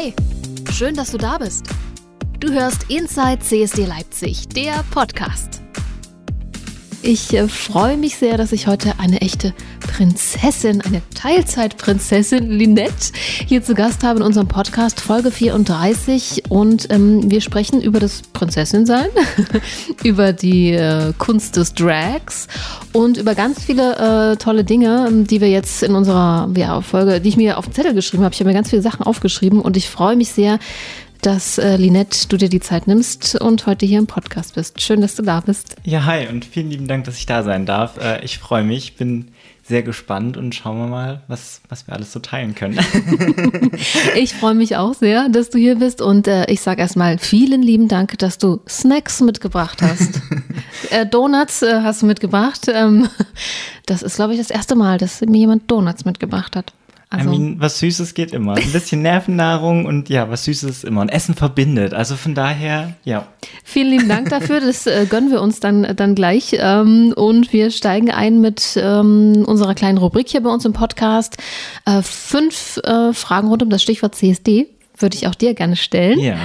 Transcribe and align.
Hey, 0.00 0.14
schön, 0.72 0.94
dass 0.94 1.10
du 1.10 1.18
da 1.18 1.38
bist. 1.38 1.66
Du 2.38 2.52
hörst 2.52 2.88
Inside 2.88 3.40
CSD 3.40 3.84
Leipzig, 3.84 4.46
der 4.46 4.84
Podcast. 4.92 5.60
Ich 7.02 7.32
äh, 7.32 7.46
freue 7.46 7.96
mich 7.96 8.16
sehr, 8.16 8.36
dass 8.36 8.50
ich 8.50 8.66
heute 8.66 8.94
eine 8.98 9.20
echte 9.20 9.54
Prinzessin, 9.80 10.80
eine 10.80 11.00
Teilzeitprinzessin 11.14 12.50
Linette 12.50 13.12
hier 13.46 13.62
zu 13.62 13.74
Gast 13.74 14.02
habe 14.02 14.18
in 14.18 14.24
unserem 14.24 14.48
Podcast 14.48 15.00
Folge 15.00 15.30
34 15.30 16.44
und 16.48 16.90
ähm, 16.90 17.30
wir 17.30 17.40
sprechen 17.40 17.80
über 17.80 18.00
das 18.00 18.22
Prinzessinsein, 18.22 19.08
über 20.02 20.32
die 20.32 20.72
äh, 20.72 21.12
Kunst 21.18 21.56
des 21.56 21.72
Drags 21.74 22.48
und 22.92 23.16
über 23.16 23.36
ganz 23.36 23.62
viele 23.62 24.32
äh, 24.32 24.36
tolle 24.36 24.64
Dinge, 24.64 25.08
die 25.12 25.40
wir 25.40 25.48
jetzt 25.48 25.84
in 25.84 25.94
unserer 25.94 26.50
ja, 26.56 26.80
Folge, 26.80 27.20
die 27.20 27.28
ich 27.28 27.36
mir 27.36 27.58
auf 27.58 27.66
den 27.66 27.74
Zettel 27.74 27.94
geschrieben 27.94 28.24
habe. 28.24 28.34
Ich 28.34 28.40
habe 28.40 28.48
mir 28.48 28.54
ganz 28.54 28.70
viele 28.70 28.82
Sachen 28.82 29.04
aufgeschrieben 29.04 29.60
und 29.60 29.76
ich 29.76 29.88
freue 29.88 30.16
mich 30.16 30.32
sehr, 30.32 30.58
dass 31.22 31.58
äh, 31.58 31.76
Linette, 31.76 32.28
du 32.28 32.36
dir 32.36 32.48
die 32.48 32.60
Zeit 32.60 32.86
nimmst 32.86 33.40
und 33.40 33.66
heute 33.66 33.86
hier 33.86 33.98
im 33.98 34.06
Podcast 34.06 34.54
bist. 34.54 34.80
Schön, 34.80 35.00
dass 35.00 35.14
du 35.14 35.22
da 35.22 35.40
bist. 35.40 35.76
Ja, 35.84 36.04
hi 36.04 36.26
und 36.28 36.44
vielen 36.44 36.70
lieben 36.70 36.88
Dank, 36.88 37.04
dass 37.04 37.18
ich 37.18 37.26
da 37.26 37.42
sein 37.42 37.66
darf. 37.66 37.98
Äh, 37.98 38.24
ich 38.24 38.38
freue 38.38 38.64
mich, 38.64 38.96
bin 38.96 39.32
sehr 39.68 39.82
gespannt 39.82 40.38
und 40.38 40.54
schauen 40.54 40.78
wir 40.78 40.86
mal, 40.86 41.22
was, 41.28 41.60
was 41.68 41.86
wir 41.86 41.94
alles 41.94 42.10
so 42.10 42.20
teilen 42.20 42.54
können. 42.54 42.78
ich 44.16 44.34
freue 44.34 44.54
mich 44.54 44.76
auch 44.76 44.94
sehr, 44.94 45.28
dass 45.28 45.50
du 45.50 45.58
hier 45.58 45.76
bist 45.76 46.00
und 46.00 46.26
äh, 46.26 46.50
ich 46.50 46.62
sage 46.62 46.80
erstmal 46.80 47.18
vielen 47.18 47.60
lieben 47.60 47.86
Dank, 47.86 48.18
dass 48.18 48.38
du 48.38 48.60
Snacks 48.66 49.20
mitgebracht 49.20 49.82
hast. 49.82 50.22
äh, 50.90 51.04
Donuts 51.04 51.62
äh, 51.62 51.82
hast 51.82 52.00
du 52.00 52.06
mitgebracht. 52.06 52.66
Ähm, 52.72 53.08
das 53.86 54.02
ist, 54.02 54.16
glaube 54.16 54.32
ich, 54.32 54.38
das 54.38 54.50
erste 54.50 54.74
Mal, 54.74 54.96
dass 54.96 55.20
mir 55.20 55.38
jemand 55.38 55.70
Donuts 55.70 56.06
mitgebracht 56.06 56.56
hat. 56.56 56.72
Also, 57.10 57.32
I 57.32 57.38
mean, 57.38 57.56
was 57.58 57.78
Süßes 57.78 58.12
geht 58.12 58.32
immer. 58.32 58.56
Ein 58.56 58.70
bisschen 58.70 59.00
Nervennahrung 59.00 59.86
und 59.86 60.10
ja, 60.10 60.28
was 60.28 60.44
Süßes 60.44 60.70
ist 60.70 60.84
immer. 60.84 61.00
Und 61.00 61.08
Essen 61.08 61.34
verbindet. 61.34 61.94
Also 61.94 62.16
von 62.16 62.34
daher, 62.34 62.96
ja. 63.04 63.26
Vielen 63.64 63.88
lieben 63.88 64.08
Dank 64.08 64.28
dafür. 64.28 64.60
Das 64.60 64.86
äh, 64.86 65.06
gönnen 65.08 65.30
wir 65.30 65.40
uns 65.40 65.58
dann, 65.58 65.96
dann 65.96 66.14
gleich. 66.14 66.56
Ähm, 66.58 67.14
und 67.16 67.52
wir 67.54 67.70
steigen 67.70 68.10
ein 68.10 68.42
mit 68.42 68.78
ähm, 68.80 69.44
unserer 69.46 69.74
kleinen 69.74 69.96
Rubrik 69.96 70.28
hier 70.28 70.42
bei 70.42 70.50
uns 70.50 70.66
im 70.66 70.74
Podcast. 70.74 71.38
Äh, 71.86 72.02
fünf 72.02 72.78
äh, 72.84 73.14
Fragen 73.14 73.48
rund 73.48 73.62
um 73.62 73.70
das 73.70 73.82
Stichwort 73.82 74.14
CSD 74.14 74.66
würde 75.00 75.16
ich 75.16 75.26
auch 75.28 75.34
dir 75.34 75.54
gerne 75.54 75.76
stellen. 75.76 76.18
Ja. 76.18 76.36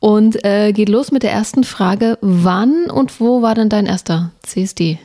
Und 0.00 0.44
äh, 0.44 0.72
geht 0.72 0.88
los 0.88 1.12
mit 1.12 1.22
der 1.22 1.32
ersten 1.32 1.62
Frage. 1.62 2.18
Wann 2.20 2.90
und 2.90 3.20
wo 3.20 3.42
war 3.42 3.54
denn 3.54 3.68
dein 3.68 3.86
erster 3.86 4.32
CSD? 4.42 4.98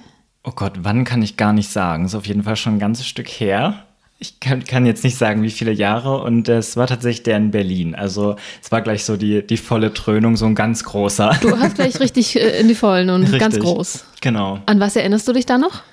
Oh 0.43 0.51
Gott, 0.55 0.73
wann 0.83 1.03
kann 1.03 1.21
ich 1.21 1.37
gar 1.37 1.53
nicht 1.53 1.69
sagen. 1.69 2.05
Ist 2.05 2.15
auf 2.15 2.25
jeden 2.25 2.43
Fall 2.43 2.55
schon 2.55 2.75
ein 2.75 2.79
ganzes 2.79 3.05
Stück 3.05 3.27
her 3.27 3.84
ich 4.17 4.39
kann, 4.39 4.63
kann, 4.63 4.85
jetzt 4.85 5.03
nicht 5.03 5.17
sagen, 5.17 5.43
wie 5.43 5.51
viele 5.51 5.71
Jahre. 5.71 6.21
Und 6.21 6.47
es 6.47 6.77
war 6.77 6.87
tatsächlich 6.87 7.23
der 7.23 7.37
in 7.37 7.51
Berlin. 7.51 7.95
Also 7.95 8.35
es 8.61 8.71
war 8.71 8.81
gleich 8.81 9.03
so 9.03 9.17
die, 9.17 9.45
die 9.45 9.57
volle 9.57 9.93
Trönung, 9.93 10.37
so 10.37 10.45
ein 10.45 10.55
ganz 10.55 10.83
großer. 10.83 11.37
Du 11.41 11.57
hast 11.59 11.75
gleich 11.75 11.99
richtig 11.99 12.35
äh, 12.35 12.59
in 12.59 12.67
die 12.67 12.75
Vollen 12.75 13.09
und 13.09 13.23
richtig, 13.23 13.39
ganz 13.39 13.59
groß. 13.59 14.05
Genau. 14.21 14.59
An 14.65 14.79
was 14.79 14.95
erinnerst 14.95 15.27
du 15.27 15.33
dich 15.33 15.45
da 15.45 15.57
noch? 15.57 15.83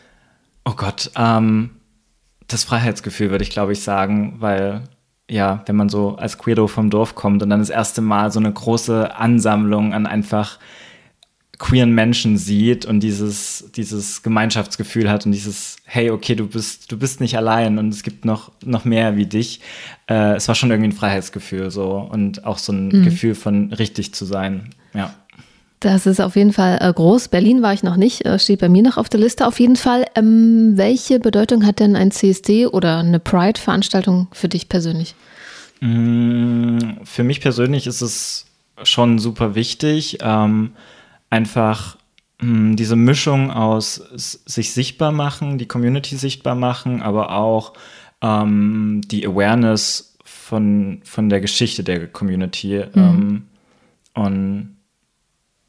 Oh 0.64 0.75
Gott, 0.77 1.11
ähm, 1.17 1.70
das 2.47 2.64
Freiheitsgefühl 2.64 3.31
würde 3.31 3.42
ich, 3.42 3.51
glaube 3.51 3.73
ich, 3.73 3.83
sagen, 3.83 4.36
weil 4.39 4.84
ja, 5.29 5.62
wenn 5.67 5.77
man 5.77 5.89
so 5.89 6.17
als 6.17 6.39
Queero 6.39 6.67
vom 6.67 6.91
Dorf 6.91 7.14
kommt 7.14 7.42
und 7.42 7.51
dann 7.51 7.61
das 7.61 7.70
erste 7.70 8.03
Mal 8.03 8.31
so 8.31 8.39
eine 8.39 8.53
große 8.53 9.17
Ansammlung 9.17 9.95
an 9.95 10.07
einfach 10.07 10.59
queeren 11.62 11.92
Menschen 11.92 12.38
sieht 12.38 12.84
und 12.84 13.00
dieses, 13.00 13.70
dieses 13.77 14.24
Gemeinschaftsgefühl 14.24 15.08
hat 15.08 15.27
und 15.27 15.32
dieses, 15.32 15.77
hey, 15.84 16.10
okay, 16.10 16.34
du 16.34 16.48
bist, 16.48 16.91
du 16.91 16.98
bist 16.98 17.20
nicht 17.20 17.36
allein 17.36 17.78
und 17.78 17.91
es 17.91 18.02
gibt 18.02 18.24
noch, 18.24 18.50
noch 18.64 18.84
mehr 18.84 19.16
wie 19.16 19.27
dich. 19.27 19.60
Äh, 20.10 20.34
es 20.34 20.48
war 20.48 20.56
schon 20.56 20.72
irgendwie 20.72 20.88
ein 20.88 20.96
Freiheitsgefühl 20.96 21.70
so 21.70 22.08
und 22.11 22.45
auch 22.45 22.58
so 22.58 22.72
ein 22.72 22.89
mhm. 22.89 23.05
Gefühl 23.05 23.36
von 23.36 23.72
richtig 23.72 24.12
zu 24.12 24.24
sein. 24.24 24.70
Ja. 24.92 25.14
Das 25.78 26.06
ist 26.06 26.20
auf 26.20 26.34
jeden 26.34 26.52
Fall 26.52 26.78
äh, 26.80 26.92
groß. 26.92 27.28
Berlin 27.28 27.62
war 27.62 27.72
ich 27.72 27.84
noch 27.84 27.96
nicht, 27.96 28.27
äh, 28.27 28.40
steht 28.40 28.58
bei 28.58 28.68
mir 28.68 28.83
noch 28.83 28.96
auf 28.96 29.08
der 29.08 29.20
Liste 29.20 29.46
auf 29.46 29.61
jeden 29.61 29.77
Fall. 29.77 30.05
Ähm, 30.17 30.72
welche 30.74 31.20
Bedeutung 31.20 31.64
hat 31.64 31.78
denn 31.78 31.95
ein 31.95 32.11
CSD 32.11 32.67
oder 32.67 32.98
eine 32.98 33.20
Pride-Veranstaltung 33.20 34.27
für 34.33 34.48
dich 34.48 34.68
persönlich? 34.68 35.14
Mm, 35.80 36.78
für 37.05 37.22
mich 37.22 37.40
persönlich 37.40 37.86
ist 37.86 38.01
es 38.01 38.46
schon 38.83 39.20
super 39.20 39.55
wichtig. 39.55 40.18
Ähm, 40.22 40.72
einfach 41.33 41.97
mh, 42.41 42.48
hm, 42.48 42.77
diese 42.77 42.95
Mischung 42.95 43.51
aus 43.51 43.95
sich 44.45 44.73
sichtbar 44.73 45.11
machen, 45.11 45.59
die 45.59 45.67
Community 45.67 46.17
sichtbar 46.17 46.55
machen, 46.55 47.03
aber 47.03 47.33
auch 47.33 47.73
ähm, 48.20 49.01
die 49.07 49.27
Awareness 49.27 50.19
von, 50.25 51.01
von 51.05 51.29
der 51.31 51.41
Geschichte 51.41 51.83
der 51.83 52.07
Community. 52.09 52.85
Mhm. 52.95 53.03
Ähm, 53.03 53.43
und 54.15 54.77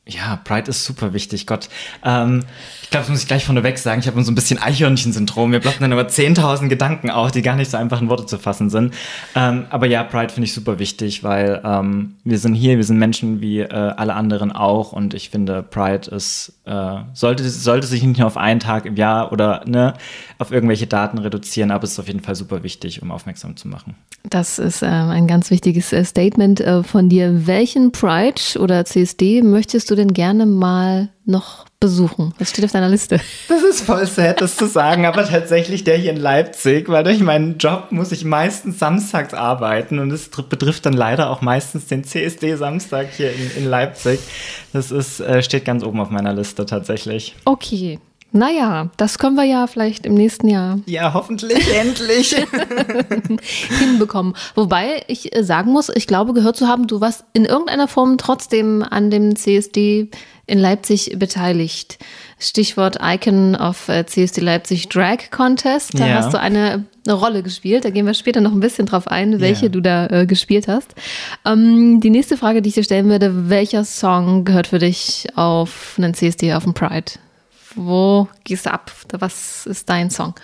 ja, 0.05 0.35
Pride 0.43 0.69
ist 0.69 0.83
super 0.83 1.13
wichtig, 1.13 1.47
Gott. 1.47 1.69
Ähm, 2.03 2.43
ich 2.81 2.89
glaube, 2.89 3.03
das 3.03 3.09
muss 3.09 3.21
ich 3.21 3.27
gleich 3.27 3.45
vorneweg 3.45 3.77
sagen. 3.77 4.01
Ich 4.01 4.07
habe 4.07 4.21
so 4.21 4.31
ein 4.31 4.35
bisschen 4.35 4.61
Eichhörnchen-Syndrom. 4.61 5.49
Mir 5.49 5.61
ploppen 5.61 5.81
dann 5.81 5.93
aber 5.93 6.09
10.000 6.09 6.67
Gedanken 6.67 7.09
auf, 7.09 7.31
die 7.31 7.41
gar 7.41 7.55
nicht 7.55 7.71
so 7.71 7.77
einfach 7.77 8.01
in 8.01 8.09
Worte 8.09 8.25
zu 8.25 8.37
fassen 8.37 8.69
sind. 8.69 8.93
Ähm, 9.33 9.65
aber 9.69 9.87
ja, 9.87 10.03
Pride 10.03 10.33
finde 10.33 10.45
ich 10.45 10.53
super 10.53 10.77
wichtig, 10.77 11.23
weil 11.23 11.61
ähm, 11.63 12.15
wir 12.25 12.37
sind 12.37 12.53
hier, 12.53 12.75
wir 12.75 12.83
sind 12.83 12.99
Menschen 12.99 13.39
wie 13.39 13.61
äh, 13.61 13.69
alle 13.69 14.13
anderen 14.13 14.51
auch. 14.51 14.91
Und 14.91 15.13
ich 15.13 15.29
finde, 15.29 15.63
Pride 15.63 16.11
ist, 16.11 16.53
äh, 16.65 16.97
sollte, 17.13 17.49
sollte 17.49 17.87
sich 17.87 18.03
nicht 18.03 18.19
nur 18.19 18.27
auf 18.27 18.37
einen 18.37 18.59
Tag 18.59 18.85
im 18.85 18.97
Jahr 18.97 19.31
oder 19.31 19.63
ne, 19.65 19.93
auf 20.37 20.51
irgendwelche 20.51 20.85
Daten 20.85 21.17
reduzieren, 21.17 21.71
aber 21.71 21.85
es 21.85 21.93
ist 21.93 21.99
auf 21.99 22.07
jeden 22.07 22.19
Fall 22.19 22.35
super 22.35 22.61
wichtig, 22.61 23.01
um 23.01 23.09
aufmerksam 23.09 23.55
zu 23.55 23.69
machen. 23.69 23.95
Das 24.29 24.59
ist 24.59 24.81
äh, 24.83 24.87
ein 24.87 25.27
ganz 25.27 25.49
wichtiges 25.49 25.91
äh, 25.93 26.03
Statement 26.03 26.61
äh, 26.61 26.83
von 26.83 27.09
dir. 27.09 27.47
Welchen 27.47 27.91
Pride 27.91 28.59
oder 28.59 28.85
CSD 28.85 29.41
möchtest 29.41 29.89
du 29.91 29.92
du 29.93 29.97
denn 29.97 30.13
gerne 30.13 30.45
mal 30.45 31.09
noch 31.25 31.65
besuchen? 31.79 32.33
Was 32.39 32.49
steht 32.49 32.65
auf 32.65 32.71
deiner 32.71 32.89
Liste? 32.89 33.19
Das 33.47 33.61
ist 33.63 33.81
voll 33.81 34.05
sad, 34.07 34.41
das 34.41 34.57
zu 34.57 34.67
sagen, 34.67 35.05
aber 35.05 35.25
tatsächlich 35.25 35.83
der 35.83 35.97
hier 35.97 36.11
in 36.11 36.17
Leipzig, 36.17 36.89
weil 36.89 37.03
durch 37.03 37.19
meinen 37.19 37.57
Job 37.57 37.87
muss 37.91 38.11
ich 38.11 38.25
meistens 38.25 38.79
samstags 38.79 39.33
arbeiten 39.33 39.99
und 39.99 40.11
es 40.11 40.29
betrifft 40.29 40.85
dann 40.85 40.93
leider 40.93 41.29
auch 41.29 41.41
meistens 41.41 41.87
den 41.87 42.03
CSD-Samstag 42.03 43.07
hier 43.15 43.31
in, 43.31 43.63
in, 43.63 43.65
Leipzig. 43.65 44.19
Das 44.73 44.91
ist, 44.91 45.19
äh, 45.19 45.43
steht 45.43 45.65
ganz 45.65 45.83
oben 45.83 45.99
auf 45.99 46.09
meiner 46.09 46.33
Liste 46.33 46.65
tatsächlich. 46.65 47.35
Okay, 47.45 47.99
naja, 48.33 48.89
das 48.97 49.19
können 49.19 49.35
wir 49.35 49.43
ja 49.43 49.67
vielleicht 49.67 50.07
im 50.07 50.15
nächsten 50.15 50.47
Jahr. 50.47 50.79
Ja, 50.87 51.13
hoffentlich, 51.13 51.71
endlich. 51.75 52.35
hinbekommen. 53.79 54.33
Wobei 54.55 55.03
ich 55.07 55.35
äh, 55.35 55.43
sagen 55.43 55.71
muss, 55.71 55.89
ich 55.89 56.07
glaube, 56.07 56.33
gehört 56.33 56.57
zu 56.57 56.67
haben, 56.67 56.87
du 56.87 56.99
warst 56.99 57.25
in 57.33 57.45
irgendeiner 57.45 57.87
Form 57.87 58.17
trotzdem 58.17 58.83
an 58.83 59.11
dem 59.11 59.35
CSD 59.35 60.09
in 60.47 60.57
Leipzig 60.57 61.17
beteiligt. 61.19 61.99
Stichwort 62.39 62.97
Icon 63.01 63.55
of 63.55 63.87
äh, 63.87 64.05
CSD 64.05 64.41
Leipzig 64.41 64.89
Drag 64.89 65.29
Contest. 65.29 65.97
Da 65.97 66.07
ja. 66.07 66.15
hast 66.15 66.33
du 66.33 66.39
eine, 66.39 66.85
eine, 67.05 67.13
Rolle 67.13 67.43
gespielt. 67.43 67.85
Da 67.85 67.91
gehen 67.91 68.07
wir 68.07 68.15
später 68.15 68.41
noch 68.41 68.51
ein 68.51 68.59
bisschen 68.59 68.87
drauf 68.87 69.07
ein, 69.07 69.41
welche 69.41 69.67
ja. 69.67 69.71
du 69.71 69.79
da 69.79 70.07
äh, 70.07 70.25
gespielt 70.25 70.67
hast. 70.67 70.95
Ähm, 71.45 71.99
die 72.01 72.09
nächste 72.09 72.35
Frage, 72.35 72.63
die 72.63 72.69
ich 72.69 72.75
dir 72.75 72.83
stellen 72.83 73.09
würde, 73.09 73.49
welcher 73.49 73.85
Song 73.85 74.43
gehört 74.43 74.67
für 74.67 74.79
dich 74.79 75.27
auf 75.35 75.93
einen 75.97 76.15
CSD, 76.15 76.53
auf 76.55 76.63
einen 76.63 76.73
Pride? 76.73 77.11
Wo 77.75 78.27
gehst 78.43 78.65
du 78.65 78.73
ab? 78.73 78.91
Was 79.19 79.65
ist 79.65 79.89
dein 79.89 80.09
Song? 80.09 80.35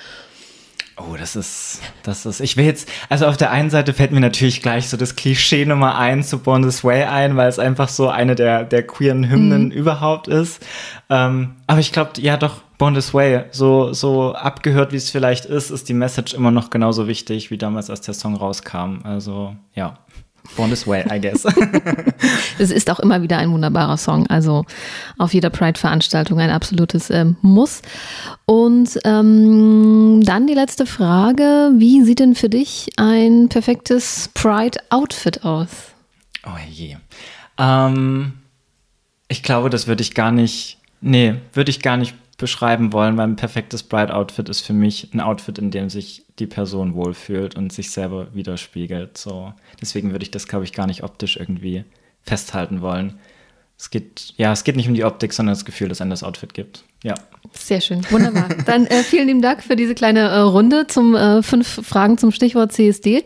Oh, 0.97 1.15
das 1.17 1.37
ist, 1.37 1.79
das 2.03 2.25
ist, 2.25 2.41
ich 2.41 2.57
will 2.57 2.65
jetzt, 2.65 2.89
also 3.07 3.25
auf 3.27 3.37
der 3.37 3.51
einen 3.51 3.69
Seite 3.69 3.93
fällt 3.93 4.11
mir 4.11 4.19
natürlich 4.19 4.61
gleich 4.61 4.89
so 4.89 4.97
das 4.97 5.15
Klischee 5.15 5.65
Nummer 5.65 5.97
eins 5.97 6.29
zu 6.29 6.39
Born 6.39 6.61
This 6.61 6.83
Way 6.83 7.03
ein, 7.03 7.37
weil 7.37 7.47
es 7.47 7.57
einfach 7.57 7.87
so 7.87 8.09
eine 8.09 8.35
der, 8.35 8.65
der 8.65 8.85
queeren 8.85 9.29
Hymnen 9.29 9.65
mhm. 9.65 9.71
überhaupt 9.71 10.27
ist. 10.27 10.65
Ähm, 11.09 11.55
aber 11.67 11.79
ich 11.79 11.93
glaube, 11.93 12.19
ja 12.19 12.35
doch, 12.35 12.61
Born 12.77 12.95
This 12.95 13.13
Way, 13.13 13.45
so, 13.51 13.93
so 13.93 14.33
abgehört 14.33 14.91
wie 14.91 14.97
es 14.97 15.09
vielleicht 15.09 15.45
ist, 15.45 15.69
ist 15.69 15.87
die 15.87 15.93
Message 15.93 16.33
immer 16.33 16.51
noch 16.51 16.69
genauso 16.69 17.07
wichtig 17.07 17.49
wie 17.49 17.57
damals, 17.57 17.89
als 17.89 18.01
der 18.01 18.13
Song 18.13 18.35
rauskam. 18.35 18.99
Also, 19.03 19.55
ja. 19.73 19.99
Born 20.55 20.69
This 20.69 20.85
Way, 20.87 21.05
I 21.11 21.19
guess. 21.19 21.45
es 22.59 22.71
ist 22.71 22.89
auch 22.89 22.99
immer 22.99 23.21
wieder 23.21 23.37
ein 23.37 23.51
wunderbarer 23.51 23.97
Song. 23.97 24.27
Also 24.27 24.65
auf 25.17 25.33
jeder 25.33 25.49
Pride-Veranstaltung 25.49 26.39
ein 26.39 26.49
absolutes 26.49 27.09
ähm, 27.09 27.37
Muss. 27.41 27.81
Und 28.45 28.99
ähm, 29.05 30.21
dann 30.23 30.47
die 30.47 30.53
letzte 30.53 30.85
Frage. 30.85 31.71
Wie 31.75 32.03
sieht 32.03 32.19
denn 32.19 32.35
für 32.35 32.49
dich 32.49 32.89
ein 32.97 33.49
perfektes 33.49 34.29
Pride-Outfit 34.33 35.43
aus? 35.43 35.69
Oh 36.45 36.57
je. 36.69 36.97
Ähm, 37.57 38.33
ich 39.27 39.43
glaube, 39.43 39.69
das 39.69 39.87
würde 39.87 40.01
ich 40.01 40.13
gar 40.13 40.31
nicht. 40.31 40.77
Nee, 41.01 41.35
würde 41.53 41.69
ich 41.69 41.81
gar 41.81 41.97
nicht 41.97 42.15
beschreiben 42.39 42.91
wollen, 42.93 43.17
weil 43.17 43.27
ein 43.27 43.35
perfektes 43.35 43.83
Bride-Outfit 43.83 44.49
ist 44.49 44.61
für 44.61 44.73
mich 44.73 45.13
ein 45.13 45.19
Outfit, 45.19 45.59
in 45.59 45.69
dem 45.69 45.89
sich 45.89 46.25
die 46.39 46.47
Person 46.47 46.95
wohlfühlt 46.95 47.55
und 47.55 47.71
sich 47.71 47.91
selber 47.91 48.33
widerspiegelt. 48.33 49.17
So. 49.17 49.53
Deswegen 49.79 50.11
würde 50.11 50.23
ich 50.23 50.31
das, 50.31 50.47
glaube 50.47 50.63
ich, 50.65 50.73
gar 50.73 50.87
nicht 50.87 51.03
optisch 51.03 51.37
irgendwie 51.37 51.83
festhalten 52.23 52.81
wollen. 52.81 53.19
es 53.77 53.91
geht, 53.91 54.33
ja, 54.37 54.51
es 54.51 54.63
geht 54.63 54.75
nicht 54.75 54.87
um 54.87 54.93
die 54.95 55.03
Optik, 55.03 55.33
sondern 55.33 55.53
das 55.53 55.65
Gefühl, 55.65 55.89
das 55.89 56.01
einem 56.01 56.09
das 56.09 56.23
Outfit 56.23 56.53
gibt. 56.53 56.83
Ja. 57.03 57.15
Sehr 57.53 57.81
schön, 57.81 58.01
wunderbar. 58.11 58.49
Dann 58.65 58.85
äh, 58.85 59.03
vielen 59.03 59.27
lieben 59.27 59.41
Dank 59.41 59.63
für 59.63 59.75
diese 59.75 59.95
kleine 59.95 60.19
äh, 60.19 60.39
Runde 60.39 60.87
zum 60.87 61.15
äh, 61.15 61.41
fünf 61.41 61.85
Fragen 61.85 62.17
zum 62.17 62.31
Stichwort 62.31 62.71
CSD. 62.71 63.23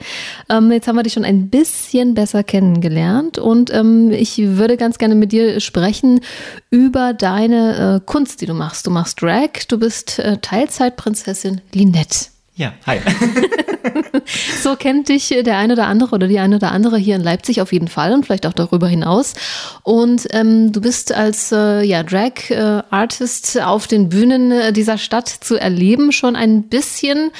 Ähm, 0.49 0.71
jetzt 0.71 0.87
haben 0.87 0.95
wir 0.95 1.03
dich 1.03 1.13
schon 1.13 1.25
ein 1.25 1.49
bisschen 1.49 2.13
besser 2.13 2.43
kennengelernt 2.43 3.37
und 3.37 3.73
ähm, 3.73 4.11
ich 4.11 4.37
würde 4.37 4.77
ganz 4.77 4.97
gerne 4.97 5.15
mit 5.15 5.31
dir 5.31 5.59
sprechen 5.59 6.21
über 6.69 7.13
deine 7.13 8.01
äh, 8.01 8.05
Kunst, 8.05 8.41
die 8.41 8.45
du 8.45 8.53
machst. 8.53 8.87
Du 8.87 8.91
machst 8.91 9.21
Drag, 9.21 9.49
du 9.67 9.77
bist 9.77 10.19
äh, 10.19 10.37
Teilzeitprinzessin 10.37 11.61
Linette. 11.73 12.32
Ja, 12.55 12.73
hi. 12.85 12.99
so 14.61 14.75
kennt 14.75 15.09
dich 15.09 15.29
der 15.29 15.57
eine 15.57 15.73
oder 15.73 15.87
andere 15.87 16.13
oder 16.13 16.27
die 16.27 16.37
eine 16.39 16.57
oder 16.57 16.71
andere 16.71 16.97
hier 16.97 17.15
in 17.15 17.23
Leipzig 17.23 17.61
auf 17.61 17.73
jeden 17.73 17.87
Fall 17.87 18.13
und 18.13 18.25
vielleicht 18.25 18.45
auch 18.45 18.53
darüber 18.53 18.87
hinaus. 18.87 19.33
Und 19.81 20.27
ähm, 20.31 20.71
du 20.71 20.79
bist 20.79 21.13
als 21.13 21.51
äh, 21.51 21.83
ja, 21.83 22.03
Drag-Artist 22.03 23.61
auf 23.61 23.87
den 23.87 24.09
Bühnen 24.09 24.51
äh, 24.51 24.71
dieser 24.71 24.99
Stadt 24.99 25.29
zu 25.29 25.59
erleben 25.59 26.11
schon 26.11 26.35
ein 26.35 26.63
bisschen. 26.63 27.31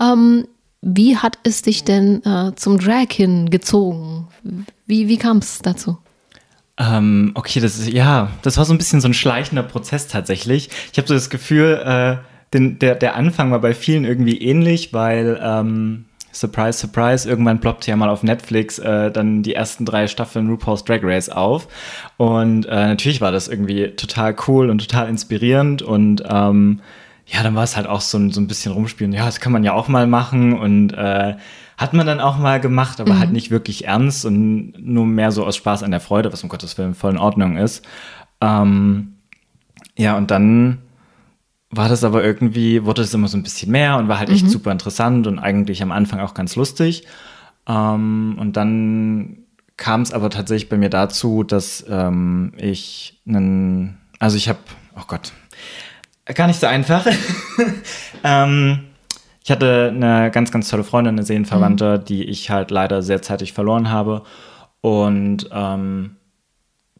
Ähm, 0.00 0.46
wie 0.80 1.16
hat 1.18 1.38
es 1.44 1.62
dich 1.62 1.84
denn 1.84 2.24
äh, 2.24 2.52
zum 2.56 2.78
Drag 2.78 3.12
hingezogen? 3.12 4.28
Wie, 4.86 5.08
wie 5.08 5.18
kam 5.18 5.38
es 5.38 5.58
dazu? 5.58 5.98
Ähm, 6.78 7.32
okay, 7.34 7.60
das 7.60 7.78
ist 7.78 7.88
ja, 7.88 8.30
das 8.40 8.56
war 8.56 8.64
so 8.64 8.72
ein 8.72 8.78
bisschen 8.78 9.02
so 9.02 9.08
ein 9.08 9.14
schleichender 9.14 9.62
Prozess 9.62 10.08
tatsächlich. 10.08 10.70
Ich 10.90 10.98
habe 10.98 11.06
so 11.06 11.14
das 11.14 11.28
Gefühl, 11.28 11.80
äh, 11.84 12.31
den, 12.52 12.78
der, 12.78 12.94
der 12.94 13.16
Anfang 13.16 13.50
war 13.50 13.60
bei 13.60 13.74
vielen 13.74 14.04
irgendwie 14.04 14.38
ähnlich, 14.38 14.92
weil 14.92 15.40
ähm, 15.42 16.04
Surprise, 16.32 16.78
Surprise, 16.78 17.28
irgendwann 17.28 17.60
ploppte 17.60 17.90
ja 17.90 17.96
mal 17.96 18.08
auf 18.08 18.22
Netflix 18.22 18.78
äh, 18.78 19.10
dann 19.10 19.42
die 19.42 19.54
ersten 19.54 19.84
drei 19.84 20.06
Staffeln 20.06 20.48
RuPaul's 20.48 20.84
Drag 20.84 21.00
Race 21.02 21.28
auf. 21.28 21.68
Und 22.16 22.64
äh, 22.66 22.86
natürlich 22.88 23.20
war 23.20 23.32
das 23.32 23.48
irgendwie 23.48 23.88
total 23.96 24.34
cool 24.48 24.70
und 24.70 24.78
total 24.78 25.08
inspirierend 25.08 25.82
und 25.82 26.22
ähm, 26.28 26.80
ja, 27.26 27.42
dann 27.42 27.54
war 27.54 27.62
es 27.62 27.76
halt 27.76 27.86
auch 27.86 28.00
so 28.00 28.18
ein, 28.18 28.30
so 28.30 28.40
ein 28.40 28.48
bisschen 28.48 28.72
rumspielen. 28.72 29.12
Ja, 29.12 29.26
das 29.26 29.40
kann 29.40 29.52
man 29.52 29.64
ja 29.64 29.72
auch 29.72 29.88
mal 29.88 30.06
machen 30.06 30.58
und 30.58 30.92
äh, 30.92 31.36
hat 31.78 31.94
man 31.94 32.06
dann 32.06 32.20
auch 32.20 32.38
mal 32.38 32.60
gemacht, 32.60 33.00
aber 33.00 33.10
halt 33.10 33.16
mhm. 33.16 33.22
halt 33.22 33.32
nicht 33.32 33.50
wirklich 33.50 33.86
ernst 33.86 34.24
und 34.24 34.74
nur 34.78 35.06
mehr 35.06 35.32
so 35.32 35.44
aus 35.44 35.56
Spaß 35.56 35.82
an 35.82 35.90
der 35.90 36.00
Freude, 36.00 36.32
was 36.32 36.42
um 36.42 36.48
Gottes 36.48 36.76
Willen 36.78 36.94
voll 36.94 37.12
in 37.12 37.18
Ordnung 37.18 37.56
ist. 37.56 37.84
Ähm, 38.40 39.14
ja, 39.96 40.16
und 40.16 40.30
dann 40.30 40.78
war 41.72 41.88
das 41.88 42.04
aber 42.04 42.22
irgendwie, 42.22 42.84
wurde 42.84 43.02
es 43.02 43.14
immer 43.14 43.28
so 43.28 43.36
ein 43.36 43.42
bisschen 43.42 43.72
mehr 43.72 43.96
und 43.96 44.06
war 44.06 44.18
halt 44.18 44.28
echt 44.28 44.44
mhm. 44.44 44.50
super 44.50 44.70
interessant 44.70 45.26
und 45.26 45.38
eigentlich 45.38 45.82
am 45.82 45.90
Anfang 45.90 46.20
auch 46.20 46.34
ganz 46.34 46.54
lustig. 46.54 47.06
Ähm, 47.66 48.36
und 48.38 48.56
dann 48.56 49.38
kam 49.78 50.02
es 50.02 50.12
aber 50.12 50.28
tatsächlich 50.28 50.68
bei 50.68 50.76
mir 50.76 50.90
dazu, 50.90 51.42
dass 51.42 51.84
ähm, 51.88 52.52
ich 52.58 53.20
einen, 53.26 53.98
also 54.18 54.36
ich 54.36 54.50
habe, 54.50 54.58
oh 54.96 55.04
Gott, 55.08 55.32
gar 56.34 56.46
nicht 56.46 56.60
so 56.60 56.66
einfach. 56.66 57.06
ähm, 58.24 58.80
ich 59.42 59.50
hatte 59.50 59.92
eine 59.94 60.30
ganz, 60.30 60.52
ganz 60.52 60.68
tolle 60.68 60.84
Freundin, 60.84 61.14
eine 61.14 61.24
Seelenverwandte, 61.24 61.98
mhm. 61.98 62.04
die 62.04 62.24
ich 62.24 62.50
halt 62.50 62.70
leider 62.70 63.02
sehr 63.02 63.22
zeitig 63.22 63.54
verloren 63.54 63.90
habe. 63.90 64.24
Und 64.82 65.48
ähm, 65.50 66.16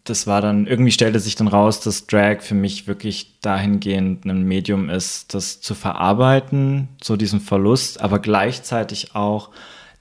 das 0.04 0.26
war 0.26 0.40
dann, 0.40 0.66
irgendwie 0.66 0.90
stellte 0.90 1.20
sich 1.20 1.36
dann 1.36 1.48
raus, 1.48 1.80
dass 1.80 2.06
Drag 2.06 2.40
für 2.40 2.54
mich 2.54 2.88
wirklich 2.88 3.38
dahingehend 3.40 4.24
ein 4.24 4.42
Medium 4.42 4.90
ist, 4.90 5.32
das 5.34 5.60
zu 5.60 5.74
verarbeiten, 5.74 6.88
so 7.02 7.16
diesen 7.16 7.40
Verlust, 7.40 8.00
aber 8.00 8.18
gleichzeitig 8.18 9.14
auch 9.14 9.50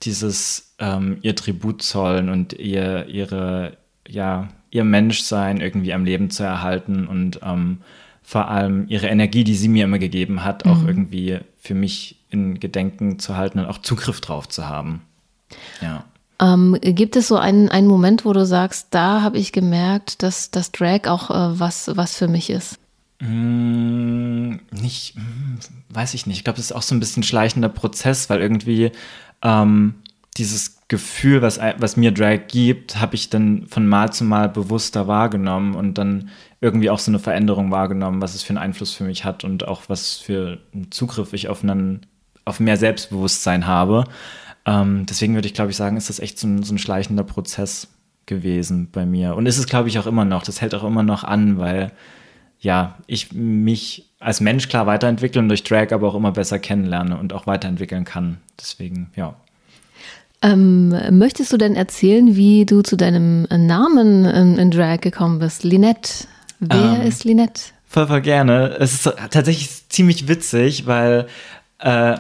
dieses 0.01 0.73
ähm, 0.79 1.19
ihr 1.21 1.35
Tribut 1.35 1.83
zollen 1.83 2.29
und 2.29 2.53
ihr, 2.53 3.07
ihre, 3.07 3.77
ja, 4.07 4.49
ihr 4.71 4.83
Menschsein 4.83 5.61
irgendwie 5.61 5.93
am 5.93 6.05
Leben 6.05 6.31
zu 6.31 6.43
erhalten 6.43 7.05
und 7.05 7.41
ähm, 7.43 7.81
vor 8.23 8.47
allem 8.47 8.87
ihre 8.87 9.07
Energie, 9.07 9.43
die 9.43 9.55
sie 9.55 9.67
mir 9.67 9.83
immer 9.83 9.99
gegeben 9.99 10.43
hat, 10.43 10.65
mhm. 10.65 10.71
auch 10.71 10.87
irgendwie 10.87 11.39
für 11.59 11.75
mich 11.75 12.17
in 12.29 12.59
Gedenken 12.59 13.19
zu 13.19 13.37
halten 13.37 13.59
und 13.59 13.65
auch 13.65 13.79
Zugriff 13.79 14.21
drauf 14.21 14.49
zu 14.49 14.67
haben. 14.67 15.01
Ja. 15.81 16.05
Ähm, 16.41 16.77
gibt 16.81 17.15
es 17.15 17.27
so 17.27 17.37
einen, 17.37 17.69
einen 17.69 17.87
Moment, 17.87 18.25
wo 18.25 18.33
du 18.33 18.45
sagst, 18.45 18.87
da 18.89 19.21
habe 19.21 19.37
ich 19.37 19.51
gemerkt, 19.51 20.23
dass 20.23 20.49
das 20.49 20.71
Drag 20.71 21.07
auch 21.07 21.29
äh, 21.29 21.59
was, 21.59 21.95
was 21.95 22.15
für 22.15 22.27
mich 22.27 22.49
ist? 22.49 22.79
Mm, 23.19 24.55
nicht, 24.71 25.15
mm, 25.15 25.59
weiß 25.89 26.15
ich 26.15 26.25
nicht. 26.25 26.37
Ich 26.37 26.43
glaube, 26.43 26.57
das 26.57 26.65
ist 26.65 26.71
auch 26.71 26.81
so 26.81 26.95
ein 26.95 26.99
bisschen 26.99 27.21
schleichender 27.21 27.69
Prozess, 27.69 28.29
weil 28.31 28.41
irgendwie 28.41 28.91
ähm, 29.43 29.93
dieses 30.37 30.79
Gefühl, 30.87 31.43
was, 31.43 31.59
was 31.77 31.95
mir 31.95 32.11
Drag 32.11 32.47
gibt, 32.47 32.99
habe 32.99 33.15
ich 33.15 33.29
dann 33.29 33.67
von 33.67 33.87
Mal 33.87 34.11
zu 34.11 34.23
Mal 34.23 34.49
bewusster 34.49 35.07
wahrgenommen 35.07 35.75
und 35.75 35.99
dann 35.99 36.29
irgendwie 36.59 36.89
auch 36.89 36.99
so 36.99 37.11
eine 37.11 37.19
Veränderung 37.19 37.69
wahrgenommen, 37.69 38.21
was 38.21 38.33
es 38.33 38.41
für 38.41 38.49
einen 38.49 38.57
Einfluss 38.57 38.93
für 38.93 39.03
mich 39.03 39.23
hat 39.23 39.43
und 39.43 39.67
auch 39.67 39.83
was 39.87 40.17
für 40.17 40.59
einen 40.73 40.91
Zugriff 40.91 41.33
ich 41.33 41.47
auf, 41.49 41.63
einen, 41.63 42.07
auf 42.45 42.59
mehr 42.59 42.77
Selbstbewusstsein 42.77 43.67
habe. 43.67 44.05
Ähm, 44.65 45.05
deswegen 45.07 45.33
würde 45.33 45.47
ich, 45.47 45.53
glaube 45.53 45.71
ich, 45.71 45.77
sagen, 45.77 45.97
ist 45.97 46.09
das 46.09 46.19
echt 46.19 46.39
so 46.39 46.47
ein, 46.47 46.63
so 46.63 46.73
ein 46.73 46.77
schleichender 46.77 47.23
Prozess 47.23 47.87
gewesen 48.25 48.89
bei 48.91 49.05
mir. 49.05 49.35
Und 49.35 49.45
ist 49.45 49.57
es, 49.57 49.65
glaube 49.65 49.89
ich, 49.89 49.99
auch 49.99 50.07
immer 50.07 50.25
noch. 50.25 50.43
Das 50.43 50.61
hält 50.61 50.75
auch 50.75 50.83
immer 50.83 51.03
noch 51.03 51.23
an, 51.23 51.57
weil 51.57 51.91
ja, 52.59 52.97
ich 53.07 53.33
mich 53.33 54.11
als 54.19 54.39
Mensch 54.39 54.69
klar 54.69 54.85
weiterentwickle 54.85 55.41
und 55.41 55.49
durch 55.49 55.63
Drag 55.63 55.91
aber 55.91 56.07
auch 56.07 56.15
immer 56.15 56.31
besser 56.31 56.59
kennenlerne 56.59 57.17
und 57.17 57.33
auch 57.33 57.47
weiterentwickeln 57.47 58.05
kann. 58.05 58.37
Deswegen, 58.59 59.09
ja. 59.15 59.35
Ähm, 60.43 60.89
möchtest 61.17 61.51
du 61.53 61.57
denn 61.57 61.75
erzählen, 61.75 62.35
wie 62.35 62.65
du 62.65 62.81
zu 62.81 62.95
deinem 62.95 63.43
Namen 63.49 64.25
in, 64.25 64.57
in 64.57 64.71
Drag 64.71 65.01
gekommen 65.01 65.39
bist? 65.39 65.63
Linette. 65.63 66.25
Wer 66.59 66.99
ähm, 66.99 67.01
ist 67.01 67.23
Linette? 67.23 67.61
Voll, 67.87 68.07
voll 68.07 68.21
gerne. 68.21 68.75
Es 68.79 68.93
ist 68.93 69.13
tatsächlich 69.31 69.89
ziemlich 69.89 70.27
witzig, 70.27 70.85
weil 70.85 71.27
äh, 71.79 72.15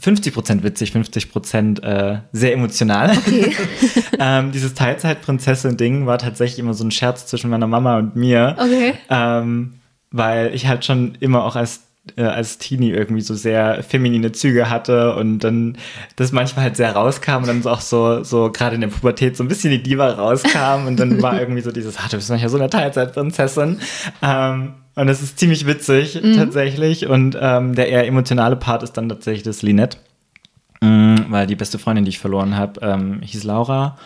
50% 0.00 0.62
witzig, 0.64 0.90
50% 0.90 1.82
äh, 1.82 2.20
sehr 2.32 2.52
emotional. 2.52 3.16
Okay. 3.16 3.54
ähm, 4.18 4.50
dieses 4.50 4.74
Teilzeitprinzessin-Ding 4.74 6.06
war 6.06 6.18
tatsächlich 6.18 6.58
immer 6.58 6.74
so 6.74 6.84
ein 6.84 6.90
Scherz 6.90 7.26
zwischen 7.26 7.50
meiner 7.50 7.68
Mama 7.68 7.98
und 7.98 8.16
mir. 8.16 8.56
Okay. 8.58 8.94
Ähm, 9.08 9.74
weil 10.10 10.54
ich 10.54 10.66
halt 10.66 10.84
schon 10.84 11.16
immer 11.20 11.44
auch 11.44 11.56
als 11.56 11.82
äh, 12.16 12.22
als 12.22 12.58
Teenie 12.58 12.90
irgendwie 12.90 13.22
so 13.22 13.34
sehr 13.34 13.82
feminine 13.82 14.32
Züge 14.32 14.70
hatte 14.70 15.14
und 15.16 15.40
dann 15.40 15.78
das 16.16 16.32
manchmal 16.32 16.64
halt 16.64 16.76
sehr 16.76 16.92
rauskam 16.92 17.38
und 17.38 17.46
dann 17.48 17.66
auch 17.66 17.80
so, 17.80 18.22
so 18.22 18.50
gerade 18.52 18.74
in 18.74 18.82
der 18.82 18.88
Pubertät 18.88 19.36
so 19.36 19.44
ein 19.44 19.48
bisschen 19.48 19.70
die 19.70 19.82
Diva 19.82 20.08
rauskam 20.10 20.86
und 20.86 20.98
dann 20.98 21.22
war 21.22 21.38
irgendwie 21.40 21.62
so 21.62 21.72
dieses, 21.72 21.96
ah, 21.98 22.08
du 22.10 22.16
bist 22.16 22.30
manchmal 22.30 22.50
so 22.50 22.58
eine 22.58 22.70
Teilzeitprinzessin. 22.70 23.80
Ähm, 24.22 24.74
und 24.96 25.08
es 25.08 25.22
ist 25.22 25.38
ziemlich 25.38 25.66
witzig 25.66 26.20
mhm. 26.22 26.36
tatsächlich. 26.36 27.06
Und 27.06 27.36
ähm, 27.40 27.74
der 27.74 27.88
eher 27.88 28.06
emotionale 28.06 28.56
Part 28.56 28.82
ist 28.82 28.92
dann 28.92 29.08
tatsächlich 29.08 29.42
das 29.42 29.62
Linette. 29.62 29.98
Mhm, 30.80 31.26
weil 31.30 31.46
die 31.46 31.56
beste 31.56 31.78
Freundin, 31.78 32.04
die 32.04 32.10
ich 32.10 32.18
verloren 32.18 32.56
habe, 32.56 32.80
ähm, 32.82 33.20
hieß 33.22 33.44
Laura. 33.44 33.96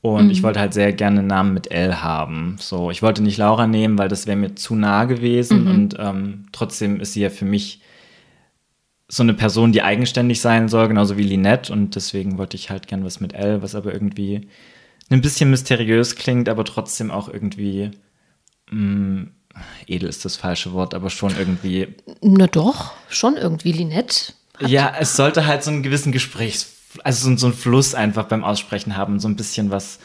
Und 0.00 0.26
mhm. 0.26 0.30
ich 0.30 0.42
wollte 0.42 0.60
halt 0.60 0.74
sehr 0.74 0.92
gerne 0.92 1.20
einen 1.20 1.28
Namen 1.28 1.54
mit 1.54 1.70
L 1.70 2.02
haben. 2.02 2.56
So, 2.60 2.90
ich 2.90 3.02
wollte 3.02 3.22
nicht 3.22 3.36
Laura 3.36 3.66
nehmen, 3.66 3.98
weil 3.98 4.08
das 4.08 4.26
wäre 4.26 4.36
mir 4.36 4.54
zu 4.54 4.74
nah 4.74 5.04
gewesen. 5.04 5.64
Mhm. 5.64 5.70
Und 5.70 5.96
ähm, 5.98 6.46
trotzdem 6.52 7.00
ist 7.00 7.14
sie 7.14 7.22
ja 7.22 7.30
für 7.30 7.44
mich 7.44 7.80
so 9.08 9.22
eine 9.22 9.34
Person, 9.34 9.72
die 9.72 9.82
eigenständig 9.82 10.40
sein 10.40 10.68
soll, 10.68 10.88
genauso 10.88 11.16
wie 11.16 11.22
Linette. 11.22 11.72
Und 11.72 11.96
deswegen 11.96 12.38
wollte 12.38 12.56
ich 12.56 12.70
halt 12.70 12.86
gern 12.86 13.04
was 13.04 13.20
mit 13.20 13.32
L, 13.32 13.62
was 13.62 13.74
aber 13.74 13.92
irgendwie 13.92 14.48
ein 15.10 15.20
bisschen 15.20 15.50
mysteriös 15.50 16.16
klingt, 16.16 16.48
aber 16.48 16.64
trotzdem 16.64 17.10
auch 17.10 17.28
irgendwie 17.28 17.90
mh, 18.70 19.22
mm, 19.22 19.30
edel 19.86 20.08
ist 20.08 20.24
das 20.24 20.36
falsche 20.36 20.72
Wort, 20.72 20.94
aber 20.94 21.10
schon 21.10 21.36
irgendwie. 21.36 21.88
Na 22.20 22.46
doch, 22.46 22.92
schon 23.08 23.36
irgendwie 23.36 23.72
Linette. 23.72 24.32
Ja, 24.60 24.92
es 24.98 25.16
sollte 25.16 25.46
halt 25.46 25.62
so 25.62 25.70
einen 25.70 25.82
gewissen 25.82 26.12
Gesprächs, 26.12 26.77
also 27.04 27.36
so, 27.36 27.46
einen 27.46 27.54
Fluss 27.54 27.94
einfach 27.94 28.26
beim 28.26 28.44
Aussprechen 28.44 28.96
haben, 28.96 29.20
so 29.20 29.28
ein 29.28 29.36
bisschen 29.36 29.70
was, 29.70 29.98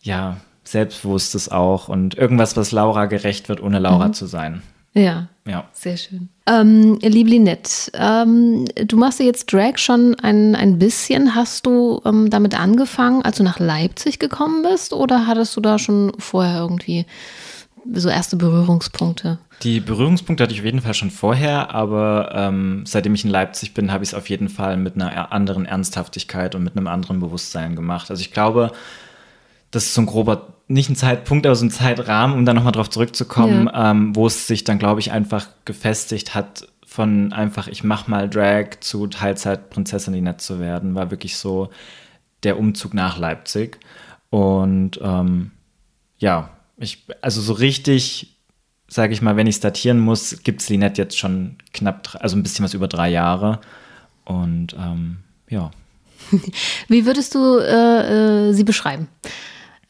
ja, 0.00 0.38
Selbstbewusstes 0.64 1.50
auch 1.50 1.88
und 1.88 2.16
irgendwas, 2.16 2.56
was 2.56 2.72
Laura 2.72 3.06
gerecht 3.06 3.48
wird, 3.48 3.60
ohne 3.60 3.78
Laura 3.78 4.08
mhm. 4.08 4.14
zu 4.14 4.26
sein. 4.26 4.62
Ja, 4.94 5.28
ja. 5.46 5.64
sehr 5.72 5.96
schön. 5.96 6.28
Ähm, 6.46 6.98
liebe 7.00 7.30
Linette, 7.30 7.90
ähm, 7.94 8.66
du 8.86 8.96
machst 8.96 9.20
ja 9.20 9.26
jetzt 9.26 9.52
Drag 9.52 9.78
schon 9.78 10.14
ein, 10.16 10.54
ein 10.54 10.78
bisschen. 10.78 11.34
Hast 11.34 11.64
du 11.64 12.02
ähm, 12.04 12.28
damit 12.28 12.58
angefangen, 12.58 13.22
als 13.22 13.38
du 13.38 13.42
nach 13.42 13.58
Leipzig 13.58 14.18
gekommen 14.18 14.62
bist 14.62 14.92
oder 14.92 15.26
hattest 15.26 15.56
du 15.56 15.60
da 15.62 15.78
schon 15.78 16.12
vorher 16.18 16.60
irgendwie 16.60 17.06
so 17.94 18.08
erste 18.08 18.36
Berührungspunkte? 18.36 19.38
Die 19.62 19.80
Berührungspunkte 19.80 20.44
hatte 20.44 20.54
ich 20.54 20.60
auf 20.60 20.64
jeden 20.64 20.80
Fall 20.80 20.94
schon 20.94 21.10
vorher, 21.10 21.74
aber 21.74 22.32
ähm, 22.34 22.84
seitdem 22.86 23.14
ich 23.14 23.24
in 23.24 23.30
Leipzig 23.30 23.74
bin, 23.74 23.92
habe 23.92 24.04
ich 24.04 24.10
es 24.10 24.14
auf 24.14 24.28
jeden 24.28 24.48
Fall 24.48 24.76
mit 24.76 24.94
einer 24.94 25.32
anderen 25.32 25.66
Ernsthaftigkeit 25.66 26.54
und 26.54 26.64
mit 26.64 26.76
einem 26.76 26.86
anderen 26.86 27.20
Bewusstsein 27.20 27.76
gemacht. 27.76 28.10
Also 28.10 28.20
ich 28.20 28.32
glaube, 28.32 28.72
das 29.70 29.84
ist 29.84 29.94
so 29.94 30.02
ein 30.02 30.06
grober, 30.06 30.54
nicht 30.68 30.90
ein 30.90 30.96
Zeitpunkt, 30.96 31.46
aber 31.46 31.54
so 31.54 31.64
ein 31.64 31.70
Zeitrahmen, 31.70 32.36
um 32.36 32.44
da 32.44 32.54
nochmal 32.54 32.72
drauf 32.72 32.90
zurückzukommen, 32.90 33.66
ja. 33.72 33.90
ähm, 33.90 34.14
wo 34.16 34.26
es 34.26 34.46
sich 34.46 34.64
dann, 34.64 34.78
glaube 34.78 35.00
ich, 35.00 35.12
einfach 35.12 35.46
gefestigt 35.64 36.34
hat, 36.34 36.66
von 36.92 37.32
einfach, 37.32 37.68
ich 37.68 37.84
mach 37.84 38.06
mal 38.06 38.28
Drag 38.28 38.80
zu 38.80 39.06
Teilzeit 39.06 39.70
Prinzessin 39.70 40.12
Linette 40.12 40.38
zu 40.38 40.60
werden, 40.60 40.94
war 40.94 41.10
wirklich 41.10 41.36
so 41.36 41.70
der 42.42 42.58
Umzug 42.58 42.94
nach 42.94 43.16
Leipzig. 43.16 43.78
Und 44.28 45.00
ähm, 45.02 45.52
ja, 46.18 46.50
ich, 46.82 47.04
also 47.20 47.40
so 47.40 47.52
richtig, 47.52 48.36
sage 48.88 49.12
ich 49.12 49.22
mal, 49.22 49.36
wenn 49.36 49.46
ich 49.46 49.56
es 49.56 49.60
datieren 49.60 50.00
muss, 50.00 50.42
gibt 50.42 50.60
es 50.60 50.68
Linette 50.68 51.00
jetzt 51.00 51.18
schon 51.18 51.56
knapp, 51.72 52.16
also 52.20 52.36
ein 52.36 52.42
bisschen 52.42 52.64
was 52.64 52.74
über 52.74 52.88
drei 52.88 53.10
Jahre. 53.10 53.60
Und 54.24 54.74
ähm, 54.74 55.18
ja. 55.48 55.70
Wie 56.88 57.06
würdest 57.06 57.34
du 57.34 57.58
äh, 57.58 58.48
äh, 58.48 58.52
sie 58.52 58.64
beschreiben? 58.64 59.08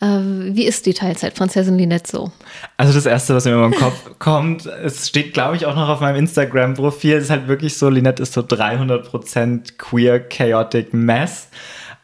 Äh, 0.00 0.54
wie 0.54 0.64
ist 0.64 0.86
die 0.86 0.94
Teilzeitprinzessin 0.94 1.78
Linette 1.78 2.10
so? 2.10 2.32
Also 2.76 2.92
das 2.92 3.06
Erste, 3.06 3.36
was 3.36 3.44
mir 3.44 3.52
in 3.52 3.60
meinem 3.60 3.74
Kopf 3.74 4.10
kommt, 4.18 4.66
es 4.66 5.08
steht, 5.08 5.32
glaube 5.32 5.54
ich, 5.54 5.66
auch 5.66 5.76
noch 5.76 5.88
auf 5.88 6.00
meinem 6.00 6.16
Instagram-Profil, 6.16 7.18
ist 7.18 7.30
halt 7.30 7.46
wirklich 7.46 7.76
so, 7.76 7.88
Linette 7.88 8.24
ist 8.24 8.32
so 8.32 8.40
300% 8.40 9.76
queer, 9.78 10.18
chaotic 10.18 10.92
mess. 10.92 11.48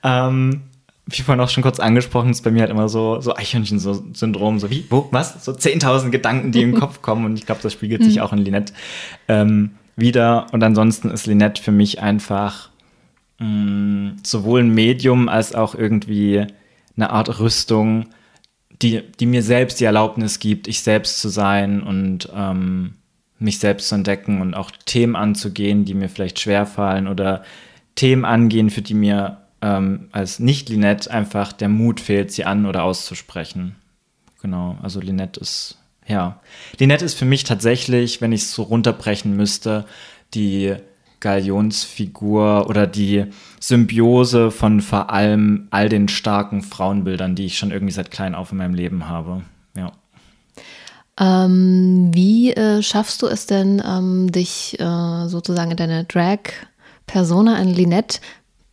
Ähm, 0.04 0.67
wie 1.10 1.22
vorhin 1.22 1.42
auch 1.42 1.48
schon 1.48 1.62
kurz 1.62 1.80
angesprochen, 1.80 2.30
ist 2.30 2.42
bei 2.42 2.50
mir 2.50 2.60
halt 2.60 2.70
immer 2.70 2.88
so, 2.88 3.20
so 3.20 3.34
Eichhörnchen-Syndrom, 3.34 4.58
so 4.58 4.70
wie, 4.70 4.84
wo, 4.90 5.08
was? 5.10 5.42
So 5.42 5.52
10.000 5.52 6.10
Gedanken, 6.10 6.52
die 6.52 6.62
im 6.62 6.74
Kopf 6.78 7.00
kommen 7.00 7.24
und 7.24 7.38
ich 7.38 7.46
glaube, 7.46 7.62
das 7.62 7.72
spiegelt 7.72 8.04
sich 8.04 8.16
mhm. 8.16 8.22
auch 8.22 8.32
in 8.32 8.38
Linette 8.38 8.74
ähm, 9.26 9.70
wieder. 9.96 10.46
Und 10.52 10.62
ansonsten 10.62 11.10
ist 11.10 11.26
Linette 11.26 11.62
für 11.62 11.72
mich 11.72 12.02
einfach 12.02 12.68
mh, 13.38 13.46
mm, 13.46 14.16
sowohl 14.22 14.60
ein 14.60 14.74
Medium 14.74 15.28
als 15.30 15.54
auch 15.54 15.74
irgendwie 15.74 16.46
eine 16.96 17.10
Art 17.10 17.40
Rüstung, 17.40 18.06
die, 18.82 19.02
die 19.18 19.26
mir 19.26 19.42
selbst 19.42 19.80
die 19.80 19.84
Erlaubnis 19.84 20.40
gibt, 20.40 20.68
ich 20.68 20.82
selbst 20.82 21.20
zu 21.20 21.30
sein 21.30 21.82
und 21.82 22.28
ähm, 22.34 22.94
mich 23.38 23.60
selbst 23.60 23.88
zu 23.88 23.94
entdecken 23.94 24.42
und 24.42 24.54
auch 24.54 24.70
Themen 24.84 25.16
anzugehen, 25.16 25.84
die 25.86 25.94
mir 25.94 26.08
vielleicht 26.08 26.38
schwerfallen 26.38 27.08
oder 27.08 27.42
Themen 27.94 28.24
angehen, 28.24 28.68
für 28.68 28.82
die 28.82 28.94
mir 28.94 29.38
ähm, 29.62 30.08
als 30.12 30.38
Nicht-Linette 30.38 31.10
einfach 31.10 31.52
der 31.52 31.68
Mut 31.68 32.00
fehlt, 32.00 32.32
sie 32.32 32.44
an- 32.44 32.66
oder 32.66 32.84
auszusprechen. 32.84 33.76
Genau, 34.40 34.76
also 34.82 35.00
Linette 35.00 35.40
ist, 35.40 35.78
ja. 36.06 36.40
Linette 36.78 37.04
ist 37.04 37.14
für 37.14 37.24
mich 37.24 37.44
tatsächlich, 37.44 38.20
wenn 38.20 38.32
ich 38.32 38.42
es 38.42 38.52
so 38.52 38.62
runterbrechen 38.62 39.36
müsste, 39.36 39.84
die 40.34 40.76
Galionsfigur 41.20 42.68
oder 42.68 42.86
die 42.86 43.26
Symbiose 43.60 44.50
von 44.50 44.80
vor 44.80 45.10
allem 45.10 45.66
all 45.70 45.88
den 45.88 46.08
starken 46.08 46.62
Frauenbildern, 46.62 47.34
die 47.34 47.46
ich 47.46 47.58
schon 47.58 47.72
irgendwie 47.72 47.92
seit 47.92 48.10
klein 48.10 48.34
auf 48.34 48.52
in 48.52 48.58
meinem 48.58 48.74
Leben 48.74 49.08
habe. 49.08 49.42
Ja. 49.76 49.92
Ähm, 51.20 52.10
wie 52.14 52.52
äh, 52.52 52.82
schaffst 52.82 53.22
du 53.22 53.26
es 53.26 53.46
denn, 53.46 53.82
ähm, 53.84 54.30
dich 54.30 54.78
äh, 54.78 55.26
sozusagen 55.26 55.72
in 55.72 55.76
deine 55.76 56.04
Drag-Persona, 56.04 57.58
in 57.60 57.74
Linette, 57.74 58.20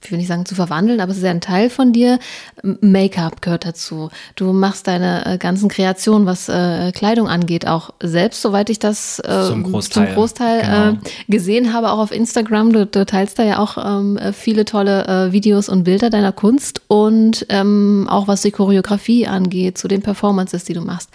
ich 0.06 0.12
will 0.12 0.20
nicht 0.20 0.28
sagen 0.28 0.46
zu 0.46 0.56
verwandeln, 0.56 1.02
aber 1.02 1.12
es 1.12 1.18
ist 1.18 1.24
ja 1.24 1.32
ein 1.32 1.42
Teil 1.42 1.70
von 1.70 1.92
dir. 1.92 2.20
Make-up 2.62 3.42
gehört 3.42 3.66
dazu. 3.66 4.10
Du 4.36 4.54
machst 4.54 4.88
deine 4.88 5.26
äh, 5.26 5.38
ganzen 5.38 5.68
Kreationen, 5.68 6.28
was 6.28 6.48
äh, 6.48 6.92
Kleidung 6.92 7.28
angeht, 7.28 7.68
auch 7.68 7.90
selbst, 8.02 8.42
soweit 8.42 8.70
ich 8.70 8.80
das 8.80 9.20
äh, 9.20 9.48
zum 9.48 9.64
Großteil, 9.64 10.08
zum 10.08 10.16
Großteil 10.16 10.62
genau. 10.62 10.90
Äh, 10.90 10.96
gesehen 11.28 11.74
habe, 11.74 11.92
auch 11.92 12.00
auf 12.00 12.12
Instagram. 12.12 12.72
Du, 12.72 12.86
du 12.86 13.06
teilst 13.06 13.40
da 13.40 13.44
ja 13.44 13.60
auch 13.60 13.78
ähm, 13.78 14.20
viele 14.34 14.66
tolle 14.66 15.08
äh, 15.08 15.32
Videos 15.32 15.70
und 15.70 15.84
Bilder 15.84 16.10
deiner 16.10 16.32
Kunst 16.32 16.82
und 16.88 17.46
ähm, 17.50 18.08
auch 18.10 18.28
was 18.28 18.44
die 18.44 18.52
Choreografie 18.52 19.28
angeht, 19.28 19.78
zu 19.78 19.88
den 19.88 20.02
Performances, 20.02 20.64
die 20.66 20.74
du 20.74 20.82
machst. 20.82 21.10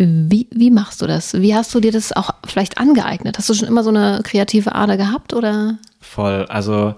Wie, 0.00 0.46
wie 0.52 0.70
machst 0.70 1.02
du 1.02 1.06
das? 1.06 1.34
Wie 1.34 1.54
hast 1.54 1.74
du 1.74 1.80
dir 1.80 1.90
das 1.90 2.12
auch 2.12 2.30
vielleicht 2.46 2.78
angeeignet? 2.78 3.36
Hast 3.36 3.48
du 3.48 3.54
schon 3.54 3.66
immer 3.66 3.82
so 3.82 3.90
eine 3.90 4.20
kreative 4.22 4.74
Ader 4.74 4.96
gehabt 4.96 5.34
oder? 5.34 5.76
Voll. 6.00 6.46
Also 6.48 6.94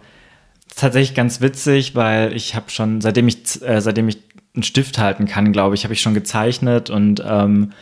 tatsächlich 0.76 1.14
ganz 1.14 1.40
witzig, 1.40 1.94
weil 1.94 2.34
ich 2.34 2.54
habe 2.54 2.70
schon, 2.70 3.00
seitdem 3.00 3.28
ich, 3.28 3.62
äh, 3.62 3.80
seitdem 3.80 4.08
ich 4.08 4.18
einen 4.54 4.62
Stift 4.62 4.98
halten 4.98 5.26
kann, 5.26 5.52
glaube 5.52 5.74
ich, 5.74 5.84
habe 5.84 5.94
ich 5.94 6.02
schon 6.02 6.14
gezeichnet 6.14 6.90
und 6.90 7.22
ähm, 7.24 7.72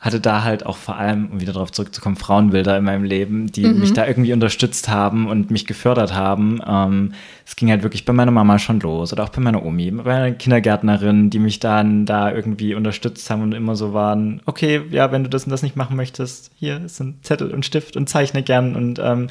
hatte 0.00 0.20
da 0.20 0.44
halt 0.44 0.64
auch 0.64 0.76
vor 0.76 0.96
allem, 0.96 1.28
um 1.32 1.40
wieder 1.40 1.52
darauf 1.52 1.72
zurückzukommen, 1.72 2.14
Frauenbilder 2.14 2.76
in 2.76 2.84
meinem 2.84 3.02
Leben, 3.02 3.50
die 3.50 3.66
mhm. 3.66 3.80
mich 3.80 3.92
da 3.94 4.06
irgendwie 4.06 4.32
unterstützt 4.32 4.88
haben 4.88 5.26
und 5.26 5.50
mich 5.50 5.66
gefördert 5.66 6.14
haben. 6.14 6.60
Ähm, 6.64 7.14
es 7.44 7.56
ging 7.56 7.68
halt 7.70 7.82
wirklich 7.82 8.04
bei 8.04 8.12
meiner 8.12 8.30
Mama 8.30 8.60
schon 8.60 8.78
los 8.78 9.12
oder 9.12 9.24
auch 9.24 9.30
bei 9.30 9.40
meiner 9.40 9.64
Omi, 9.64 9.90
bei 9.90 10.04
meiner 10.04 10.32
Kindergärtnerin, 10.32 11.30
die 11.30 11.40
mich 11.40 11.58
dann 11.58 12.06
da 12.06 12.32
irgendwie 12.32 12.76
unterstützt 12.76 13.28
haben 13.28 13.42
und 13.42 13.52
immer 13.52 13.74
so 13.74 13.92
waren, 13.92 14.40
okay, 14.46 14.82
ja, 14.90 15.10
wenn 15.10 15.24
du 15.24 15.30
das 15.30 15.44
und 15.44 15.50
das 15.50 15.64
nicht 15.64 15.74
machen 15.74 15.96
möchtest, 15.96 16.52
hier 16.54 16.76
ein 16.76 17.18
Zettel 17.22 17.50
und 17.50 17.66
Stift 17.66 17.96
und 17.96 18.08
zeichne 18.08 18.44
gern 18.44 18.76
und 18.76 19.00
ähm, 19.02 19.28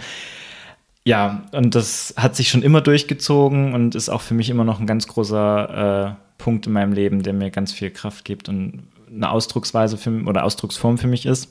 ja, 1.07 1.41
und 1.53 1.73
das 1.73 2.13
hat 2.17 2.35
sich 2.35 2.49
schon 2.49 2.63
immer 2.63 2.81
durchgezogen 2.81 3.73
und 3.73 3.95
ist 3.95 4.09
auch 4.09 4.19
für 4.19 4.33
mich 4.33 4.49
immer 4.49 4.65
noch 4.65 4.81
ein 4.81 4.85
ganz 4.85 5.07
großer 5.07 6.17
äh, 6.17 6.43
Punkt 6.43 6.67
in 6.67 6.73
meinem 6.73 6.91
Leben, 6.91 7.23
der 7.23 7.31
mir 7.31 7.49
ganz 7.49 7.71
viel 7.71 7.91
Kraft 7.91 8.25
gibt 8.25 8.49
und 8.49 8.83
eine 9.09 9.31
Ausdrucksweise 9.31 9.95
für, 9.97 10.11
oder 10.25 10.43
Ausdrucksform 10.43 10.97
für 10.97 11.07
mich 11.07 11.25
ist. 11.25 11.49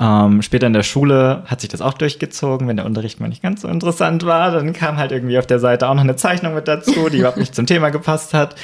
Ähm, 0.00 0.40
später 0.40 0.66
in 0.66 0.72
der 0.72 0.82
Schule 0.82 1.42
hat 1.46 1.60
sich 1.60 1.68
das 1.68 1.82
auch 1.82 1.92
durchgezogen. 1.92 2.66
Wenn 2.66 2.76
der 2.76 2.86
Unterricht 2.86 3.20
mal 3.20 3.28
nicht 3.28 3.42
ganz 3.42 3.60
so 3.60 3.68
interessant 3.68 4.24
war, 4.24 4.50
dann 4.50 4.72
kam 4.72 4.96
halt 4.96 5.12
irgendwie 5.12 5.38
auf 5.38 5.46
der 5.46 5.58
Seite 5.58 5.88
auch 5.88 5.94
noch 5.94 6.02
eine 6.02 6.16
Zeichnung 6.16 6.54
mit 6.54 6.66
dazu, 6.66 7.10
die 7.10 7.18
überhaupt 7.18 7.36
nicht 7.36 7.54
zum 7.54 7.66
Thema 7.66 7.90
gepasst 7.90 8.32
hat. 8.32 8.56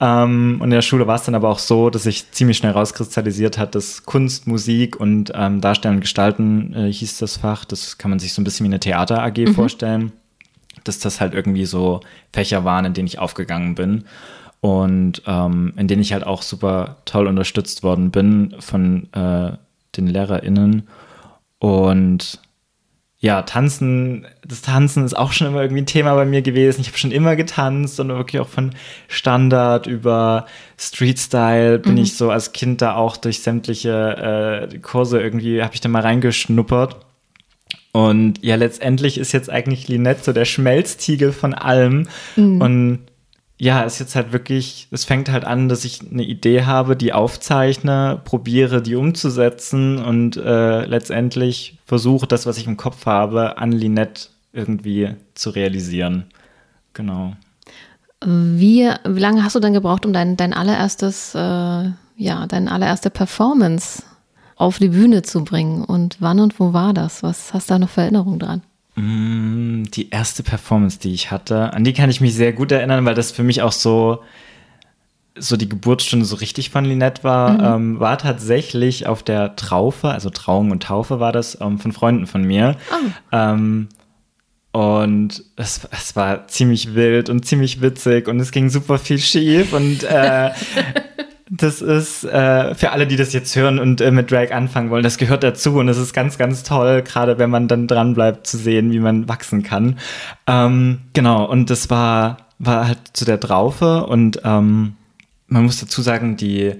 Ähm, 0.00 0.58
und 0.60 0.66
in 0.66 0.70
der 0.70 0.82
Schule 0.82 1.06
war 1.08 1.16
es 1.16 1.24
dann 1.24 1.34
aber 1.34 1.48
auch 1.48 1.58
so, 1.58 1.90
dass 1.90 2.04
sich 2.04 2.30
ziemlich 2.30 2.58
schnell 2.58 2.72
rauskristallisiert 2.72 3.58
hat, 3.58 3.74
dass 3.74 4.04
Kunst, 4.04 4.46
Musik 4.46 4.98
und 4.98 5.32
ähm, 5.34 5.60
Darstellen 5.60 5.96
und 5.96 6.00
Gestalten 6.00 6.74
äh, 6.74 6.92
hieß 6.92 7.18
das 7.18 7.38
Fach. 7.38 7.64
Das 7.64 7.98
kann 7.98 8.10
man 8.10 8.20
sich 8.20 8.32
so 8.32 8.40
ein 8.40 8.44
bisschen 8.44 8.64
wie 8.64 8.70
eine 8.70 8.80
Theater 8.80 9.22
AG 9.22 9.36
mhm. 9.36 9.54
vorstellen. 9.54 10.12
Dass 10.84 11.00
das 11.00 11.20
halt 11.20 11.34
irgendwie 11.34 11.66
so 11.66 12.00
Fächer 12.32 12.64
waren, 12.64 12.84
in 12.84 12.94
denen 12.94 13.08
ich 13.08 13.18
aufgegangen 13.18 13.74
bin 13.74 14.04
und 14.60 15.22
ähm, 15.26 15.72
in 15.76 15.88
denen 15.88 16.02
ich 16.02 16.12
halt 16.12 16.24
auch 16.26 16.42
super 16.42 16.98
toll 17.04 17.26
unterstützt 17.26 17.82
worden 17.82 18.10
bin 18.10 18.54
von 18.60 19.12
äh, 19.12 19.52
den 19.98 20.06
LehrerInnen. 20.06 20.88
Und 21.58 22.40
ja, 23.20 23.42
Tanzen, 23.42 24.26
das 24.46 24.62
Tanzen 24.62 25.04
ist 25.04 25.16
auch 25.16 25.32
schon 25.32 25.48
immer 25.48 25.62
irgendwie 25.62 25.82
ein 25.82 25.86
Thema 25.86 26.14
bei 26.14 26.24
mir 26.24 26.40
gewesen. 26.40 26.80
Ich 26.80 26.86
habe 26.86 26.98
schon 26.98 27.10
immer 27.10 27.34
getanzt 27.34 27.98
und 27.98 28.08
wirklich 28.10 28.40
auch 28.40 28.48
von 28.48 28.70
Standard 29.08 29.88
über 29.88 30.46
Street 30.78 31.18
Style 31.18 31.80
bin 31.80 31.94
mhm. 31.94 32.02
ich 32.02 32.16
so 32.16 32.30
als 32.30 32.52
Kind 32.52 32.80
da 32.80 32.94
auch 32.94 33.16
durch 33.16 33.40
sämtliche 33.40 34.68
äh, 34.70 34.78
Kurse 34.78 35.20
irgendwie, 35.20 35.62
habe 35.62 35.74
ich 35.74 35.80
da 35.80 35.88
mal 35.88 36.02
reingeschnuppert. 36.02 36.96
Und 37.90 38.44
ja, 38.44 38.54
letztendlich 38.54 39.18
ist 39.18 39.32
jetzt 39.32 39.50
eigentlich 39.50 39.88
Linette 39.88 40.22
so 40.22 40.32
der 40.32 40.44
Schmelztiegel 40.44 41.32
von 41.32 41.54
allem. 41.54 42.08
Mhm. 42.36 42.60
Und 42.60 42.98
ja, 43.60 43.84
es 43.84 43.94
ist 43.94 43.98
jetzt 43.98 44.14
halt 44.14 44.32
wirklich, 44.32 44.86
es 44.92 45.04
fängt 45.04 45.30
halt 45.30 45.44
an, 45.44 45.68
dass 45.68 45.84
ich 45.84 46.00
eine 46.10 46.22
Idee 46.22 46.64
habe, 46.64 46.96
die 46.96 47.12
aufzeichne, 47.12 48.20
probiere, 48.24 48.80
die 48.80 48.94
umzusetzen 48.94 49.98
und 49.98 50.36
äh, 50.36 50.84
letztendlich 50.84 51.78
versuche, 51.84 52.28
das, 52.28 52.46
was 52.46 52.56
ich 52.56 52.68
im 52.68 52.76
Kopf 52.76 53.04
habe, 53.06 53.58
an 53.58 53.72
Linette 53.72 54.28
irgendwie 54.52 55.16
zu 55.34 55.50
realisieren. 55.50 56.26
Genau. 56.94 57.32
Wie, 58.24 58.90
wie 59.06 59.20
lange 59.20 59.44
hast 59.44 59.56
du 59.56 59.60
dann 59.60 59.72
gebraucht, 59.72 60.06
um 60.06 60.12
dein, 60.12 60.36
dein 60.36 60.52
allererstes, 60.52 61.34
äh, 61.34 61.38
ja, 62.16 62.46
deine 62.48 62.70
allererste 62.70 63.10
Performance 63.10 64.04
auf 64.54 64.78
die 64.78 64.88
Bühne 64.88 65.22
zu 65.22 65.42
bringen? 65.42 65.84
Und 65.84 66.16
wann 66.20 66.38
und 66.38 66.60
wo 66.60 66.72
war 66.72 66.94
das? 66.94 67.24
Was 67.24 67.52
hast 67.52 67.70
du 67.70 67.74
da 67.74 67.78
noch 67.80 67.90
für 67.90 68.02
Erinnerungen 68.02 68.38
dran? 68.38 68.62
Mm, 68.98 69.84
die 69.94 70.10
erste 70.10 70.42
Performance, 70.42 70.98
die 70.98 71.14
ich 71.14 71.30
hatte, 71.30 71.72
an 71.72 71.84
die 71.84 71.92
kann 71.92 72.10
ich 72.10 72.20
mich 72.20 72.34
sehr 72.34 72.52
gut 72.52 72.72
erinnern, 72.72 73.04
weil 73.04 73.14
das 73.14 73.30
für 73.30 73.44
mich 73.44 73.62
auch 73.62 73.70
so, 73.70 74.24
so 75.36 75.56
die 75.56 75.68
Geburtsstunde 75.68 76.26
so 76.26 76.34
richtig 76.34 76.70
von 76.70 76.84
Linette 76.84 77.22
war, 77.22 77.52
mhm. 77.52 77.64
ähm, 77.64 78.00
war 78.00 78.18
tatsächlich 78.18 79.06
auf 79.06 79.22
der 79.22 79.54
Traufe, 79.54 80.08
also 80.08 80.30
Trauung 80.30 80.72
und 80.72 80.82
Taufe 80.82 81.20
war 81.20 81.30
das 81.30 81.60
ähm, 81.60 81.78
von 81.78 81.92
Freunden 81.92 82.26
von 82.26 82.42
mir. 82.42 82.74
Oh. 82.90 83.10
Ähm, 83.30 83.88
und 84.72 85.44
es, 85.54 85.88
es 85.92 86.16
war 86.16 86.48
ziemlich 86.48 86.96
wild 86.96 87.30
und 87.30 87.46
ziemlich 87.46 87.80
witzig 87.80 88.26
und 88.26 88.40
es 88.40 88.50
ging 88.50 88.68
super 88.68 88.98
viel 88.98 89.20
schief 89.20 89.72
und 89.74 90.02
äh, 90.02 90.50
Das 91.50 91.80
ist 91.80 92.24
äh, 92.24 92.74
für 92.74 92.90
alle, 92.90 93.06
die 93.06 93.16
das 93.16 93.32
jetzt 93.32 93.56
hören 93.56 93.78
und 93.78 94.00
äh, 94.00 94.10
mit 94.10 94.30
Drag 94.30 94.52
anfangen 94.52 94.90
wollen, 94.90 95.02
das 95.02 95.16
gehört 95.16 95.42
dazu 95.42 95.78
und 95.78 95.88
es 95.88 95.96
ist 95.96 96.12
ganz, 96.12 96.36
ganz 96.36 96.62
toll, 96.62 97.02
gerade 97.02 97.38
wenn 97.38 97.48
man 97.48 97.68
dann 97.68 97.86
dran 97.86 98.14
bleibt 98.14 98.46
zu 98.46 98.58
sehen, 98.58 98.92
wie 98.92 98.98
man 98.98 99.28
wachsen 99.28 99.62
kann. 99.62 99.98
Ähm, 100.46 101.00
genau, 101.14 101.44
und 101.46 101.70
das 101.70 101.88
war, 101.88 102.48
war 102.58 102.88
halt 102.88 102.98
zu 103.14 103.24
der 103.24 103.40
Traufe 103.40 104.04
und 104.06 104.40
ähm, 104.44 104.94
man 105.46 105.64
muss 105.64 105.80
dazu 105.80 106.02
sagen, 106.02 106.36
die, 106.36 106.74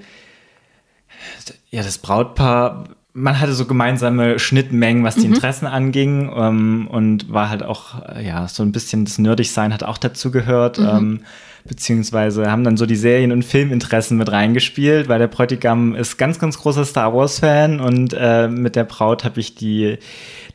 ja, 1.70 1.82
das 1.82 1.96
Brautpaar, 1.98 2.84
man 3.14 3.40
hatte 3.40 3.54
so 3.54 3.64
gemeinsame 3.64 4.38
Schnittmengen, 4.38 5.02
was 5.02 5.14
die 5.14 5.26
mhm. 5.26 5.34
Interessen 5.34 5.66
anging 5.66 6.30
ähm, 6.36 6.88
und 6.90 7.32
war 7.32 7.48
halt 7.48 7.62
auch, 7.62 8.02
ja, 8.22 8.46
so 8.48 8.62
ein 8.62 8.72
bisschen 8.72 9.06
das 9.06 9.18
Nerdig-Sein 9.18 9.72
hat 9.72 9.82
auch 9.82 9.98
dazu 9.98 10.30
gehört. 10.30 10.78
Mhm. 10.78 11.20
Beziehungsweise 11.68 12.50
haben 12.50 12.64
dann 12.64 12.76
so 12.76 12.86
die 12.86 12.96
Serien- 12.96 13.32
und 13.32 13.44
Filminteressen 13.44 14.16
mit 14.16 14.32
reingespielt, 14.32 15.08
weil 15.08 15.18
der 15.18 15.28
Bräutigam 15.28 15.94
ist 15.94 16.16
ganz, 16.16 16.38
ganz 16.38 16.58
großer 16.58 16.84
Star 16.84 17.14
Wars-Fan 17.14 17.80
und 17.80 18.14
äh, 18.18 18.48
mit 18.48 18.74
der 18.74 18.84
Braut 18.84 19.24
habe 19.24 19.38
ich 19.38 19.54
die, 19.54 19.98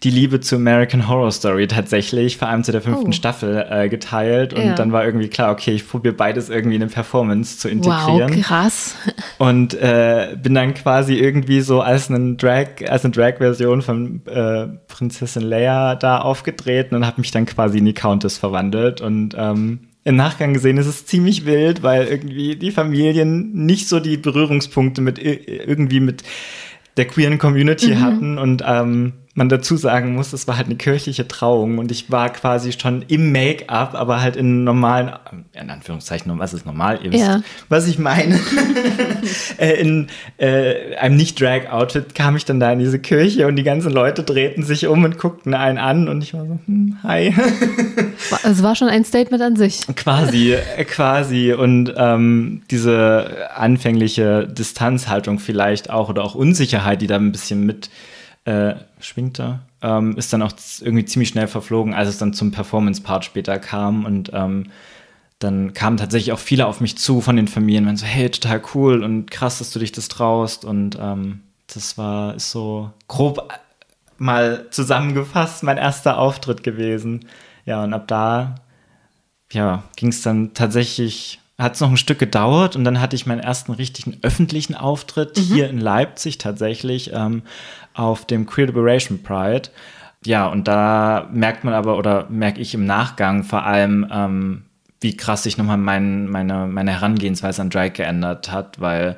die 0.03 0.09
Liebe 0.09 0.39
zu 0.41 0.55
American 0.55 1.07
Horror 1.07 1.31
Story 1.31 1.67
tatsächlich, 1.67 2.37
vor 2.37 2.49
allem 2.49 2.63
zu 2.63 2.71
der 2.71 2.81
fünften 2.81 3.09
oh. 3.09 3.13
Staffel, 3.13 3.65
äh, 3.69 3.87
geteilt. 3.87 4.53
Und 4.53 4.65
ja. 4.65 4.75
dann 4.75 4.91
war 4.91 5.05
irgendwie 5.05 5.29
klar, 5.29 5.51
okay, 5.51 5.71
ich 5.71 5.87
probiere 5.87 6.13
beides 6.13 6.49
irgendwie 6.49 6.75
in 6.75 6.81
eine 6.81 6.91
Performance 6.91 7.57
zu 7.59 7.69
integrieren. 7.69 8.35
Wow, 8.35 8.41
krass. 8.41 8.95
Und 9.37 9.73
äh, 9.75 10.35
bin 10.41 10.55
dann 10.55 10.73
quasi 10.73 11.15
irgendwie 11.15 11.61
so 11.61 11.81
als, 11.81 12.09
einen 12.09 12.37
Drag, 12.37 12.67
als 12.87 13.05
eine 13.05 13.13
Drag-Version 13.13 13.81
von 13.81 14.21
äh, 14.25 14.67
Prinzessin 14.87 15.43
Leia 15.43 15.95
da 15.95 16.19
aufgetreten 16.19 16.95
und 16.95 17.05
habe 17.05 17.21
mich 17.21 17.31
dann 17.31 17.45
quasi 17.45 17.77
in 17.77 17.85
die 17.85 17.93
Countess 17.93 18.37
verwandelt. 18.37 19.01
Und 19.01 19.35
ähm, 19.37 19.87
im 20.03 20.15
Nachgang 20.15 20.53
gesehen 20.53 20.77
ist 20.77 20.87
es 20.87 21.05
ziemlich 21.05 21.45
wild, 21.45 21.81
weil 21.81 22.07
irgendwie 22.07 22.55
die 22.55 22.71
Familien 22.71 23.53
nicht 23.53 23.87
so 23.87 23.99
die 23.99 24.17
Berührungspunkte 24.17 25.01
mit 25.01 25.17
irgendwie 25.17 25.99
mit 25.99 26.23
der 26.97 27.05
queeren 27.05 27.37
Community 27.37 27.95
mhm. 27.95 28.01
hatten 28.01 28.37
und 28.37 28.63
ähm, 28.65 29.13
man 29.35 29.49
dazu 29.49 29.77
sagen 29.77 30.13
muss, 30.13 30.31
es 30.31 30.47
war 30.47 30.57
halt 30.57 30.67
eine 30.67 30.75
kirchliche 30.75 31.27
Trauung 31.27 31.79
und 31.79 31.91
ich 31.91 32.11
war 32.11 32.31
quasi 32.31 32.71
schon 32.71 33.03
im 33.07 33.31
Make-up, 33.31 33.95
aber 33.95 34.21
halt 34.21 34.35
in 34.35 34.63
normalen, 34.63 35.11
in 35.53 35.71
Anführungszeichen, 35.71 36.37
was 36.37 36.53
ist 36.53 36.67
normal, 36.67 36.99
ihr 37.03 37.11
wisst, 37.11 37.25
ja. 37.25 37.41
was 37.69 37.87
ich 37.87 37.99
meine. 37.99 38.39
Äh, 39.57 39.79
in 39.79 40.07
äh, 40.37 40.95
einem 40.95 41.15
Nicht-Drag-Outfit 41.15 42.15
kam 42.15 42.35
ich 42.35 42.43
dann 42.43 42.59
da 42.59 42.71
in 42.71 42.79
diese 42.79 42.99
Kirche 42.99 43.47
und 43.47 43.55
die 43.55 43.63
ganzen 43.63 43.91
Leute 43.91 44.23
drehten 44.23 44.63
sich 44.63 44.87
um 44.87 45.03
und 45.03 45.17
guckten 45.17 45.53
einen 45.53 45.77
an 45.77 46.09
und 46.09 46.23
ich 46.23 46.33
war 46.33 46.45
so, 46.45 46.59
hm, 46.65 46.97
hi. 47.03 47.33
es 48.43 48.63
war 48.63 48.75
schon 48.75 48.89
ein 48.89 49.05
Statement 49.05 49.41
an 49.41 49.55
sich. 49.55 49.81
Quasi, 49.95 50.53
äh, 50.53 50.83
quasi 50.85 51.53
und 51.53 51.93
ähm, 51.95 52.63
diese 52.69 53.49
anfängliche 53.55 54.47
Distanzhaltung 54.47 55.39
vielleicht 55.39 55.89
auch 55.89 56.09
oder 56.09 56.23
auch 56.23 56.35
Unsicherheit, 56.35 57.01
die 57.01 57.07
da 57.07 57.15
ein 57.15 57.31
bisschen 57.31 57.65
mit 57.65 57.89
äh, 58.45 58.75
schwingte, 58.99 59.59
ähm, 59.81 60.17
ist 60.17 60.33
dann 60.33 60.41
auch 60.41 60.53
irgendwie 60.81 61.05
ziemlich 61.05 61.29
schnell 61.29 61.47
verflogen, 61.47 61.93
als 61.93 62.09
es 62.09 62.17
dann 62.17 62.33
zum 62.33 62.51
Performance-Part 62.51 63.25
später 63.25 63.59
kam 63.59 64.05
und 64.05 64.31
ähm, 64.33 64.67
dann 65.39 65.73
kamen 65.73 65.97
tatsächlich 65.97 66.31
auch 66.31 66.39
viele 66.39 66.67
auf 66.67 66.79
mich 66.79 66.97
zu 66.97 67.21
von 67.21 67.35
den 67.35 67.47
Familien, 67.47 67.87
und 67.87 67.97
so, 67.97 68.05
hey, 68.05 68.29
total 68.29 68.61
cool 68.73 69.03
und 69.03 69.29
krass, 69.29 69.59
dass 69.59 69.71
du 69.71 69.79
dich 69.79 69.91
das 69.91 70.07
traust 70.07 70.65
und 70.65 70.97
ähm, 70.99 71.41
das 71.73 71.97
war, 71.97 72.35
ist 72.35 72.51
so 72.51 72.91
grob 73.07 73.51
mal 74.17 74.67
zusammengefasst 74.69 75.63
mein 75.63 75.77
erster 75.77 76.17
Auftritt 76.17 76.63
gewesen. 76.63 77.25
Ja, 77.65 77.83
und 77.83 77.93
ab 77.93 78.07
da, 78.07 78.55
ja, 79.51 79.83
ging 79.95 80.09
es 80.09 80.21
dann 80.21 80.53
tatsächlich 80.53 81.39
hat 81.59 81.75
es 81.75 81.81
noch 81.81 81.89
ein 81.89 81.97
Stück 81.97 82.19
gedauert 82.19 82.75
und 82.75 82.83
dann 82.83 82.99
hatte 82.99 83.15
ich 83.15 83.25
meinen 83.25 83.39
ersten 83.39 83.73
richtigen 83.73 84.17
öffentlichen 84.23 84.75
Auftritt 84.75 85.37
mhm. 85.37 85.41
hier 85.41 85.69
in 85.69 85.79
Leipzig 85.79 86.39
tatsächlich 86.39 87.11
ähm, 87.13 87.43
auf 87.93 88.25
dem 88.25 88.45
Queer 88.45 88.67
Liberation 88.67 89.21
Pride. 89.23 89.69
Ja, 90.25 90.47
und 90.47 90.67
da 90.67 91.29
merkt 91.33 91.63
man 91.63 91.73
aber 91.73 91.97
oder 91.97 92.27
merke 92.29 92.61
ich 92.61 92.73
im 92.73 92.85
Nachgang 92.85 93.43
vor 93.43 93.65
allem, 93.65 94.07
ähm, 94.11 94.63
wie 95.01 95.17
krass 95.17 95.43
sich 95.43 95.57
nochmal 95.57 95.77
mein, 95.77 96.29
meine, 96.29 96.67
meine 96.67 96.91
Herangehensweise 96.91 97.61
an 97.61 97.69
Drag 97.69 97.93
geändert 97.93 98.51
hat, 98.51 98.79
weil 98.79 99.17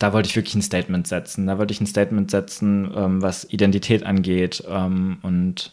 da 0.00 0.12
wollte 0.12 0.28
ich 0.28 0.36
wirklich 0.36 0.56
ein 0.56 0.62
Statement 0.62 1.06
setzen. 1.06 1.46
Da 1.46 1.58
wollte 1.58 1.72
ich 1.72 1.80
ein 1.80 1.86
Statement 1.86 2.30
setzen, 2.30 2.90
ähm, 2.96 3.22
was 3.22 3.44
Identität 3.50 4.04
angeht 4.04 4.64
ähm, 4.68 5.18
und 5.22 5.72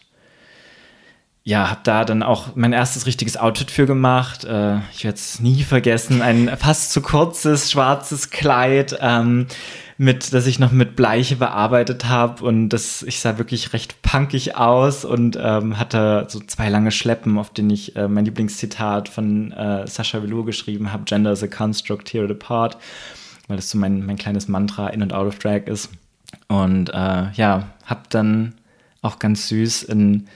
ja, 1.48 1.70
habe 1.70 1.80
da 1.82 2.04
dann 2.04 2.22
auch 2.22 2.56
mein 2.56 2.74
erstes 2.74 3.06
richtiges 3.06 3.38
Outfit 3.38 3.70
für 3.70 3.86
gemacht. 3.86 4.44
Äh, 4.44 4.80
ich 4.92 5.04
werde 5.04 5.16
es 5.16 5.40
nie 5.40 5.62
vergessen, 5.62 6.20
ein 6.20 6.54
fast 6.58 6.92
zu 6.92 7.00
kurzes 7.00 7.70
schwarzes 7.70 8.28
Kleid, 8.28 8.98
ähm, 9.00 9.46
mit, 9.96 10.34
das 10.34 10.46
ich 10.46 10.58
noch 10.58 10.72
mit 10.72 10.94
Bleiche 10.94 11.36
bearbeitet 11.36 12.04
habe 12.04 12.44
und 12.44 12.68
das, 12.68 13.02
ich 13.02 13.20
sah 13.20 13.38
wirklich 13.38 13.72
recht 13.72 14.02
punkig 14.02 14.56
aus 14.56 15.06
und 15.06 15.38
ähm, 15.40 15.78
hatte 15.78 16.26
so 16.28 16.38
zwei 16.40 16.68
lange 16.68 16.90
Schleppen, 16.90 17.38
auf 17.38 17.48
denen 17.48 17.70
ich 17.70 17.96
äh, 17.96 18.08
mein 18.08 18.26
Lieblingszitat 18.26 19.08
von 19.08 19.50
äh, 19.52 19.86
Sascha 19.86 20.22
Velour 20.22 20.44
geschrieben 20.44 20.92
habe: 20.92 21.04
Gender 21.04 21.32
is 21.32 21.42
a 21.42 21.46
construct, 21.46 22.08
tear 22.08 22.24
it 22.24 22.30
apart, 22.30 22.76
weil 23.46 23.56
das 23.56 23.70
so 23.70 23.78
mein, 23.78 24.04
mein 24.04 24.16
kleines 24.16 24.48
Mantra 24.48 24.88
in 24.88 25.00
und 25.00 25.14
out 25.14 25.26
of 25.26 25.38
drag 25.38 25.62
ist. 25.64 25.88
Und 26.48 26.90
äh, 26.90 27.32
ja, 27.32 27.70
habe 27.86 28.02
dann 28.10 28.52
auch 29.00 29.18
ganz 29.18 29.48
süß 29.48 29.84
in 29.84 30.28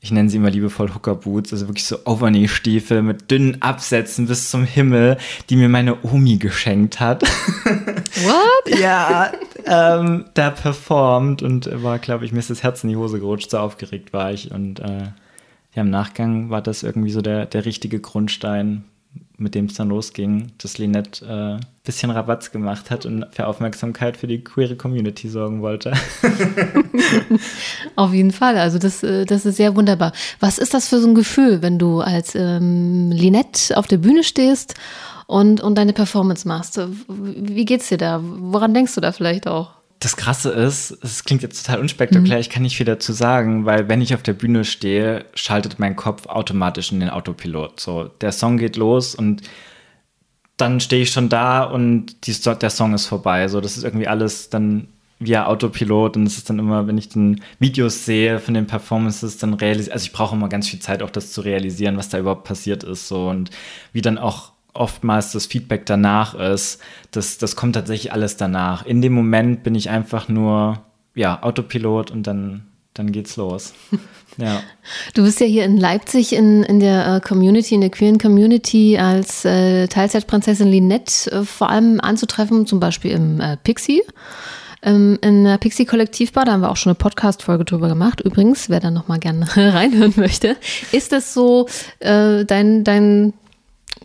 ich 0.00 0.12
nenne 0.12 0.30
sie 0.30 0.36
immer 0.36 0.50
liebevoll 0.50 0.94
Hooker 0.94 1.14
Boots, 1.14 1.52
also 1.52 1.68
wirklich 1.68 1.86
so 1.86 1.98
Overknee-Stiefel 2.04 3.02
mit 3.02 3.30
dünnen 3.30 3.60
Absätzen 3.62 4.26
bis 4.26 4.50
zum 4.50 4.64
Himmel, 4.64 5.16
die 5.48 5.56
mir 5.56 5.68
meine 5.68 6.04
Omi 6.04 6.36
geschenkt 6.36 7.00
hat. 7.00 7.22
What? 7.64 8.78
ja, 8.78 9.32
ähm, 9.64 10.26
da 10.34 10.50
performt 10.50 11.42
und 11.42 11.70
war, 11.82 11.98
glaube 11.98 12.24
ich, 12.24 12.32
mir 12.32 12.38
ist 12.38 12.50
das 12.50 12.62
Herz 12.62 12.84
in 12.84 12.90
die 12.90 12.96
Hose 12.96 13.18
gerutscht, 13.18 13.50
so 13.50 13.58
aufgeregt 13.58 14.12
war 14.12 14.32
ich. 14.32 14.52
Und 14.52 14.80
äh, 14.80 15.08
ja, 15.74 15.82
im 15.82 15.90
Nachgang 15.90 16.50
war 16.50 16.62
das 16.62 16.82
irgendwie 16.82 17.10
so 17.10 17.20
der, 17.20 17.46
der 17.46 17.64
richtige 17.64 18.00
Grundstein, 18.00 18.84
mit 19.38 19.54
dem 19.54 19.66
es 19.66 19.74
dann 19.74 19.88
losging, 19.88 20.52
dass 20.58 20.78
Lynette 20.78 21.26
ein 21.26 21.58
äh, 21.58 21.60
bisschen 21.84 22.10
Rabatz 22.10 22.50
gemacht 22.50 22.90
hat 22.90 23.04
und 23.04 23.26
für 23.30 23.46
Aufmerksamkeit 23.46 24.16
für 24.16 24.26
die 24.26 24.42
queere 24.42 24.76
Community 24.76 25.28
sorgen 25.28 25.60
wollte. 25.60 25.92
Auf 27.96 28.12
jeden 28.14 28.32
Fall, 28.32 28.56
also 28.56 28.78
das, 28.78 29.02
äh, 29.02 29.26
das 29.26 29.44
ist 29.44 29.56
sehr 29.56 29.76
wunderbar. 29.76 30.12
Was 30.40 30.58
ist 30.58 30.72
das 30.72 30.88
für 30.88 31.00
so 31.00 31.08
ein 31.08 31.14
Gefühl, 31.14 31.60
wenn 31.62 31.78
du 31.78 32.00
als 32.00 32.34
ähm, 32.34 33.10
Lynette 33.10 33.76
auf 33.76 33.86
der 33.86 33.98
Bühne 33.98 34.24
stehst 34.24 34.74
und, 35.26 35.60
und 35.60 35.76
deine 35.76 35.92
Performance 35.92 36.48
machst? 36.48 36.80
Wie 37.08 37.64
geht's 37.64 37.88
dir 37.88 37.98
da? 37.98 38.20
Woran 38.22 38.72
denkst 38.72 38.94
du 38.94 39.00
da 39.00 39.12
vielleicht 39.12 39.46
auch? 39.46 39.75
Das 39.98 40.16
Krasse 40.16 40.50
ist, 40.50 40.98
es 41.02 41.24
klingt 41.24 41.42
jetzt 41.42 41.64
total 41.64 41.80
unspektakulär, 41.80 42.36
mhm. 42.36 42.40
ich 42.40 42.50
kann 42.50 42.62
nicht 42.62 42.76
viel 42.76 42.86
dazu 42.86 43.12
sagen, 43.12 43.64
weil 43.64 43.88
wenn 43.88 44.02
ich 44.02 44.14
auf 44.14 44.22
der 44.22 44.34
Bühne 44.34 44.64
stehe, 44.64 45.24
schaltet 45.34 45.78
mein 45.78 45.96
Kopf 45.96 46.26
automatisch 46.26 46.92
in 46.92 47.00
den 47.00 47.10
Autopilot. 47.10 47.80
So, 47.80 48.04
der 48.04 48.32
Song 48.32 48.58
geht 48.58 48.76
los 48.76 49.14
und 49.14 49.42
dann 50.56 50.80
stehe 50.80 51.02
ich 51.02 51.10
schon 51.10 51.28
da 51.28 51.64
und 51.64 52.26
die, 52.26 52.34
der 52.34 52.70
Song 52.70 52.94
ist 52.94 53.06
vorbei. 53.06 53.48
So, 53.48 53.60
das 53.60 53.76
ist 53.76 53.84
irgendwie 53.84 54.08
alles 54.08 54.50
dann 54.50 54.88
via 55.18 55.46
Autopilot 55.46 56.16
und 56.16 56.26
es 56.26 56.36
ist 56.36 56.50
dann 56.50 56.58
immer, 56.58 56.86
wenn 56.86 56.98
ich 56.98 57.08
den 57.08 57.40
Videos 57.58 58.04
sehe 58.04 58.38
von 58.38 58.52
den 58.52 58.66
Performances, 58.66 59.38
dann 59.38 59.54
realisiere, 59.54 59.94
also 59.94 60.04
ich 60.04 60.12
brauche 60.12 60.36
immer 60.36 60.48
ganz 60.48 60.68
viel 60.68 60.80
Zeit, 60.80 61.02
auch 61.02 61.10
das 61.10 61.32
zu 61.32 61.40
realisieren, 61.40 61.96
was 61.96 62.10
da 62.10 62.18
überhaupt 62.18 62.44
passiert 62.44 62.84
ist, 62.84 63.08
so 63.08 63.28
und 63.28 63.50
wie 63.92 64.02
dann 64.02 64.18
auch 64.18 64.52
oftmals 64.76 65.32
das 65.32 65.46
Feedback 65.46 65.86
danach 65.86 66.34
ist. 66.34 66.80
Das, 67.10 67.38
das 67.38 67.56
kommt 67.56 67.74
tatsächlich 67.74 68.12
alles 68.12 68.36
danach. 68.36 68.84
In 68.86 69.02
dem 69.02 69.12
Moment 69.12 69.62
bin 69.62 69.74
ich 69.74 69.90
einfach 69.90 70.28
nur 70.28 70.82
ja, 71.14 71.42
Autopilot 71.42 72.10
und 72.10 72.26
dann, 72.26 72.66
dann 72.94 73.12
geht's 73.12 73.36
los. 73.36 73.74
Ja. 74.38 74.60
Du 75.14 75.22
bist 75.22 75.40
ja 75.40 75.46
hier 75.46 75.64
in 75.64 75.78
Leipzig 75.78 76.34
in, 76.34 76.62
in 76.62 76.78
der 76.78 77.06
äh, 77.06 77.20
Community, 77.20 77.74
in 77.74 77.80
der 77.80 77.88
queeren 77.88 78.18
Community 78.18 78.98
als 78.98 79.46
äh, 79.46 79.86
Teilzeitprinzessin 79.88 80.68
Linette 80.68 81.30
äh, 81.32 81.44
vor 81.44 81.70
allem 81.70 82.00
anzutreffen, 82.00 82.66
zum 82.66 82.78
Beispiel 82.78 83.12
im 83.12 83.40
äh, 83.40 83.56
Pixie. 83.56 84.02
Ähm, 84.82 85.18
in 85.22 85.44
der 85.44 85.56
Pixie 85.56 85.86
Kollektivbar, 85.86 86.44
da 86.44 86.52
haben 86.52 86.60
wir 86.60 86.70
auch 86.70 86.76
schon 86.76 86.90
eine 86.90 86.96
Podcast-Folge 86.96 87.64
drüber 87.64 87.88
gemacht. 87.88 88.20
Übrigens, 88.20 88.68
wer 88.68 88.80
da 88.80 88.90
nochmal 88.90 89.20
gerne 89.20 89.46
reinhören 89.56 90.12
möchte. 90.16 90.56
Ist 90.92 91.12
das 91.12 91.32
so 91.32 91.66
äh, 92.00 92.44
dein, 92.44 92.84
dein 92.84 93.32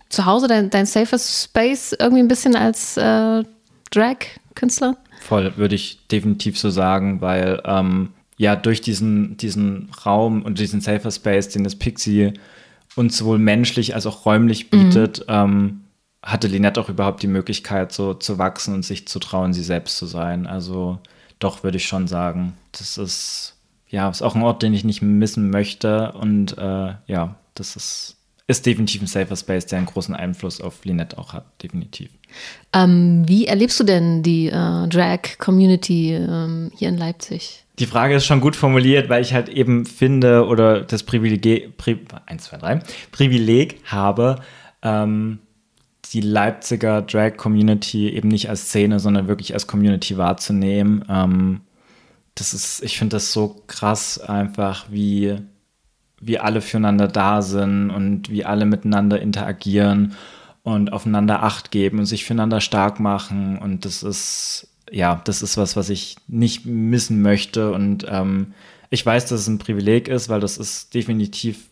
zu 0.10 0.26
Hause 0.26 0.48
dein, 0.48 0.70
dein 0.70 0.86
safer 0.86 1.20
Space 1.20 1.96
irgendwie 1.98 2.22
ein 2.22 2.28
bisschen 2.28 2.56
als 2.56 2.98
äh, 2.98 3.44
Drag-Künstler? 3.92 4.98
Voll, 5.22 5.54
würde 5.58 5.76
ich 5.76 6.08
definitiv 6.08 6.58
so 6.58 6.70
sagen, 6.70 7.22
weil 7.22 7.62
ähm, 7.66 8.10
ja, 8.38 8.56
durch 8.56 8.82
diesen, 8.82 9.38
diesen 9.38 9.90
Raum 10.06 10.42
und 10.42 10.60
diesen 10.60 10.82
safer 10.82 11.12
Space, 11.12 11.50
den 11.50 11.64
das 11.64 11.76
Pixie 11.76 12.34
uns 12.96 13.18
sowohl 13.18 13.40
menschlich 13.40 13.96
als 13.96 14.06
auch 14.06 14.26
räumlich 14.26 14.72
mhm. 14.72 14.86
bietet, 14.86 15.20
mhm. 15.20 15.26
ähm, 15.28 15.82
hatte 16.24 16.48
Linette 16.48 16.80
auch 16.80 16.90
überhaupt 16.90 17.24
die 17.24 17.28
Möglichkeit, 17.28 17.92
so 17.92 18.14
zu 18.14 18.38
wachsen 18.38 18.74
und 18.74 18.84
sich 18.84 19.08
zu 19.08 19.20
trauen, 19.20 19.54
sie 19.54 19.64
selbst 19.64 19.98
zu 19.98 20.06
sein. 20.06 20.46
Also 20.46 21.00
doch 21.40 21.64
würde 21.64 21.78
ich 21.78 21.86
schon 21.86 22.08
sagen, 22.08 22.54
das 22.72 22.98
ist 22.98 23.58
ja 23.88 24.10
ist 24.10 24.22
auch 24.22 24.36
ein 24.36 24.44
Ort, 24.44 24.64
den 24.64 24.74
ich 24.74 24.84
nicht 24.84 25.02
missen 25.02 25.50
möchte 25.50 26.12
und 26.14 26.58
äh, 26.58 26.94
ja, 27.08 27.36
das 27.56 27.76
ist 27.76 28.18
ist 28.48 28.66
definitiv 28.66 29.02
ein 29.02 29.08
Safer 29.08 29.36
Space, 29.36 29.66
der 29.68 29.78
einen 29.78 29.88
großen 29.88 30.16
Einfluss 30.16 30.62
auf 30.62 30.84
Linette 30.84 31.18
auch 31.18 31.34
hat, 31.34 31.46
definitiv. 31.64 32.10
Ähm, 32.74 33.24
wie 33.28 33.46
erlebst 33.46 33.80
du 33.80 33.84
denn 33.84 34.24
die 34.24 34.48
äh, 34.48 34.88
Drag-Community 34.88 36.14
ähm, 36.14 36.72
hier 36.76 36.90
in 36.90 36.98
Leipzig? 36.98 37.64
Die 37.80 37.86
Frage 37.86 38.16
ist 38.16 38.26
schon 38.26 38.42
gut 38.42 38.56
formuliert, 38.56 39.10
weil 39.10 39.22
ich 39.22 39.34
halt 39.34 39.50
eben 39.50 39.86
finde 39.86 40.46
oder 40.46 40.82
das 40.82 41.04
Privileg, 41.04 41.78
Pri, 41.78 42.00
1, 42.26 42.44
2, 42.44 42.58
3, 42.58 42.80
Privileg 43.12 43.82
habe, 43.86 44.42
ähm, 44.82 45.40
die 46.14 46.22
Leipziger 46.22 47.02
Drag-Community 47.02 48.10
eben 48.10 48.28
nicht 48.28 48.50
als 48.50 48.68
Szene, 48.68 49.00
sondern 49.00 49.28
wirklich 49.28 49.54
als 49.54 49.68
Community 49.68 50.18
wahrzunehmen. 50.18 51.06
Ähm, 51.10 51.62
das 52.36 52.54
ist, 52.54 52.84
ich 52.84 52.98
finde 52.98 53.16
das 53.16 53.32
so 53.32 53.62
krass 53.68 54.20
einfach, 54.20 54.88
wie 54.90 55.38
wie 56.22 56.40
alle 56.40 56.62
füreinander 56.62 57.08
da 57.08 57.42
sind 57.42 57.90
und 57.90 58.30
wie 58.30 58.46
alle 58.46 58.66
miteinander 58.66 59.20
interagieren 59.20 60.14
und 60.64 60.94
aufeinander 60.94 61.44
Acht 61.44 61.72
geben 61.72 62.00
und 62.00 62.06
sich 62.06 62.24
füreinander 62.24 62.62
stark 62.62 63.00
machen. 63.00 63.58
Und 63.58 63.86
das 63.86 64.04
ist, 64.04 64.68
ja, 64.92 65.22
das 65.26 65.42
ist 65.42 65.58
was, 65.58 65.76
was 65.76 65.90
ich 65.90 66.16
nicht 66.28 66.66
missen 66.66 67.22
möchte. 67.22 67.72
Und 67.72 68.06
ähm, 68.08 68.54
ich 68.90 69.06
weiß, 69.06 69.26
dass 69.26 69.42
es 69.42 69.48
ein 69.48 69.58
Privileg 69.58 70.08
ist, 70.08 70.30
weil 70.30 70.40
das 70.40 70.58
ist 70.58 70.94
definitiv 70.94 71.70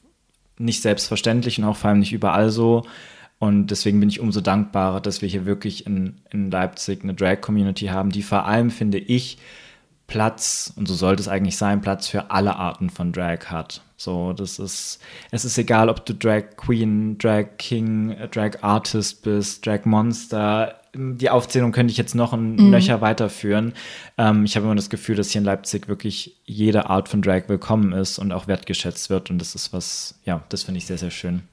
nicht 0.57 0.81
selbstverständlich 0.81 1.59
und 1.59 1.65
auch 1.65 1.77
vor 1.77 1.91
allem 1.91 1.99
nicht 1.99 2.13
überall 2.13 2.49
so. 2.49 2.83
Und 3.37 3.67
deswegen 3.67 3.99
bin 3.99 4.09
ich 4.09 4.19
umso 4.19 4.41
dankbarer, 4.41 4.99
dass 4.99 5.21
wir 5.21 5.29
hier 5.29 5.45
wirklich 5.45 5.85
in, 5.85 6.15
in 6.31 6.51
Leipzig 6.51 7.03
eine 7.03 7.13
Drag-Community 7.13 7.85
haben, 7.85 8.09
die 8.09 8.23
vor 8.23 8.45
allem, 8.45 8.69
finde 8.69 8.97
ich, 8.97 9.37
Platz, 10.09 10.73
und 10.75 10.87
so 10.87 10.95
sollte 10.95 11.21
es 11.21 11.27
eigentlich 11.27 11.55
sein, 11.55 11.81
Platz 11.81 12.07
für 12.07 12.31
alle 12.31 12.57
Arten 12.57 12.89
von 12.89 13.13
Drag 13.13 13.45
hat. 13.45 13.81
So, 13.95 14.33
das 14.33 14.59
ist, 14.59 14.99
es 15.31 15.45
ist 15.45 15.57
egal, 15.57 15.89
ob 15.89 16.05
du 16.05 16.13
Drag 16.13 16.55
Queen, 16.57 17.17
Drag 17.17 17.57
King, 17.57 18.15
Drag 18.31 18.61
Artist 18.61 19.23
bist, 19.23 19.65
Drag 19.65 19.85
Monster. 19.85 20.78
Die 20.95 21.29
Aufzählung 21.29 21.71
könnte 21.71 21.91
ich 21.91 21.97
jetzt 21.97 22.15
noch 22.15 22.33
ein 22.33 22.55
mhm. 22.55 22.71
Löcher 22.71 23.01
weiterführen. 23.01 23.73
Ähm, 24.17 24.45
ich 24.45 24.55
habe 24.55 24.65
immer 24.65 24.75
das 24.75 24.89
Gefühl, 24.89 25.15
dass 25.15 25.29
hier 25.29 25.39
in 25.39 25.45
Leipzig 25.45 25.87
wirklich 25.87 26.37
jede 26.45 26.89
Art 26.89 27.09
von 27.09 27.21
Drag 27.21 27.43
willkommen 27.47 27.93
ist 27.93 28.17
und 28.17 28.31
auch 28.31 28.47
wertgeschätzt 28.47 29.09
wird. 29.09 29.29
Und 29.29 29.39
das 29.39 29.53
ist 29.53 29.71
was, 29.71 30.15
ja, 30.25 30.43
das 30.49 30.63
finde 30.63 30.79
ich 30.79 30.87
sehr, 30.87 30.97
sehr 30.97 31.11
schön. 31.11 31.43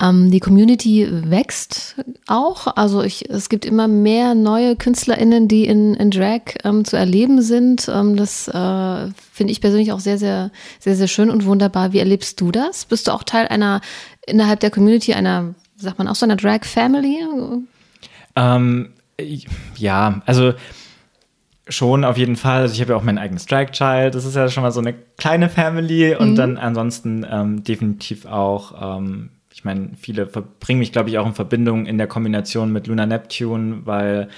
Ähm, 0.00 0.30
die 0.30 0.40
Community 0.40 1.06
wächst 1.10 1.96
auch. 2.26 2.68
Also 2.76 3.02
ich, 3.02 3.28
es 3.28 3.50
gibt 3.50 3.66
immer 3.66 3.86
mehr 3.86 4.34
neue 4.34 4.76
KünstlerInnen, 4.76 5.46
die 5.46 5.66
in, 5.66 5.94
in 5.94 6.10
Drag 6.10 6.40
ähm, 6.64 6.84
zu 6.84 6.96
erleben 6.96 7.42
sind. 7.42 7.86
Ähm, 7.92 8.16
das 8.16 8.48
äh, 8.48 9.08
finde 9.32 9.52
ich 9.52 9.60
persönlich 9.60 9.92
auch 9.92 10.00
sehr, 10.00 10.16
sehr, 10.16 10.50
sehr, 10.78 10.96
sehr 10.96 11.08
schön 11.08 11.28
und 11.28 11.44
wunderbar. 11.44 11.92
Wie 11.92 11.98
erlebst 11.98 12.40
du 12.40 12.50
das? 12.50 12.86
Bist 12.86 13.08
du 13.08 13.12
auch 13.12 13.24
Teil 13.24 13.48
einer, 13.48 13.82
innerhalb 14.26 14.60
der 14.60 14.70
Community 14.70 15.12
einer, 15.12 15.54
sagt 15.76 15.98
man 15.98 16.08
auch 16.08 16.14
so 16.14 16.24
einer 16.24 16.36
Drag-Family? 16.36 17.26
Ähm, 18.36 18.90
ja, 19.76 20.22
also 20.26 20.54
schon 21.68 22.04
auf 22.04 22.16
jeden 22.16 22.36
Fall. 22.36 22.62
Also 22.62 22.74
ich 22.74 22.80
habe 22.80 22.92
ja 22.92 22.96
auch 22.96 23.02
mein 23.02 23.18
eigenes 23.18 23.46
Drag 23.46 23.70
Child. 23.70 24.14
Das 24.14 24.24
ist 24.24 24.34
ja 24.36 24.48
schon 24.48 24.62
mal 24.62 24.72
so 24.72 24.80
eine 24.80 24.94
kleine 25.16 25.48
Family 25.48 26.14
und 26.14 26.32
mhm. 26.32 26.36
dann 26.36 26.58
ansonsten 26.58 27.26
ähm, 27.30 27.62
definitiv 27.62 28.26
auch 28.26 28.98
ähm, 28.98 29.30
ich 29.60 29.64
meine, 29.64 29.90
viele 30.00 30.24
bringen 30.24 30.78
mich, 30.78 30.90
glaube 30.90 31.10
ich, 31.10 31.18
auch 31.18 31.26
in 31.26 31.34
Verbindung 31.34 31.84
in 31.84 31.98
der 31.98 32.06
Kombination 32.06 32.72
mit 32.72 32.86
Luna 32.86 33.04
Neptune, 33.04 33.82
weil 33.84 34.28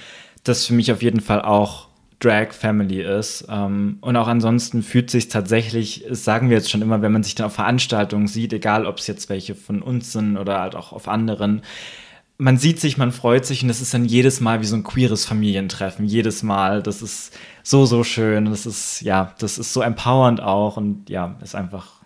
das 0.43 0.65
für 0.65 0.73
mich 0.73 0.91
auf 0.91 1.01
jeden 1.01 1.21
Fall 1.21 1.41
auch 1.41 1.87
Drag 2.19 2.51
Family 2.51 3.01
ist. 3.01 3.47
Ähm, 3.49 3.99
und 4.01 4.17
auch 4.17 4.27
ansonsten 4.27 4.83
fühlt 4.83 5.09
sich 5.09 5.29
tatsächlich, 5.29 6.03
das 6.09 6.25
sagen 6.25 6.49
wir 6.49 6.57
jetzt 6.57 6.69
schon 6.69 6.81
immer, 6.81 7.01
wenn 7.01 7.13
man 7.13 7.23
sich 7.23 7.35
dann 7.35 7.45
auf 7.45 7.53
Veranstaltungen 7.53 8.27
sieht, 8.27 8.51
egal 8.51 8.85
ob 8.85 8.97
es 8.97 9.07
jetzt 9.07 9.29
welche 9.29 9.55
von 9.55 9.81
uns 9.81 10.11
sind 10.11 10.35
oder 10.35 10.59
halt 10.59 10.75
auch 10.75 10.91
auf 10.91 11.07
anderen, 11.07 11.61
man 12.43 12.57
sieht 12.57 12.81
sich, 12.81 12.97
man 12.97 13.13
freut 13.13 13.45
sich 13.45 13.61
und 13.61 13.69
das 13.69 13.79
ist 13.79 13.93
dann 13.93 14.03
jedes 14.03 14.41
Mal 14.41 14.59
wie 14.59 14.65
so 14.65 14.75
ein 14.75 14.83
queeres 14.83 15.25
Familientreffen. 15.25 16.05
Jedes 16.05 16.43
Mal. 16.43 16.83
Das 16.83 17.01
ist 17.01 17.33
so, 17.63 17.85
so 17.85 18.03
schön. 18.03 18.45
Das 18.45 18.65
ist, 18.65 18.99
ja, 19.01 19.33
das 19.39 19.57
ist 19.57 19.71
so 19.71 19.81
empowernd 19.81 20.41
auch 20.41 20.75
und 20.75 21.09
ja, 21.09 21.37
ist 21.41 21.55
einfach 21.55 22.03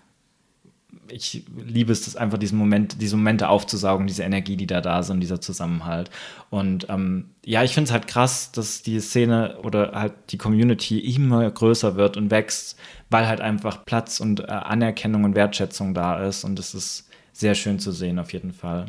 ich 1.10 1.45
liebe 1.56 1.93
es, 1.93 2.04
das 2.04 2.17
einfach 2.17 2.38
diesen 2.38 2.58
Moment, 2.58 3.02
diese 3.02 3.15
Momente 3.15 3.47
aufzusaugen, 3.47 4.08
diese 4.08 4.23
Energie, 4.23 4.58
die 4.58 4.67
da 4.67 4.82
da 4.82 5.04
sind, 5.04 5.21
dieser 5.21 5.39
Zusammenhalt. 5.39 6.12
Und 6.50 6.88
ähm, 6.89 7.30
ja, 7.45 7.63
ich 7.63 7.73
finde 7.73 7.88
es 7.88 7.93
halt 7.93 8.08
krass, 8.08 8.52
dass 8.52 8.82
die 8.82 9.00
Szene 9.00 9.58
oder 9.63 9.93
halt 9.93 10.13
die 10.32 10.38
Community 10.38 11.00
immer 11.00 11.50
größer 11.50 11.95
wird 11.95 12.17
und 12.17 12.30
wächst, 12.30 12.78
weil 13.10 13.26
halt 13.26 13.39
einfach 13.39 13.86
Platz 13.86 14.19
und 14.19 14.41
äh, 14.41 14.47
Anerkennung 14.47 15.23
und 15.23 15.36
Wertschätzung 15.36 15.93
da 15.93 16.28
ist. 16.28 16.43
Und 16.43 16.60
das 16.60 16.76
ist 16.76 17.08
sehr 17.32 17.56
schön 17.56 17.80
zu 17.80 17.93
sehen, 17.93 18.19
auf 18.19 18.34
jeden 18.34 18.52
Fall. 18.52 18.88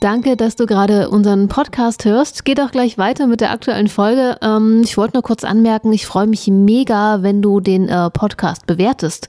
Danke, 0.00 0.36
dass 0.36 0.54
du 0.54 0.66
gerade 0.66 1.10
unseren 1.10 1.48
Podcast 1.48 2.04
hörst. 2.04 2.44
Geht 2.44 2.60
auch 2.60 2.70
gleich 2.70 2.98
weiter 2.98 3.26
mit 3.26 3.40
der 3.40 3.50
aktuellen 3.50 3.88
Folge. 3.88 4.36
Ähm, 4.42 4.82
ich 4.84 4.96
wollte 4.96 5.16
nur 5.16 5.24
kurz 5.24 5.42
anmerken, 5.42 5.92
ich 5.92 6.06
freue 6.06 6.28
mich 6.28 6.46
mega, 6.46 7.22
wenn 7.22 7.42
du 7.42 7.58
den 7.58 7.88
äh, 7.88 8.08
Podcast 8.08 8.66
bewertest. 8.66 9.28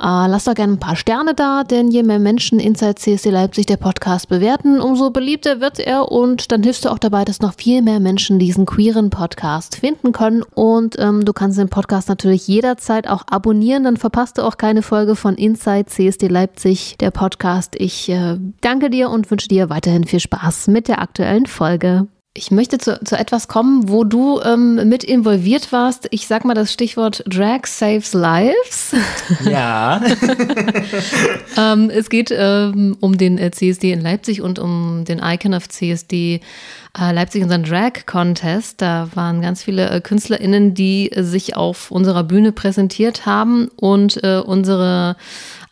Äh, 0.00 0.26
lasst 0.26 0.46
doch 0.46 0.54
gerne 0.54 0.74
ein 0.74 0.80
paar 0.80 0.96
Sterne 0.96 1.34
da, 1.34 1.64
denn 1.64 1.90
je 1.90 2.02
mehr 2.02 2.18
Menschen 2.18 2.58
Inside 2.58 2.96
CSD 2.96 3.30
Leipzig 3.30 3.66
der 3.66 3.76
Podcast 3.76 4.28
bewerten, 4.28 4.80
umso 4.80 5.10
beliebter 5.10 5.60
wird 5.60 5.78
er 5.78 6.10
und 6.10 6.50
dann 6.50 6.62
hilfst 6.62 6.84
du 6.84 6.90
auch 6.90 6.98
dabei, 6.98 7.24
dass 7.24 7.40
noch 7.40 7.54
viel 7.54 7.82
mehr 7.82 8.00
Menschen 8.00 8.38
diesen 8.38 8.66
queeren 8.66 9.10
Podcast 9.10 9.76
finden 9.76 10.12
können. 10.12 10.42
Und 10.54 10.96
ähm, 10.98 11.24
du 11.24 11.32
kannst 11.32 11.58
den 11.58 11.68
Podcast 11.68 12.08
natürlich 12.08 12.48
jederzeit 12.48 13.08
auch 13.08 13.24
abonnieren, 13.28 13.84
dann 13.84 13.96
verpasst 13.96 14.38
du 14.38 14.42
auch 14.42 14.56
keine 14.56 14.82
Folge 14.82 15.16
von 15.16 15.34
Inside 15.36 15.86
CSD 15.86 16.28
Leipzig, 16.28 16.96
der 16.98 17.10
Podcast. 17.10 17.74
Ich 17.78 18.08
äh, 18.08 18.38
danke 18.60 18.90
dir 18.90 19.10
und 19.10 19.30
wünsche 19.30 19.48
dir 19.48 19.70
weiterhin 19.70 20.04
viel 20.04 20.20
Spaß 20.20 20.68
mit 20.68 20.88
der 20.88 21.00
aktuellen 21.00 21.46
Folge. 21.46 22.08
Ich 22.36 22.50
möchte 22.50 22.78
zu, 22.78 22.98
zu 23.04 23.16
etwas 23.16 23.46
kommen, 23.46 23.88
wo 23.88 24.02
du 24.02 24.40
ähm, 24.40 24.88
mit 24.88 25.04
involviert 25.04 25.70
warst. 25.70 26.08
Ich 26.10 26.26
sag 26.26 26.44
mal 26.44 26.54
das 26.54 26.72
Stichwort 26.72 27.22
Drag 27.28 27.64
Saves 27.66 28.12
Lives. 28.12 28.92
Ja. 29.44 30.02
ähm, 31.56 31.90
es 31.90 32.10
geht 32.10 32.34
ähm, 32.36 32.96
um 33.00 33.16
den 33.16 33.38
äh, 33.38 33.52
CSD 33.52 33.92
in 33.92 34.00
Leipzig 34.00 34.42
und 34.42 34.58
um 34.58 35.04
den 35.04 35.20
Icon 35.20 35.54
of 35.54 35.68
CSD 35.68 36.40
äh, 36.98 37.12
Leipzig, 37.12 37.42
unseren 37.42 37.62
Drag 37.62 38.06
Contest. 38.06 38.82
Da 38.82 39.08
waren 39.14 39.40
ganz 39.40 39.62
viele 39.62 39.88
äh, 39.90 40.00
KünstlerInnen, 40.00 40.74
die 40.74 41.12
äh, 41.12 41.22
sich 41.22 41.56
auf 41.56 41.90
unserer 41.90 42.24
Bühne 42.24 42.52
präsentiert 42.52 43.26
haben 43.26 43.68
und 43.76 44.22
äh, 44.24 44.38
unsere 44.38 45.16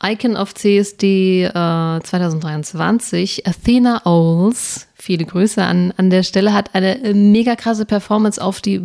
Icon 0.02 0.36
of 0.36 0.54
CSD 0.54 1.48
2023, 1.52 3.46
Athena 3.46 4.04
Owls, 4.04 4.88
viele 4.94 5.24
Grüße 5.24 5.62
an, 5.62 5.92
an 5.96 6.10
der 6.10 6.22
Stelle, 6.22 6.52
hat 6.52 6.74
eine 6.74 7.02
äh, 7.02 7.14
mega 7.14 7.56
krasse 7.56 7.84
Performance 7.84 8.42
auf 8.42 8.60
die, 8.60 8.80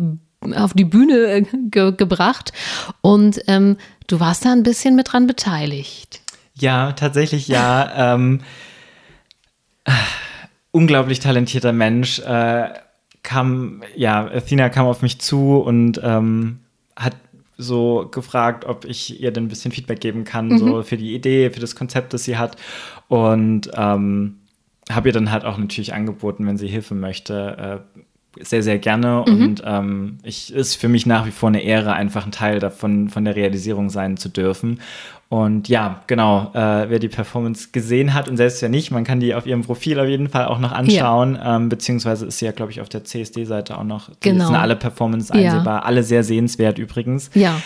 auf 0.54 0.72
die 0.74 0.84
Bühne 0.84 1.14
äh, 1.26 1.42
ge 1.70 1.92
gebracht. 1.92 2.52
Und 3.00 3.40
ähm, 3.46 3.76
du 4.06 4.20
warst 4.20 4.44
da 4.44 4.52
ein 4.52 4.62
bisschen 4.62 4.96
mit 4.96 5.12
dran 5.12 5.26
beteiligt. 5.26 6.20
Ja, 6.54 6.92
tatsächlich 6.92 7.48
ja. 7.48 8.14
ähm, 8.14 8.40
unglaublich 10.70 11.20
talentierter 11.20 11.72
Mensch. 11.72 12.18
Äh, 12.20 12.68
kam, 13.22 13.82
ja, 13.96 14.26
Athena 14.26 14.68
kam 14.68 14.86
auf 14.86 15.02
mich 15.02 15.20
zu 15.20 15.56
und 15.58 16.00
ähm, 16.02 16.60
hat 16.96 17.14
so 17.58 18.08
gefragt, 18.10 18.64
ob 18.64 18.84
ich 18.84 19.20
ihr 19.20 19.32
denn 19.32 19.44
ein 19.44 19.48
bisschen 19.48 19.72
Feedback 19.72 20.00
geben 20.00 20.24
kann, 20.24 20.48
mhm. 20.48 20.58
so 20.58 20.82
für 20.82 20.96
die 20.96 21.14
Idee, 21.14 21.50
für 21.50 21.60
das 21.60 21.74
Konzept, 21.74 22.14
das 22.14 22.24
sie 22.24 22.38
hat. 22.38 22.56
Und 23.08 23.70
ähm, 23.74 24.38
habe 24.90 25.08
ihr 25.08 25.12
dann 25.12 25.30
halt 25.30 25.44
auch 25.44 25.58
natürlich 25.58 25.92
angeboten, 25.92 26.46
wenn 26.46 26.56
sie 26.56 26.68
Hilfe 26.68 26.94
möchte, 26.94 27.84
äh, 27.84 28.00
sehr, 28.40 28.62
sehr 28.62 28.78
gerne. 28.78 29.24
Mhm. 29.26 29.42
Und 29.42 29.62
ähm, 29.66 30.18
ich 30.22 30.52
ist 30.52 30.76
für 30.76 30.88
mich 30.88 31.04
nach 31.04 31.26
wie 31.26 31.30
vor 31.30 31.48
eine 31.48 31.62
Ehre, 31.62 31.92
einfach 31.92 32.24
ein 32.24 32.32
Teil 32.32 32.60
davon 32.60 33.08
von 33.08 33.24
der 33.24 33.36
Realisierung 33.36 33.90
sein 33.90 34.16
zu 34.16 34.28
dürfen. 34.28 34.80
Und 35.30 35.68
ja, 35.68 36.02
genau, 36.06 36.50
äh, 36.54 36.88
wer 36.88 36.98
die 36.98 37.08
Performance 37.08 37.68
gesehen 37.70 38.14
hat 38.14 38.30
und 38.30 38.38
selbst 38.38 38.62
wer 38.62 38.70
nicht, 38.70 38.90
man 38.90 39.04
kann 39.04 39.20
die 39.20 39.34
auf 39.34 39.46
ihrem 39.46 39.62
Profil 39.62 40.00
auf 40.00 40.08
jeden 40.08 40.30
Fall 40.30 40.46
auch 40.46 40.58
noch 40.58 40.72
anschauen, 40.72 41.34
ja. 41.34 41.56
ähm, 41.56 41.68
beziehungsweise 41.68 42.24
ist 42.26 42.38
sie 42.38 42.46
ja, 42.46 42.52
glaube 42.52 42.72
ich, 42.72 42.80
auf 42.80 42.88
der 42.88 43.04
CSD-Seite 43.04 43.76
auch 43.76 43.84
noch. 43.84 44.10
Genau. 44.20 44.46
sind 44.46 44.56
alle 44.56 44.74
Performances 44.74 45.30
einsehbar, 45.30 45.80
ja. 45.80 45.82
alle 45.82 46.02
sehr 46.02 46.24
sehenswert 46.24 46.78
übrigens. 46.78 47.30
Ja 47.34 47.60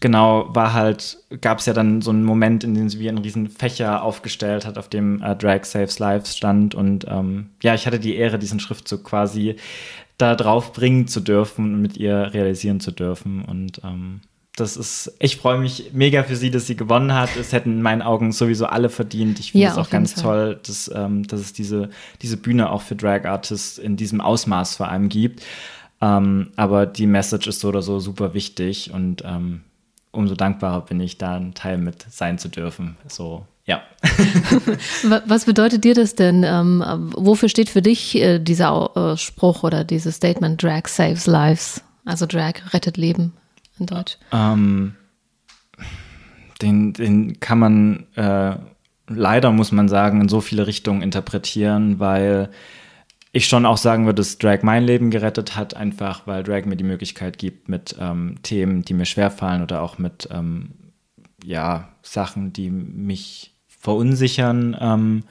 genau, 0.00 0.54
war 0.54 0.72
halt, 0.74 1.18
gab 1.40 1.58
es 1.58 1.66
ja 1.66 1.72
dann 1.72 2.02
so 2.02 2.10
einen 2.10 2.24
Moment, 2.24 2.64
in 2.64 2.74
dem 2.74 2.88
sie 2.88 2.98
wie 2.98 3.08
einen 3.08 3.18
riesen 3.18 3.48
Fächer 3.48 4.02
aufgestellt 4.02 4.66
hat, 4.66 4.78
auf 4.78 4.88
dem 4.88 5.22
äh, 5.22 5.34
Drag 5.36 5.64
Saves 5.64 5.98
Lives 5.98 6.36
stand. 6.36 6.74
Und 6.74 7.06
ähm, 7.08 7.50
ja, 7.62 7.74
ich 7.74 7.86
hatte 7.86 7.98
die 7.98 8.16
Ehre, 8.16 8.38
diesen 8.38 8.60
Schriftzug 8.60 9.04
quasi 9.04 9.56
da 10.18 10.34
drauf 10.34 10.72
bringen 10.72 11.06
zu 11.06 11.20
dürfen 11.20 11.74
und 11.74 11.82
mit 11.82 11.96
ihr 11.96 12.34
realisieren 12.34 12.80
zu 12.80 12.90
dürfen. 12.90 13.44
Und 13.44 13.80
ähm, 13.84 14.20
das 14.60 14.76
ist, 14.76 15.12
ich 15.18 15.36
freue 15.36 15.58
mich 15.58 15.90
mega 15.92 16.22
für 16.22 16.36
sie, 16.36 16.50
dass 16.50 16.66
sie 16.66 16.76
gewonnen 16.76 17.14
hat. 17.14 17.36
Es 17.36 17.52
hätten 17.52 17.72
in 17.72 17.82
meinen 17.82 18.02
Augen 18.02 18.32
sowieso 18.32 18.66
alle 18.66 18.88
verdient. 18.88 19.38
Ich 19.38 19.52
finde 19.52 19.66
ja, 19.66 19.72
es 19.72 19.78
auch 19.78 19.90
ganz 19.90 20.14
Fall. 20.14 20.22
toll, 20.22 20.60
dass, 20.66 20.90
ähm, 20.94 21.26
dass 21.26 21.40
es 21.40 21.52
diese, 21.52 21.90
diese 22.22 22.36
Bühne 22.36 22.70
auch 22.70 22.82
für 22.82 22.96
Drag 22.96 23.24
Artists 23.24 23.78
in 23.78 23.96
diesem 23.96 24.20
Ausmaß 24.20 24.76
vor 24.76 24.88
allem 24.88 25.08
gibt. 25.08 25.44
Ähm, 26.00 26.50
aber 26.56 26.86
die 26.86 27.06
Message 27.06 27.46
ist 27.46 27.60
so 27.60 27.68
oder 27.68 27.82
so 27.82 27.98
super 28.00 28.34
wichtig 28.34 28.92
und 28.92 29.22
ähm, 29.24 29.62
umso 30.10 30.34
dankbarer 30.34 30.82
bin 30.82 31.00
ich, 31.00 31.18
da 31.18 31.36
ein 31.36 31.54
Teil 31.54 31.78
mit 31.78 32.06
sein 32.10 32.38
zu 32.38 32.48
dürfen. 32.48 32.96
So, 33.08 33.46
ja. 33.64 33.82
Was 35.26 35.44
bedeutet 35.44 35.84
dir 35.84 35.94
das 35.94 36.14
denn? 36.14 36.44
Ähm, 36.44 37.12
wofür 37.16 37.48
steht 37.48 37.68
für 37.68 37.82
dich 37.82 38.16
äh, 38.16 38.38
dieser 38.38 38.90
äh, 38.96 39.16
Spruch 39.16 39.62
oder 39.62 39.84
dieses 39.84 40.16
Statement 40.16 40.62
Drag 40.62 40.86
saves 40.86 41.26
lives? 41.26 41.82
Also 42.04 42.26
Drag 42.26 42.54
rettet 42.72 42.96
Leben 42.96 43.32
in 43.80 43.86
Deutsch. 43.86 44.18
Ähm, 44.32 44.94
den, 46.60 46.92
den 46.92 47.40
kann 47.40 47.58
man 47.58 48.06
äh, 48.14 48.56
leider, 49.08 49.52
muss 49.52 49.72
man 49.72 49.88
sagen, 49.88 50.20
in 50.20 50.28
so 50.28 50.40
viele 50.40 50.66
Richtungen 50.66 51.02
interpretieren, 51.02 51.98
weil 51.98 52.50
ich 53.32 53.46
schon 53.46 53.66
auch 53.66 53.76
sagen 53.76 54.06
würde, 54.06 54.16
dass 54.16 54.38
Drag 54.38 54.62
mein 54.62 54.84
Leben 54.84 55.10
gerettet 55.10 55.56
hat, 55.56 55.74
einfach 55.74 56.26
weil 56.26 56.42
Drag 56.42 56.64
mir 56.64 56.76
die 56.76 56.84
Möglichkeit 56.84 57.38
gibt, 57.38 57.68
mit 57.68 57.94
ähm, 57.98 58.36
Themen, 58.42 58.82
die 58.82 58.94
mir 58.94 59.04
schwerfallen 59.04 59.62
oder 59.62 59.82
auch 59.82 59.98
mit 59.98 60.28
ähm, 60.32 60.70
ja, 61.44 61.88
Sachen, 62.02 62.52
die 62.52 62.70
mich 62.70 63.54
verunsichern, 63.68 64.76
ähm, 64.80 65.24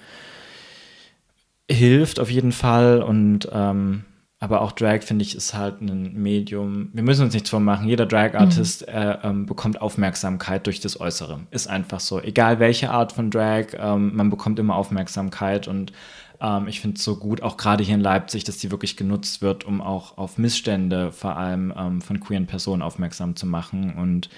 hilft 1.70 2.20
auf 2.20 2.32
jeden 2.32 2.54
Fall 2.54 3.02
und 3.02 3.50
ähm, 3.52 4.06
aber 4.40 4.62
auch 4.62 4.72
Drag, 4.72 5.02
finde 5.02 5.24
ich, 5.24 5.36
ist 5.36 5.56
halt 5.56 5.82
ein 5.82 6.14
Medium. 6.14 6.90
Wir 6.94 7.02
müssen 7.02 7.24
uns 7.24 7.34
nichts 7.34 7.50
vormachen. 7.50 7.88
Jeder 7.88 8.06
Drag-Artist 8.06 8.88
mhm. 8.88 8.94
äh, 8.94 9.18
ähm, 9.24 9.46
bekommt 9.48 9.82
Aufmerksamkeit 9.82 10.68
durch 10.68 10.80
das 10.80 11.00
Äußere. 11.00 11.40
Ist 11.50 11.68
einfach 11.68 12.00
so. 12.00 12.22
Egal 12.22 12.60
welche 12.60 12.92
Art 12.92 13.14
von 13.14 13.32
Drag, 13.32 13.74
ähm, 13.80 14.16
man 14.16 14.30
bekommt 14.30 14.60
immer 14.60 14.76
Aufmerksamkeit. 14.76 15.68
Und 15.68 15.92
ähm, 16.40 16.68
ich 16.68 16.82
finde 16.82 16.98
es 16.98 17.04
so 17.04 17.16
gut, 17.16 17.42
auch 17.42 17.58
gerade 17.58 17.84
hier 17.84 17.96
in 17.96 18.02
Leipzig, 18.02 18.44
dass 18.44 18.58
die 18.58 18.70
wirklich 18.70 18.96
genutzt 18.96 19.42
wird, 19.42 19.64
um 19.64 19.82
auch 19.82 20.20
auf 20.20 20.38
Missstände 20.38 21.12
vor 21.12 21.36
allem 21.36 21.74
ähm, 21.76 22.02
von 22.02 22.20
queeren 22.20 22.46
Personen 22.46 22.84
aufmerksam 22.84 23.36
zu 23.36 23.48
machen. 23.48 23.96
Und 23.96 24.30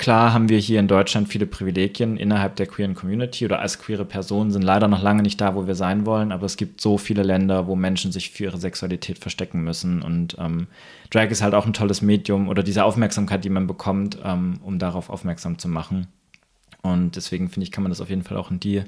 Klar 0.00 0.32
haben 0.32 0.48
wir 0.48 0.56
hier 0.56 0.80
in 0.80 0.88
Deutschland 0.88 1.28
viele 1.28 1.44
Privilegien 1.44 2.16
innerhalb 2.16 2.56
der 2.56 2.64
queeren 2.66 2.94
Community 2.94 3.44
oder 3.44 3.58
als 3.58 3.78
queere 3.78 4.06
Personen 4.06 4.50
sind 4.50 4.62
leider 4.62 4.88
noch 4.88 5.02
lange 5.02 5.20
nicht 5.20 5.38
da, 5.42 5.54
wo 5.54 5.66
wir 5.66 5.74
sein 5.74 6.06
wollen, 6.06 6.32
aber 6.32 6.46
es 6.46 6.56
gibt 6.56 6.80
so 6.80 6.96
viele 6.96 7.22
Länder, 7.22 7.66
wo 7.66 7.76
Menschen 7.76 8.10
sich 8.10 8.30
für 8.30 8.44
ihre 8.44 8.56
Sexualität 8.56 9.18
verstecken 9.18 9.62
müssen 9.62 10.00
und 10.00 10.38
ähm, 10.38 10.68
Drag 11.10 11.26
ist 11.26 11.42
halt 11.42 11.52
auch 11.52 11.66
ein 11.66 11.74
tolles 11.74 12.00
Medium 12.00 12.48
oder 12.48 12.62
diese 12.62 12.84
Aufmerksamkeit, 12.84 13.44
die 13.44 13.50
man 13.50 13.66
bekommt, 13.66 14.16
ähm, 14.24 14.58
um 14.64 14.78
darauf 14.78 15.10
aufmerksam 15.10 15.58
zu 15.58 15.68
machen. 15.68 16.06
Und 16.80 17.16
deswegen 17.16 17.50
finde 17.50 17.64
ich, 17.64 17.70
kann 17.70 17.82
man 17.82 17.90
das 17.90 18.00
auf 18.00 18.08
jeden 18.08 18.22
Fall 18.22 18.38
auch 18.38 18.50
in, 18.50 18.58
die, 18.58 18.82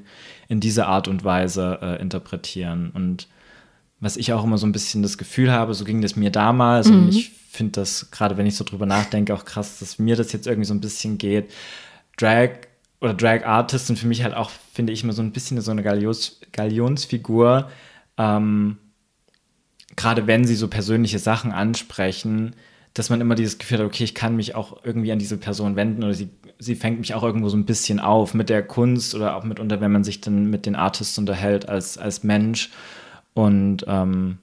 in 0.48 0.60
diese 0.60 0.86
Art 0.86 1.08
und 1.08 1.24
Weise 1.24 1.78
äh, 1.82 2.00
interpretieren. 2.00 2.90
Und 2.94 3.28
was 4.02 4.16
ich 4.16 4.32
auch 4.32 4.42
immer 4.42 4.58
so 4.58 4.66
ein 4.66 4.72
bisschen 4.72 5.02
das 5.02 5.16
Gefühl 5.16 5.52
habe, 5.52 5.74
so 5.74 5.84
ging 5.84 6.02
das 6.02 6.16
mir 6.16 6.30
damals 6.30 6.88
mhm. 6.88 6.96
und 7.04 7.08
ich 7.10 7.30
finde 7.50 7.80
das, 7.80 8.10
gerade 8.10 8.36
wenn 8.36 8.46
ich 8.46 8.56
so 8.56 8.64
drüber 8.64 8.84
nachdenke, 8.84 9.32
auch 9.32 9.44
krass, 9.44 9.78
dass 9.78 10.00
mir 10.00 10.16
das 10.16 10.32
jetzt 10.32 10.48
irgendwie 10.48 10.66
so 10.66 10.74
ein 10.74 10.80
bisschen 10.80 11.18
geht. 11.18 11.50
Drag 12.16 12.50
oder 13.00 13.14
Drag 13.14 13.46
Artist 13.46 13.86
sind 13.86 13.98
für 13.98 14.08
mich 14.08 14.24
halt 14.24 14.34
auch, 14.34 14.50
finde 14.74 14.92
ich, 14.92 15.04
immer 15.04 15.12
so 15.12 15.22
ein 15.22 15.30
bisschen 15.30 15.60
so 15.60 15.70
eine 15.70 15.84
Galions, 15.84 16.40
Galionsfigur. 16.50 17.70
Ähm, 18.18 18.78
gerade 19.94 20.26
wenn 20.26 20.46
sie 20.46 20.56
so 20.56 20.66
persönliche 20.66 21.20
Sachen 21.20 21.52
ansprechen, 21.52 22.56
dass 22.94 23.08
man 23.08 23.20
immer 23.20 23.36
dieses 23.36 23.58
Gefühl 23.58 23.78
hat, 23.78 23.86
okay, 23.86 24.04
ich 24.04 24.16
kann 24.16 24.34
mich 24.34 24.56
auch 24.56 24.84
irgendwie 24.84 25.12
an 25.12 25.20
diese 25.20 25.36
Person 25.36 25.76
wenden 25.76 26.02
oder 26.02 26.14
sie, 26.14 26.28
sie 26.58 26.74
fängt 26.74 26.98
mich 26.98 27.14
auch 27.14 27.22
irgendwo 27.22 27.48
so 27.48 27.56
ein 27.56 27.66
bisschen 27.66 28.00
auf 28.00 28.34
mit 28.34 28.48
der 28.48 28.64
Kunst 28.64 29.14
oder 29.14 29.36
auch 29.36 29.44
mitunter, 29.44 29.80
wenn 29.80 29.92
man 29.92 30.02
sich 30.02 30.20
dann 30.20 30.50
mit 30.50 30.66
den 30.66 30.74
Artists 30.74 31.18
unterhält 31.18 31.68
als, 31.68 31.98
als 31.98 32.24
Mensch. 32.24 32.70
Und 33.34 33.84
ähm, 33.86 34.38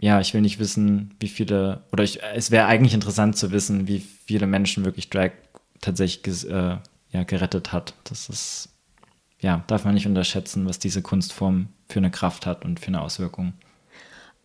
ja, 0.00 0.20
ich 0.20 0.34
will 0.34 0.40
nicht 0.40 0.58
wissen, 0.58 1.14
wie 1.20 1.28
viele, 1.28 1.84
oder 1.92 2.04
ich, 2.04 2.22
es 2.34 2.50
wäre 2.50 2.66
eigentlich 2.66 2.94
interessant 2.94 3.36
zu 3.36 3.52
wissen, 3.52 3.86
wie 3.86 4.00
viele 4.00 4.46
Menschen 4.46 4.84
wirklich 4.84 5.10
Drag 5.10 5.30
tatsächlich 5.80 6.48
äh, 6.48 6.78
ja, 7.10 7.22
gerettet 7.24 7.72
hat. 7.72 7.94
Das 8.04 8.28
ist, 8.28 8.70
ja, 9.40 9.62
darf 9.66 9.84
man 9.84 9.94
nicht 9.94 10.06
unterschätzen, 10.06 10.66
was 10.66 10.78
diese 10.78 11.02
Kunstform 11.02 11.68
für 11.88 12.00
eine 12.00 12.10
Kraft 12.10 12.46
hat 12.46 12.64
und 12.64 12.80
für 12.80 12.88
eine 12.88 13.00
Auswirkung. 13.00 13.52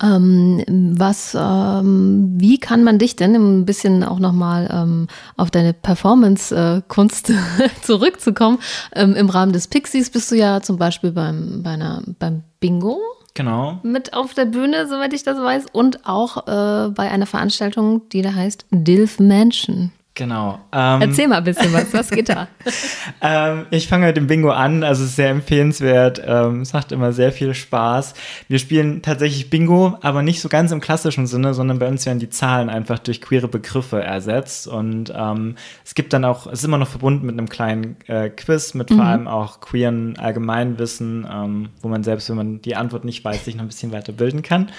Ähm, 0.00 0.62
was, 0.96 1.36
ähm, 1.38 2.34
wie 2.36 2.58
kann 2.58 2.84
man 2.84 2.98
dich 2.98 3.16
denn 3.16 3.34
ein 3.34 3.66
bisschen 3.66 4.04
auch 4.04 4.20
nochmal 4.20 4.68
ähm, 4.72 5.08
auf 5.36 5.50
deine 5.50 5.72
Performance-Kunst 5.72 7.32
zurückzukommen? 7.82 8.58
Ähm, 8.94 9.16
Im 9.16 9.28
Rahmen 9.28 9.52
des 9.52 9.66
Pixies 9.66 10.10
bist 10.10 10.30
du 10.30 10.36
ja 10.36 10.60
zum 10.60 10.76
Beispiel 10.76 11.10
beim, 11.10 11.62
bei 11.62 11.70
einer, 11.70 12.02
beim 12.18 12.42
Bingo 12.60 13.00
Genau. 13.38 13.78
Mit 13.84 14.14
auf 14.14 14.34
der 14.34 14.46
Bühne, 14.46 14.88
soweit 14.88 15.12
ich 15.12 15.22
das 15.22 15.38
weiß. 15.38 15.66
Und 15.70 16.06
auch 16.06 16.48
äh, 16.48 16.90
bei 16.90 17.08
einer 17.08 17.26
Veranstaltung, 17.26 18.08
die 18.08 18.20
da 18.20 18.34
heißt 18.34 18.66
Dilf 18.72 19.20
Mansion. 19.20 19.92
Genau. 20.18 20.58
Ähm, 20.72 21.00
Erzähl 21.00 21.28
mal 21.28 21.36
ein 21.36 21.44
bisschen 21.44 21.72
was, 21.72 21.94
was 21.94 22.10
geht 22.10 22.28
da? 22.28 22.48
ähm, 23.22 23.66
ich 23.70 23.86
fange 23.86 24.06
mit 24.06 24.16
dem 24.16 24.26
Bingo 24.26 24.50
an, 24.50 24.82
also 24.82 25.06
sehr 25.06 25.30
empfehlenswert, 25.30 26.20
ähm, 26.26 26.62
es 26.62 26.72
macht 26.72 26.90
immer 26.90 27.12
sehr 27.12 27.30
viel 27.30 27.54
Spaß. 27.54 28.14
Wir 28.48 28.58
spielen 28.58 29.00
tatsächlich 29.00 29.48
Bingo, 29.48 29.96
aber 30.02 30.22
nicht 30.22 30.40
so 30.40 30.48
ganz 30.48 30.72
im 30.72 30.80
klassischen 30.80 31.28
Sinne, 31.28 31.54
sondern 31.54 31.78
bei 31.78 31.86
uns 31.86 32.04
werden 32.04 32.18
die 32.18 32.30
Zahlen 32.30 32.68
einfach 32.68 32.98
durch 32.98 33.20
queere 33.20 33.46
Begriffe 33.46 34.02
ersetzt 34.02 34.66
und 34.66 35.12
ähm, 35.14 35.54
es 35.84 35.94
gibt 35.94 36.12
dann 36.12 36.24
auch, 36.24 36.48
es 36.48 36.58
ist 36.58 36.64
immer 36.64 36.78
noch 36.78 36.88
verbunden 36.88 37.24
mit 37.24 37.38
einem 37.38 37.48
kleinen 37.48 37.94
äh, 38.08 38.28
Quiz, 38.28 38.74
mit 38.74 38.90
mhm. 38.90 38.96
vor 38.96 39.04
allem 39.04 39.28
auch 39.28 39.60
queeren 39.60 40.18
Allgemeinwissen, 40.18 41.28
ähm, 41.32 41.68
wo 41.80 41.86
man 41.86 42.02
selbst, 42.02 42.28
wenn 42.28 42.36
man 42.36 42.60
die 42.60 42.74
Antwort 42.74 43.04
nicht 43.04 43.24
weiß, 43.24 43.44
sich 43.44 43.54
noch 43.54 43.62
ein 43.62 43.68
bisschen 43.68 43.92
weiter 43.92 44.12
bilden 44.12 44.42
kann. 44.42 44.72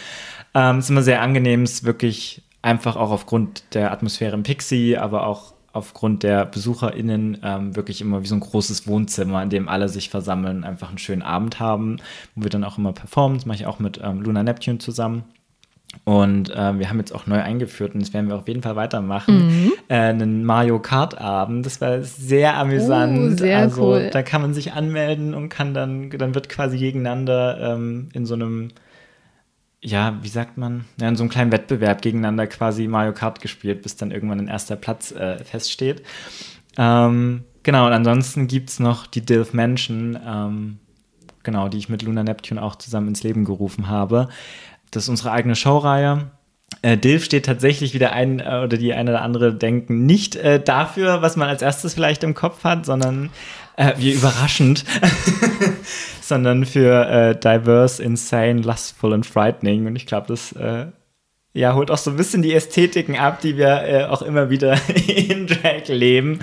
Ähm, 0.53 0.79
es 0.79 0.85
ist 0.85 0.89
immer 0.89 1.03
sehr 1.03 1.21
angenehm, 1.21 1.63
es 1.63 1.75
ist 1.75 1.83
wirklich 1.85 2.41
einfach 2.61 2.95
auch 2.95 3.11
aufgrund 3.11 3.63
der 3.73 3.91
Atmosphäre 3.91 4.35
im 4.35 4.43
Pixie, 4.43 4.97
aber 4.97 5.25
auch 5.25 5.53
aufgrund 5.71 6.23
der 6.23 6.45
BesucherInnen 6.45 7.39
ähm, 7.43 7.75
wirklich 7.75 8.01
immer 8.01 8.23
wie 8.23 8.27
so 8.27 8.35
ein 8.35 8.41
großes 8.41 8.87
Wohnzimmer, 8.87 9.43
in 9.43 9.49
dem 9.49 9.69
alle 9.69 9.87
sich 9.87 10.09
versammeln, 10.09 10.63
einfach 10.63 10.89
einen 10.89 10.97
schönen 10.97 11.21
Abend 11.21 11.59
haben, 11.59 11.97
wo 12.35 12.43
wir 12.43 12.49
dann 12.49 12.63
auch 12.63 12.77
immer 12.77 12.91
performen. 12.91 13.37
Das 13.37 13.45
mache 13.45 13.57
ich 13.57 13.65
auch 13.67 13.79
mit 13.79 13.99
ähm, 14.03 14.21
Luna 14.21 14.43
Neptune 14.43 14.79
zusammen. 14.79 15.23
Und 16.03 16.51
äh, 16.51 16.77
wir 16.77 16.89
haben 16.89 16.99
jetzt 16.99 17.13
auch 17.13 17.25
neu 17.25 17.41
eingeführt 17.41 17.95
und 17.95 18.01
das 18.01 18.13
werden 18.13 18.29
wir 18.29 18.35
auf 18.35 18.47
jeden 18.47 18.61
Fall 18.61 18.75
weitermachen. 18.75 19.47
Mhm. 19.47 19.71
Äh, 19.87 19.95
einen 19.95 20.43
Mario 20.45 20.79
Kart 20.79 21.19
Abend. 21.19 21.65
Das 21.65 21.81
war 21.81 22.03
sehr 22.03 22.57
amüsant. 22.57 23.33
Oh, 23.33 23.37
sehr 23.37 23.57
also 23.57 23.83
cool. 23.83 24.09
da 24.11 24.21
kann 24.21 24.41
man 24.41 24.53
sich 24.53 24.73
anmelden 24.73 25.33
und 25.33 25.49
kann 25.49 25.73
dann, 25.73 26.11
dann 26.11 26.35
wird 26.35 26.47
quasi 26.47 26.77
gegeneinander 26.77 27.73
ähm, 27.73 28.09
in 28.13 28.27
so 28.27 28.35
einem 28.35 28.69
ja, 29.81 30.17
wie 30.21 30.27
sagt 30.29 30.57
man, 30.57 30.85
ja, 30.99 31.07
in 31.07 31.15
so 31.15 31.23
einem 31.23 31.29
kleinen 31.29 31.51
Wettbewerb 31.51 32.01
gegeneinander 32.01 32.47
quasi 32.47 32.87
Mario 32.87 33.13
Kart 33.13 33.41
gespielt, 33.41 33.81
bis 33.81 33.95
dann 33.95 34.11
irgendwann 34.11 34.39
ein 34.39 34.47
erster 34.47 34.75
Platz 34.75 35.11
äh, 35.11 35.43
feststeht. 35.43 36.03
Ähm, 36.77 37.45
genau, 37.63 37.87
und 37.87 37.93
ansonsten 37.93 38.47
gibt 38.47 38.69
es 38.69 38.79
noch 38.79 39.07
die 39.07 39.25
Dilf 39.25 39.53
Mansion, 39.53 40.19
ähm, 40.25 40.79
genau, 41.43 41.69
die 41.69 41.77
ich 41.77 41.89
mit 41.89 42.01
Luna 42.01 42.23
Neptune 42.23 42.61
auch 42.61 42.75
zusammen 42.75 43.09
ins 43.09 43.23
Leben 43.23 43.45
gerufen 43.45 43.87
habe. 43.87 44.27
Das 44.91 45.03
ist 45.03 45.09
unsere 45.09 45.31
eigene 45.31 45.55
Showreihe. 45.55 46.31
Äh, 46.81 46.97
Dilf 46.97 47.25
steht 47.25 47.45
tatsächlich 47.45 47.93
wieder 47.93 48.13
ein 48.13 48.39
äh, 48.39 48.61
oder 48.63 48.77
die 48.77 48.93
eine 48.93 49.11
oder 49.11 49.21
andere 49.21 49.53
denken 49.53 50.05
nicht 50.05 50.35
äh, 50.35 50.61
dafür, 50.61 51.21
was 51.21 51.35
man 51.35 51.49
als 51.49 51.61
erstes 51.61 51.93
vielleicht 51.93 52.23
im 52.23 52.33
Kopf 52.33 52.63
hat, 52.63 52.85
sondern 52.85 53.29
äh, 53.75 53.93
wie 53.97 54.13
überraschend, 54.13 54.85
sondern 56.21 56.65
für 56.65 57.07
äh, 57.09 57.39
diverse, 57.39 58.01
insane, 58.01 58.61
lustful 58.61 59.13
and 59.13 59.25
frightening. 59.25 59.87
Und 59.87 59.95
ich 59.95 60.05
glaube, 60.05 60.27
das 60.27 60.53
äh, 60.53 60.87
ja, 61.53 61.73
holt 61.73 61.91
auch 61.91 61.97
so 61.97 62.11
ein 62.11 62.17
bisschen 62.17 62.41
die 62.41 62.53
Ästhetiken 62.53 63.17
ab, 63.17 63.41
die 63.41 63.57
wir 63.57 64.09
auch 64.11 64.21
immer 64.21 64.49
wieder 64.49 64.77
in 65.07 65.47
Drag 65.47 65.87
leben. 65.87 66.39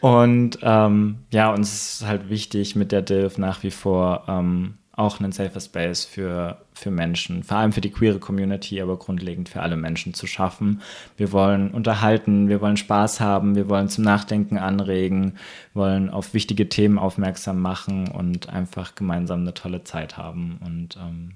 Und 0.00 0.58
ähm, 0.60 1.20
ja, 1.32 1.50
uns 1.50 2.00
ist 2.00 2.06
halt 2.06 2.28
wichtig 2.28 2.76
mit 2.76 2.92
der 2.92 3.00
DILF 3.00 3.38
nach 3.38 3.62
wie 3.62 3.70
vor 3.70 4.24
ähm, 4.28 4.74
auch 4.96 5.18
einen 5.18 5.32
safer 5.32 5.60
Space 5.60 6.04
für, 6.04 6.58
für 6.72 6.90
Menschen, 6.90 7.42
vor 7.42 7.56
allem 7.56 7.72
für 7.72 7.80
die 7.80 7.90
queere 7.90 8.20
Community, 8.20 8.80
aber 8.80 8.96
grundlegend 8.96 9.48
für 9.48 9.60
alle 9.60 9.76
Menschen 9.76 10.14
zu 10.14 10.26
schaffen. 10.26 10.82
Wir 11.16 11.32
wollen 11.32 11.70
unterhalten, 11.72 12.48
wir 12.48 12.60
wollen 12.60 12.76
Spaß 12.76 13.20
haben, 13.20 13.56
wir 13.56 13.68
wollen 13.68 13.88
zum 13.88 14.04
Nachdenken 14.04 14.56
anregen, 14.56 15.34
wollen 15.72 16.10
auf 16.10 16.32
wichtige 16.32 16.68
Themen 16.68 16.98
aufmerksam 16.98 17.60
machen 17.60 18.08
und 18.08 18.48
einfach 18.48 18.94
gemeinsam 18.94 19.40
eine 19.40 19.54
tolle 19.54 19.82
Zeit 19.82 20.16
haben. 20.16 20.60
Und 20.64 20.96
ähm, 20.96 21.32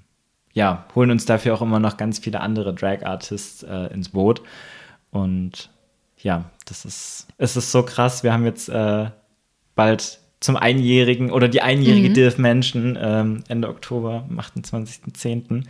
ja, 0.52 0.86
holen 0.94 1.10
uns 1.10 1.24
dafür 1.24 1.54
auch 1.54 1.62
immer 1.62 1.80
noch 1.80 1.96
ganz 1.96 2.20
viele 2.20 2.40
andere 2.40 2.74
Drag-Artists 2.74 3.64
äh, 3.64 3.92
ins 3.92 4.10
Boot. 4.10 4.42
Und 5.10 5.70
ja, 6.16 6.50
das 6.64 6.84
ist, 6.84 7.26
es 7.38 7.56
ist 7.56 7.72
so 7.72 7.82
krass. 7.82 8.22
Wir 8.22 8.32
haben 8.32 8.44
jetzt 8.44 8.68
äh, 8.68 9.10
bald 9.74 10.20
zum 10.40 10.56
Einjährigen 10.56 11.30
oder 11.30 11.48
die 11.48 11.62
einjährige 11.62 12.10
mhm. 12.10 12.14
DILF 12.14 12.38
Menschen 12.38 12.98
ähm, 13.00 13.44
Ende 13.48 13.68
Oktober, 13.68 14.24
am 14.28 14.38
28.10. 14.38 15.64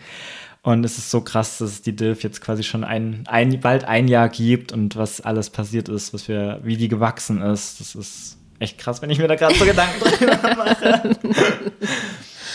Und 0.63 0.85
es 0.85 0.99
ist 0.99 1.11
so 1.11 1.21
krass, 1.23 1.59
dass 1.59 1.71
es 1.71 1.83
die 1.83 1.97
DILF 1.97 2.23
jetzt 2.23 2.41
quasi 2.41 2.63
schon 2.63 2.85
ein, 2.85 3.25
ein, 3.27 3.61
bald 3.61 3.85
ein 3.85 4.09
Jahr 4.09 4.29
gibt 4.29 4.73
und 4.73 4.97
was 4.97 5.21
alles 5.21 5.51
passiert 5.51 5.89
ist, 5.89 6.13
was 6.13 6.29
wir, 6.29 6.61
wie 6.63 6.77
die 6.77 6.89
gewachsen 6.89 7.41
ist. 7.41 7.81
Das 7.81 7.95
ist 7.95 8.37
echt 8.59 8.77
krass, 8.77 9.01
wenn 9.01 9.11
ich 9.11 9.19
mir 9.19 9.29
da 9.29 9.37
gerade 9.37 9.55
so 9.55 9.65
Gedanken 9.65 10.01
drüber 10.19 10.37
mache. 10.43 11.17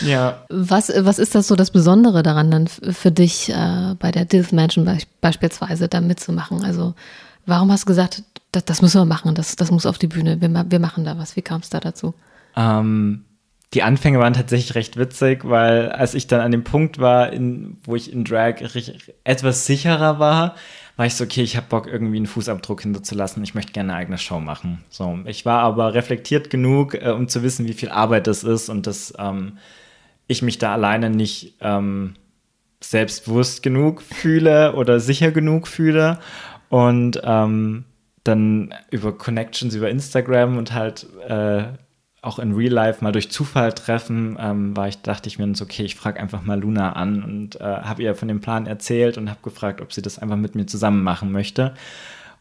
ja. 0.02 0.44
Was, 0.48 0.92
was 0.96 1.18
ist 1.18 1.34
das 1.34 1.48
so 1.48 1.56
das 1.56 1.70
Besondere 1.70 2.22
daran, 2.22 2.50
dann 2.50 2.68
für 2.68 3.10
dich 3.10 3.48
äh, 3.48 3.94
bei 3.98 4.12
der 4.12 4.24
DILF 4.24 4.52
Mansion 4.52 4.84
be 4.84 4.98
beispielsweise 5.20 5.88
da 5.88 6.00
mitzumachen? 6.00 6.62
Also, 6.62 6.94
warum 7.46 7.72
hast 7.72 7.82
du 7.82 7.86
gesagt, 7.86 8.22
das, 8.54 8.64
das 8.64 8.82
müssen 8.82 9.00
wir 9.00 9.04
machen, 9.04 9.34
das, 9.34 9.56
das 9.56 9.70
muss 9.70 9.86
auf 9.86 9.98
die 9.98 10.06
Bühne, 10.06 10.40
wir, 10.40 10.70
wir 10.70 10.80
machen 10.80 11.04
da 11.04 11.18
was. 11.18 11.36
Wie 11.36 11.42
kam 11.42 11.60
es 11.60 11.70
da 11.70 11.80
dazu? 11.80 12.14
Ähm, 12.56 13.24
die 13.74 13.82
Anfänge 13.82 14.20
waren 14.20 14.34
tatsächlich 14.34 14.74
recht 14.76 14.96
witzig, 14.96 15.44
weil 15.44 15.90
als 15.90 16.14
ich 16.14 16.26
dann 16.28 16.40
an 16.40 16.52
dem 16.52 16.62
Punkt 16.62 17.00
war, 17.00 17.32
in, 17.32 17.78
wo 17.84 17.96
ich 17.96 18.12
in 18.12 18.24
Drag 18.24 18.56
etwas 19.24 19.66
sicherer 19.66 20.18
war, 20.18 20.54
war 20.96 21.06
ich 21.06 21.14
so, 21.16 21.24
okay, 21.24 21.42
ich 21.42 21.56
habe 21.56 21.66
Bock, 21.68 21.88
irgendwie 21.88 22.18
einen 22.18 22.26
Fußabdruck 22.26 22.82
hinterzulassen. 22.82 23.42
Ich 23.42 23.56
möchte 23.56 23.72
gerne 23.72 23.92
eine 23.92 24.00
eigene 24.00 24.18
Show 24.18 24.38
machen. 24.38 24.84
So, 24.90 25.18
ich 25.26 25.44
war 25.44 25.60
aber 25.60 25.94
reflektiert 25.94 26.50
genug, 26.50 26.94
äh, 26.94 27.10
um 27.10 27.26
zu 27.26 27.42
wissen, 27.42 27.66
wie 27.66 27.72
viel 27.72 27.88
Arbeit 27.88 28.28
das 28.28 28.44
ist 28.44 28.68
und 28.68 28.86
dass 28.86 29.12
ähm, 29.18 29.58
ich 30.28 30.42
mich 30.42 30.58
da 30.58 30.72
alleine 30.72 31.10
nicht 31.10 31.54
ähm, 31.60 32.14
selbstbewusst 32.80 33.62
genug 33.62 34.02
fühle 34.02 34.74
oder 34.74 35.00
sicher 35.00 35.32
genug 35.32 35.66
fühle. 35.66 36.20
Und 36.68 37.20
ähm, 37.24 37.84
dann 38.24 38.74
über 38.90 39.16
Connections 39.16 39.74
über 39.74 39.90
Instagram 39.90 40.56
und 40.56 40.72
halt 40.72 41.06
äh, 41.28 41.64
auch 42.22 42.38
in 42.38 42.54
Real 42.54 42.72
Life 42.72 43.04
mal 43.04 43.12
durch 43.12 43.30
Zufall 43.30 43.72
treffen, 43.72 44.38
ähm, 44.40 44.76
war 44.76 44.88
ich, 44.88 45.02
dachte 45.02 45.28
ich 45.28 45.38
mir 45.38 45.54
so, 45.54 45.64
okay, 45.64 45.84
ich 45.84 45.94
frage 45.94 46.18
einfach 46.18 46.42
mal 46.42 46.58
Luna 46.58 46.94
an 46.94 47.22
und 47.22 47.60
äh, 47.60 47.64
habe 47.64 48.02
ihr 48.02 48.14
von 48.14 48.28
dem 48.28 48.40
Plan 48.40 48.66
erzählt 48.66 49.18
und 49.18 49.28
habe 49.28 49.40
gefragt, 49.42 49.82
ob 49.82 49.92
sie 49.92 50.00
das 50.00 50.18
einfach 50.18 50.36
mit 50.36 50.54
mir 50.54 50.66
zusammen 50.66 51.02
machen 51.02 51.32
möchte. 51.32 51.74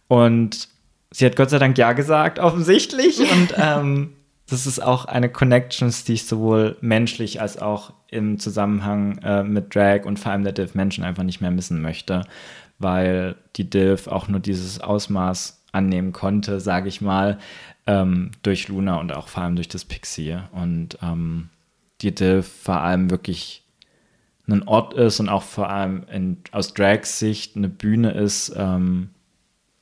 Und 0.07 0.69
sie 1.11 1.25
hat 1.25 1.35
Gott 1.35 1.49
sei 1.49 1.59
Dank 1.59 1.77
ja 1.77 1.91
gesagt, 1.93 2.39
offensichtlich. 2.39 3.19
Und 3.31 3.53
ähm, 3.57 4.13
das 4.47 4.67
ist 4.67 4.81
auch 4.83 5.05
eine 5.05 5.29
Connections, 5.29 6.03
die 6.03 6.13
ich 6.13 6.25
sowohl 6.25 6.77
menschlich 6.81 7.41
als 7.41 7.61
auch 7.61 7.93
im 8.09 8.39
Zusammenhang 8.39 9.17
äh, 9.19 9.43
mit 9.43 9.73
Drag 9.73 10.05
und 10.05 10.19
vor 10.19 10.31
allem 10.31 10.43
der 10.43 10.53
Div 10.53 10.75
Menschen 10.75 11.03
einfach 11.03 11.23
nicht 11.23 11.41
mehr 11.41 11.49
missen 11.49 11.81
möchte, 11.81 12.25
weil 12.77 13.35
die 13.55 13.69
Div 13.69 14.07
auch 14.07 14.27
nur 14.27 14.39
dieses 14.39 14.81
Ausmaß 14.81 15.62
annehmen 15.73 16.13
konnte, 16.13 16.61
sage 16.61 16.87
ich 16.87 17.01
mal, 17.01 17.39
ähm, 17.85 18.31
durch 18.43 18.69
Luna 18.69 18.99
und 18.99 19.11
auch 19.11 19.27
vor 19.27 19.43
allem 19.43 19.55
durch 19.55 19.67
das 19.67 19.83
Pixie. 19.83 20.37
Und 20.53 20.97
ähm, 21.01 21.49
die 22.01 22.15
Div 22.15 22.47
vor 22.47 22.79
allem 22.79 23.09
wirklich 23.09 23.63
ein 24.47 24.67
Ort 24.67 24.93
ist 24.93 25.19
und 25.19 25.29
auch 25.29 25.43
vor 25.43 25.69
allem 25.69 26.05
in, 26.11 26.37
aus 26.51 26.73
Drags 26.73 27.19
Sicht 27.19 27.55
eine 27.55 27.69
Bühne 27.69 28.11
ist, 28.11 28.53
ähm, 28.55 29.09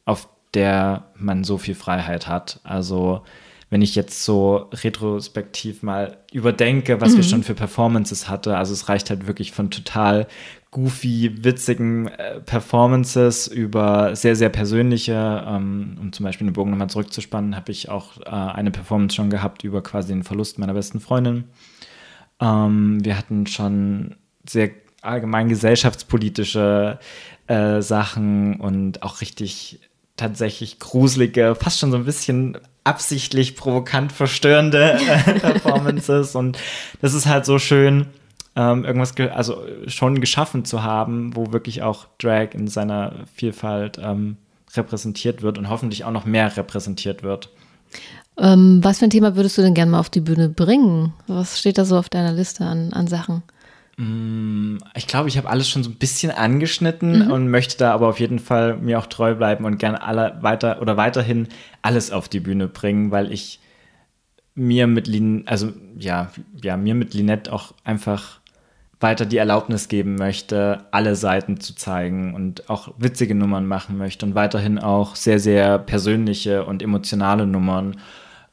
auf 0.06 0.28
der 0.54 1.06
man 1.16 1.44
so 1.44 1.58
viel 1.58 1.76
Freiheit 1.76 2.28
hat. 2.28 2.60
Also 2.64 3.24
wenn 3.72 3.82
ich 3.82 3.96
jetzt 3.96 4.26
so 4.26 4.70
retrospektiv 4.74 5.82
mal 5.82 6.18
überdenke, 6.34 7.00
was 7.00 7.14
mhm. 7.14 7.18
wir 7.18 7.24
schon 7.24 7.44
für 7.44 7.56
Performances 7.56 8.30
hatte, 8.30 8.58
also 8.58 8.74
es 8.74 8.90
reicht 8.90 9.10
halt 9.10 9.28
wirklich 9.28 9.54
von 9.54 9.72
total 9.72 10.28
goofy, 10.72 11.44
witzigen 11.44 12.10
äh, 12.10 12.42
Performances 12.42 13.48
über 13.48 14.16
sehr, 14.16 14.36
sehr 14.36 14.50
persönliche, 14.50 15.46
ähm, 15.48 15.98
um 16.02 16.12
zum 16.12 16.26
Beispiel 16.26 16.48
den 16.48 16.54
Bogen 16.54 16.72
nochmal 16.72 16.90
zurückzuspannen, 16.90 17.56
habe 17.56 17.72
ich 17.72 17.88
auch 17.88 18.18
äh, 18.20 18.30
eine 18.30 18.72
Performance 18.72 19.16
schon 19.16 19.30
gehabt 19.30 19.64
über 19.64 19.82
quasi 19.82 20.10
den 20.10 20.24
Verlust 20.24 20.60
meiner 20.60 20.74
besten 20.74 21.00
Freundin. 21.00 21.46
Ähm, 22.42 23.04
wir 23.04 23.18
hatten 23.18 23.48
schon 23.48 24.18
sehr 24.46 24.72
allgemein 25.02 25.48
gesellschaftspolitische 25.48 27.00
äh, 27.48 27.82
Sachen 27.82 28.60
und 28.60 29.02
auch 29.02 29.22
richtig 29.22 29.80
tatsächlich 30.22 30.80
gruselige, 30.80 31.56
fast 31.56 31.80
schon 31.80 31.92
so 31.92 31.98
ein 31.98 32.06
bisschen 32.06 32.58
absichtlich 32.84 33.56
provokant 33.56 34.12
verstörende 34.12 34.94
äh, 34.94 35.40
Performances. 35.40 36.36
und 36.36 36.58
das 37.02 37.14
ist 37.14 37.26
halt 37.26 37.46
so 37.46 37.60
schön, 37.60 38.08
ähm, 38.56 38.86
irgendwas 38.86 39.16
ge 39.16 39.30
also 39.30 39.64
schon 39.88 40.20
geschaffen 40.22 40.66
zu 40.66 40.84
haben, 40.84 41.36
wo 41.36 41.52
wirklich 41.54 41.84
auch 41.84 42.06
Drag 42.20 42.50
in 42.54 42.68
seiner 42.68 43.14
Vielfalt 43.34 44.00
ähm, 44.02 44.38
repräsentiert 44.76 45.42
wird 45.42 45.58
und 45.58 45.70
hoffentlich 45.70 46.06
auch 46.06 46.12
noch 46.12 46.26
mehr 46.26 46.56
repräsentiert 46.56 47.24
wird. 47.24 47.50
Ähm, 48.38 48.80
was 48.84 49.00
für 49.00 49.06
ein 49.06 49.12
Thema 49.12 49.36
würdest 49.36 49.58
du 49.58 49.62
denn 49.62 49.74
gerne 49.74 49.92
mal 49.92 50.00
auf 50.00 50.10
die 50.10 50.22
Bühne 50.22 50.50
bringen? 50.50 51.14
Was 51.28 51.60
steht 51.60 51.78
da 51.78 51.86
so 51.86 51.98
auf 51.98 52.10
deiner 52.10 52.32
Liste 52.32 52.66
an, 52.66 52.94
an 52.94 53.08
Sachen? 53.08 53.44
Mm, 54.02 54.78
ich 54.96 55.06
glaube, 55.06 55.30
ich 55.30 55.38
habe 55.38 55.48
alles 55.48 55.70
schon 55.70 55.84
so 55.84 55.92
ein 55.92 55.96
bisschen 55.98 56.32
angeschnitten 56.32 57.26
mhm. 57.26 57.32
und 57.32 57.50
möchte 57.50 57.78
da 57.78 57.94
aber 57.94 58.08
auf 58.08 58.20
jeden 58.20 58.40
Fall 58.40 58.78
mir 58.78 58.98
auch 58.98 59.06
treu 59.06 59.36
bleiben 59.36 59.64
und 59.64 59.78
gerne 59.78 60.02
alle 60.02 60.40
weiter 60.42 60.82
oder 60.82 60.98
weiterhin 60.98 61.48
alles 61.84 62.12
auf 62.12 62.28
die 62.28 62.40
Bühne 62.40 62.68
bringen, 62.68 63.12
weil 63.12 63.32
ich 63.32 63.60
mir 64.56 64.88
mit 64.88 65.06
Lin 65.06 65.44
also 65.46 65.72
ja, 65.98 66.32
ja, 66.64 66.78
mir 66.78 66.96
mit 66.96 67.14
Linette 67.14 67.54
auch 67.54 67.76
einfach 67.84 68.40
weiter 69.00 69.26
die 69.28 69.38
Erlaubnis 69.38 69.88
geben 69.88 70.16
möchte, 70.16 70.80
alle 70.90 71.16
Seiten 71.16 71.60
zu 71.60 71.76
zeigen 71.76 72.34
und 72.34 72.72
auch 72.72 72.96
witzige 72.98 73.36
Nummern 73.36 73.68
machen 73.68 74.00
möchte 74.00 74.26
und 74.26 74.34
weiterhin 74.34 74.80
auch 74.80 75.16
sehr, 75.16 75.40
sehr 75.40 75.78
persönliche 75.78 76.66
und 76.66 76.82
emotionale 76.82 77.46
Nummern, 77.46 77.98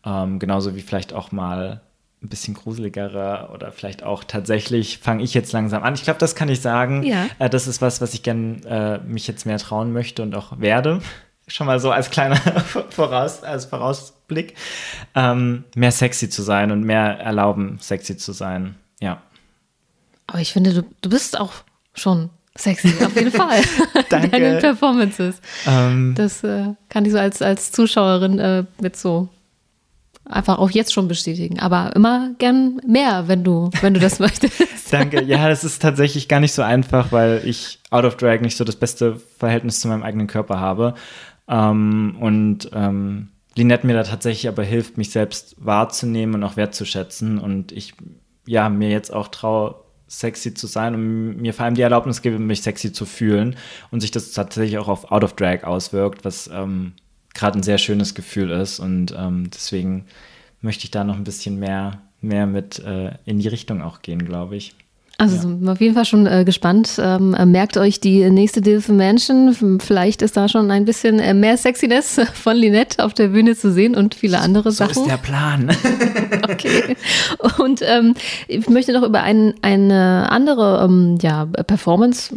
ähm, 0.04 0.38
genauso 0.38 0.76
wie 0.76 0.82
vielleicht 0.82 1.14
auch 1.14 1.32
mal 1.32 1.80
ein 2.22 2.28
bisschen 2.28 2.54
gruseligere 2.54 3.50
oder 3.52 3.70
vielleicht 3.70 4.02
auch 4.02 4.24
tatsächlich 4.24 4.98
fange 4.98 5.22
ich 5.22 5.34
jetzt 5.34 5.52
langsam 5.52 5.82
an. 5.82 5.94
Ich 5.94 6.02
glaube, 6.02 6.18
das 6.18 6.34
kann 6.34 6.48
ich 6.48 6.60
sagen. 6.60 7.02
Ja. 7.04 7.26
Äh, 7.38 7.48
das 7.48 7.66
ist 7.68 7.80
was, 7.80 8.00
was 8.00 8.14
ich 8.14 8.22
gerne 8.22 9.00
äh, 9.04 9.08
mich 9.08 9.28
jetzt 9.28 9.46
mehr 9.46 9.58
trauen 9.58 9.92
möchte 9.92 10.22
und 10.22 10.34
auch 10.34 10.58
werde. 10.58 11.00
Schon 11.46 11.66
mal 11.66 11.80
so 11.80 11.90
als 11.90 12.10
kleiner 12.10 12.36
Voraus, 12.90 13.42
als 13.42 13.66
Vorausblick. 13.66 14.54
Ähm, 15.14 15.64
mehr 15.74 15.92
sexy 15.92 16.28
zu 16.28 16.42
sein 16.42 16.70
und 16.72 16.82
mehr 16.82 17.18
erlauben, 17.20 17.78
sexy 17.80 18.16
zu 18.16 18.32
sein. 18.32 18.74
Ja. 19.00 19.22
Aber 20.26 20.40
ich 20.40 20.52
finde, 20.52 20.74
du, 20.74 20.82
du 21.00 21.08
bist 21.08 21.40
auch 21.40 21.52
schon 21.94 22.28
sexy, 22.54 22.92
auf 23.02 23.14
jeden 23.14 23.30
Fall. 23.32 23.62
Danke. 24.10 24.28
Deine 24.28 24.58
Performances. 24.58 25.40
Ähm, 25.66 26.14
das 26.16 26.44
äh, 26.44 26.74
kann 26.90 27.06
ich 27.06 27.12
so 27.12 27.18
als, 27.18 27.40
als 27.40 27.72
Zuschauerin 27.72 28.38
äh, 28.38 28.64
mit 28.80 28.96
so 28.96 29.30
einfach 30.30 30.58
auch 30.58 30.70
jetzt 30.70 30.92
schon 30.92 31.08
bestätigen. 31.08 31.58
Aber 31.58 31.94
immer 31.94 32.30
gern 32.38 32.80
mehr, 32.86 33.28
wenn 33.28 33.44
du, 33.44 33.70
wenn 33.80 33.94
du 33.94 34.00
das 34.00 34.18
möchtest. 34.18 34.62
Danke. 34.90 35.22
Ja, 35.24 35.48
das 35.48 35.64
ist 35.64 35.82
tatsächlich 35.82 36.28
gar 36.28 36.40
nicht 36.40 36.52
so 36.52 36.62
einfach, 36.62 37.12
weil 37.12 37.42
ich 37.44 37.80
out 37.90 38.04
of 38.04 38.16
drag 38.16 38.40
nicht 38.40 38.56
so 38.56 38.64
das 38.64 38.76
beste 38.76 39.16
Verhältnis 39.38 39.80
zu 39.80 39.88
meinem 39.88 40.02
eigenen 40.02 40.26
Körper 40.26 40.60
habe. 40.60 40.94
Ähm, 41.48 42.16
und 42.20 42.70
ähm, 42.72 43.28
Linette 43.56 43.86
mir 43.86 43.94
da 43.94 44.04
tatsächlich 44.04 44.48
aber 44.48 44.62
hilft, 44.62 44.98
mich 44.98 45.10
selbst 45.10 45.56
wahrzunehmen 45.58 46.36
und 46.36 46.44
auch 46.44 46.56
wertzuschätzen. 46.56 47.38
Und 47.38 47.72
ich 47.72 47.94
ja 48.46 48.68
mir 48.68 48.90
jetzt 48.90 49.12
auch 49.12 49.28
traue, 49.28 49.74
sexy 50.08 50.54
zu 50.54 50.66
sein 50.66 50.94
und 50.94 51.36
mir 51.36 51.52
vor 51.52 51.66
allem 51.66 51.74
die 51.74 51.82
Erlaubnis 51.82 52.22
gebe, 52.22 52.38
mich 52.38 52.62
sexy 52.62 52.92
zu 52.92 53.04
fühlen 53.04 53.56
und 53.90 54.00
sich 54.00 54.10
das 54.10 54.32
tatsächlich 54.32 54.78
auch 54.78 54.88
auf 54.88 55.12
Out 55.12 55.22
of 55.22 55.34
Drag 55.34 55.64
auswirkt, 55.64 56.24
was 56.24 56.48
ähm, 56.52 56.94
gerade 57.38 57.58
ein 57.58 57.62
sehr 57.62 57.78
schönes 57.78 58.14
Gefühl 58.14 58.50
ist. 58.50 58.80
Und 58.80 59.14
ähm, 59.16 59.50
deswegen 59.52 60.04
möchte 60.60 60.84
ich 60.84 60.90
da 60.90 61.04
noch 61.04 61.16
ein 61.16 61.24
bisschen 61.24 61.58
mehr, 61.58 62.00
mehr 62.20 62.46
mit 62.46 62.78
äh, 62.80 63.12
in 63.24 63.38
die 63.38 63.48
Richtung 63.48 63.80
auch 63.80 64.02
gehen, 64.02 64.24
glaube 64.24 64.56
ich. 64.56 64.74
Also 65.20 65.34
ja. 65.34 65.42
sind 65.42 65.62
wir 65.62 65.72
auf 65.72 65.80
jeden 65.80 65.94
Fall 65.94 66.04
schon 66.04 66.26
äh, 66.28 66.44
gespannt. 66.44 66.92
Ähm, 67.02 67.34
äh, 67.34 67.44
merkt 67.44 67.76
euch 67.76 67.98
die 67.98 68.30
nächste 68.30 68.60
Dilfe 68.60 68.92
Mansion. 68.92 69.80
Vielleicht 69.80 70.22
ist 70.22 70.36
da 70.36 70.48
schon 70.48 70.70
ein 70.70 70.84
bisschen 70.84 71.18
äh, 71.18 71.34
mehr 71.34 71.56
Sexiness 71.56 72.20
von 72.34 72.56
Linette 72.56 73.04
auf 73.04 73.14
der 73.14 73.28
Bühne 73.28 73.56
zu 73.56 73.72
sehen 73.72 73.96
und 73.96 74.14
viele 74.14 74.38
andere 74.38 74.70
so 74.70 74.84
Sachen. 74.84 74.94
So 74.94 75.02
ist 75.02 75.10
der 75.10 75.16
Plan. 75.16 75.70
okay. 76.44 76.96
Und 77.58 77.82
ähm, 77.82 78.14
ich 78.46 78.68
möchte 78.68 78.92
noch 78.92 79.02
über 79.02 79.22
ein, 79.22 79.54
eine 79.60 80.30
andere 80.30 80.84
ähm, 80.84 81.18
ja, 81.20 81.46
Performance 81.46 82.36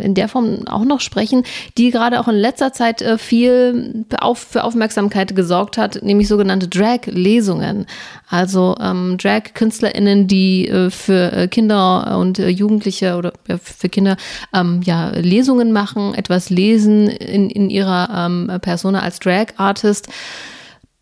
in 0.00 0.14
der 0.14 0.28
Form 0.28 0.66
auch 0.68 0.84
noch 0.84 1.00
sprechen, 1.00 1.42
die 1.76 1.90
gerade 1.90 2.20
auch 2.20 2.28
in 2.28 2.36
letzter 2.36 2.72
Zeit 2.72 3.02
äh, 3.02 3.18
viel 3.18 4.04
für 4.34 4.62
Aufmerksamkeit 4.62 5.34
gesorgt 5.34 5.76
hat, 5.76 6.02
nämlich 6.02 6.28
sogenannte 6.28 6.68
Drag-Lesungen. 6.68 7.86
Also 8.28 8.76
ähm, 8.80 9.16
Drag-KünstlerInnen, 9.18 10.28
die 10.28 10.68
äh, 10.68 10.90
für 10.90 11.48
Kinder 11.48 12.16
und 12.18 12.38
Jugendliche 12.38 13.16
oder 13.16 13.32
für 13.60 13.88
Kinder 13.88 14.16
ähm, 14.54 14.82
ja, 14.84 15.08
Lesungen 15.10 15.72
machen, 15.72 16.14
etwas 16.14 16.48
lesen 16.48 17.08
in, 17.08 17.50
in 17.50 17.68
ihrer 17.68 18.26
ähm, 18.26 18.50
Persona 18.60 19.00
als 19.00 19.18
Drag-Artist. 19.18 20.08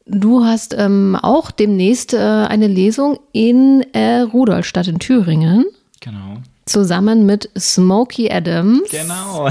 Du 0.06 0.44
hast 0.44 0.74
ähm, 0.78 1.16
auch 1.20 1.50
demnächst 1.50 2.14
äh, 2.14 2.18
eine 2.18 2.66
Lesung 2.66 3.18
in 3.32 3.84
äh, 3.92 4.20
Rudolstadt 4.20 4.88
in 4.88 4.98
Thüringen. 4.98 5.64
Genau 6.00 6.38
zusammen 6.66 7.26
mit 7.26 7.50
Smokey 7.58 8.30
Adams. 8.30 8.90
Genau. 8.90 9.48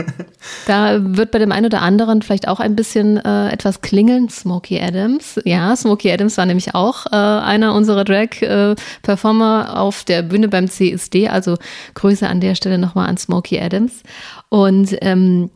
da 0.66 0.98
wird 1.00 1.30
bei 1.30 1.38
dem 1.38 1.52
einen 1.52 1.66
oder 1.66 1.82
anderen 1.82 2.22
vielleicht 2.22 2.48
auch 2.48 2.60
ein 2.60 2.76
bisschen 2.76 3.18
äh, 3.18 3.50
etwas 3.50 3.80
klingeln. 3.80 4.28
Smokey 4.28 4.80
Adams. 4.80 5.40
Ja, 5.44 5.74
Smokey 5.76 6.10
Adams 6.10 6.36
war 6.38 6.46
nämlich 6.46 6.74
auch 6.74 7.06
äh, 7.06 7.16
einer 7.16 7.74
unserer 7.74 8.04
Drag-Performer 8.04 9.66
äh, 9.68 9.76
auf 9.76 10.04
der 10.04 10.22
Bühne 10.22 10.48
beim 10.48 10.68
CSD. 10.68 11.28
Also 11.28 11.56
Grüße 11.94 12.28
an 12.28 12.40
der 12.40 12.54
Stelle 12.54 12.78
nochmal 12.78 13.08
an 13.08 13.16
Smokey 13.16 13.60
Adams. 13.60 14.02
Und 14.48 14.96
ähm, 15.02 15.50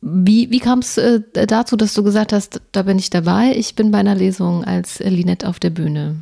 wie, 0.00 0.50
wie 0.50 0.60
kam 0.60 0.78
es 0.78 0.96
äh, 0.96 1.20
dazu, 1.46 1.76
dass 1.76 1.94
du 1.94 2.02
gesagt 2.02 2.32
hast, 2.32 2.60
da 2.72 2.82
bin 2.82 2.98
ich 2.98 3.10
dabei, 3.10 3.52
ich 3.54 3.74
bin 3.74 3.90
bei 3.90 3.98
einer 3.98 4.14
Lesung 4.14 4.64
als 4.64 4.98
Linette 5.00 5.46
auf 5.46 5.60
der 5.60 5.70
Bühne? 5.70 6.16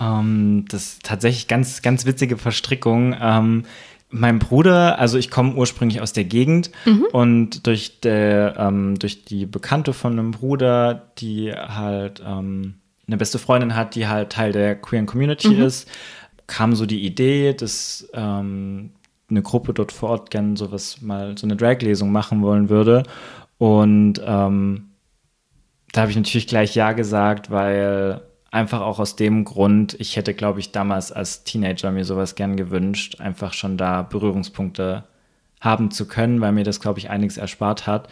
Ähm, 0.00 0.64
das 0.68 0.84
ist 0.84 1.02
tatsächlich 1.04 1.48
ganz, 1.48 1.82
ganz 1.82 2.06
witzige 2.06 2.36
Verstrickung. 2.36 3.14
Ähm, 3.20 3.64
mein 4.10 4.40
Bruder, 4.40 4.98
also 4.98 5.18
ich 5.18 5.30
komme 5.30 5.54
ursprünglich 5.54 6.00
aus 6.00 6.12
der 6.12 6.24
Gegend 6.24 6.70
mhm. 6.84 7.06
und 7.12 7.66
durch, 7.66 8.00
der, 8.00 8.56
ähm, 8.58 8.98
durch 8.98 9.24
die 9.24 9.46
Bekannte 9.46 9.92
von 9.92 10.12
einem 10.12 10.32
Bruder, 10.32 11.12
die 11.18 11.52
halt 11.52 12.20
ähm, 12.26 12.74
eine 13.06 13.16
beste 13.16 13.38
Freundin 13.38 13.76
hat, 13.76 13.94
die 13.94 14.08
halt 14.08 14.30
Teil 14.30 14.52
der 14.52 14.74
queeren 14.74 15.06
Community 15.06 15.50
mhm. 15.50 15.62
ist, 15.62 15.88
kam 16.48 16.74
so 16.74 16.86
die 16.86 17.04
Idee, 17.06 17.54
dass 17.54 18.08
ähm, 18.12 18.90
eine 19.28 19.42
Gruppe 19.42 19.72
dort 19.72 19.92
vor 19.92 20.10
Ort 20.10 20.30
gerne 20.30 20.56
sowas 20.56 21.00
mal, 21.00 21.38
so 21.38 21.46
eine 21.46 21.54
Drag-Lesung 21.56 22.10
machen 22.10 22.42
wollen 22.42 22.68
würde. 22.68 23.04
Und 23.58 24.20
ähm, 24.24 24.90
da 25.92 26.02
habe 26.02 26.10
ich 26.10 26.16
natürlich 26.16 26.48
gleich 26.48 26.74
Ja 26.74 26.92
gesagt, 26.92 27.50
weil 27.50 28.22
Einfach 28.50 28.80
auch 28.80 28.98
aus 28.98 29.16
dem 29.16 29.44
Grund, 29.44 29.96
ich 30.00 30.16
hätte, 30.16 30.34
glaube 30.34 30.60
ich, 30.60 30.72
damals 30.72 31.12
als 31.12 31.44
Teenager 31.44 31.92
mir 31.92 32.04
sowas 32.04 32.34
gern 32.34 32.56
gewünscht, 32.56 33.20
einfach 33.20 33.52
schon 33.52 33.76
da 33.76 34.02
Berührungspunkte 34.02 35.04
haben 35.60 35.90
zu 35.90 36.08
können, 36.08 36.40
weil 36.40 36.52
mir 36.52 36.64
das, 36.64 36.80
glaube 36.80 36.98
ich, 36.98 37.10
einiges 37.10 37.36
erspart 37.36 37.86
hat. 37.86 38.08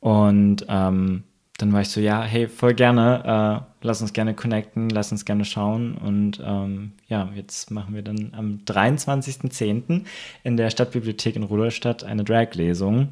Und 0.00 0.66
ähm, 0.68 1.24
dann 1.58 1.72
war 1.72 1.80
ich 1.80 1.88
so, 1.88 2.00
ja, 2.00 2.22
hey, 2.22 2.48
voll 2.48 2.74
gerne, 2.74 3.62
äh, 3.62 3.84
lass 3.86 4.02
uns 4.02 4.12
gerne 4.12 4.34
connecten, 4.34 4.90
lass 4.90 5.12
uns 5.12 5.24
gerne 5.24 5.44
schauen. 5.44 5.96
Und 5.96 6.42
ähm, 6.44 6.92
ja, 7.08 7.30
jetzt 7.34 7.70
machen 7.70 7.94
wir 7.94 8.02
dann 8.02 8.32
am 8.36 8.60
23.10. 8.66 10.04
in 10.44 10.56
der 10.56 10.70
Stadtbibliothek 10.70 11.36
in 11.36 11.44
Rudolstadt 11.44 12.04
eine 12.04 12.24
Drag-Lesung. 12.24 13.08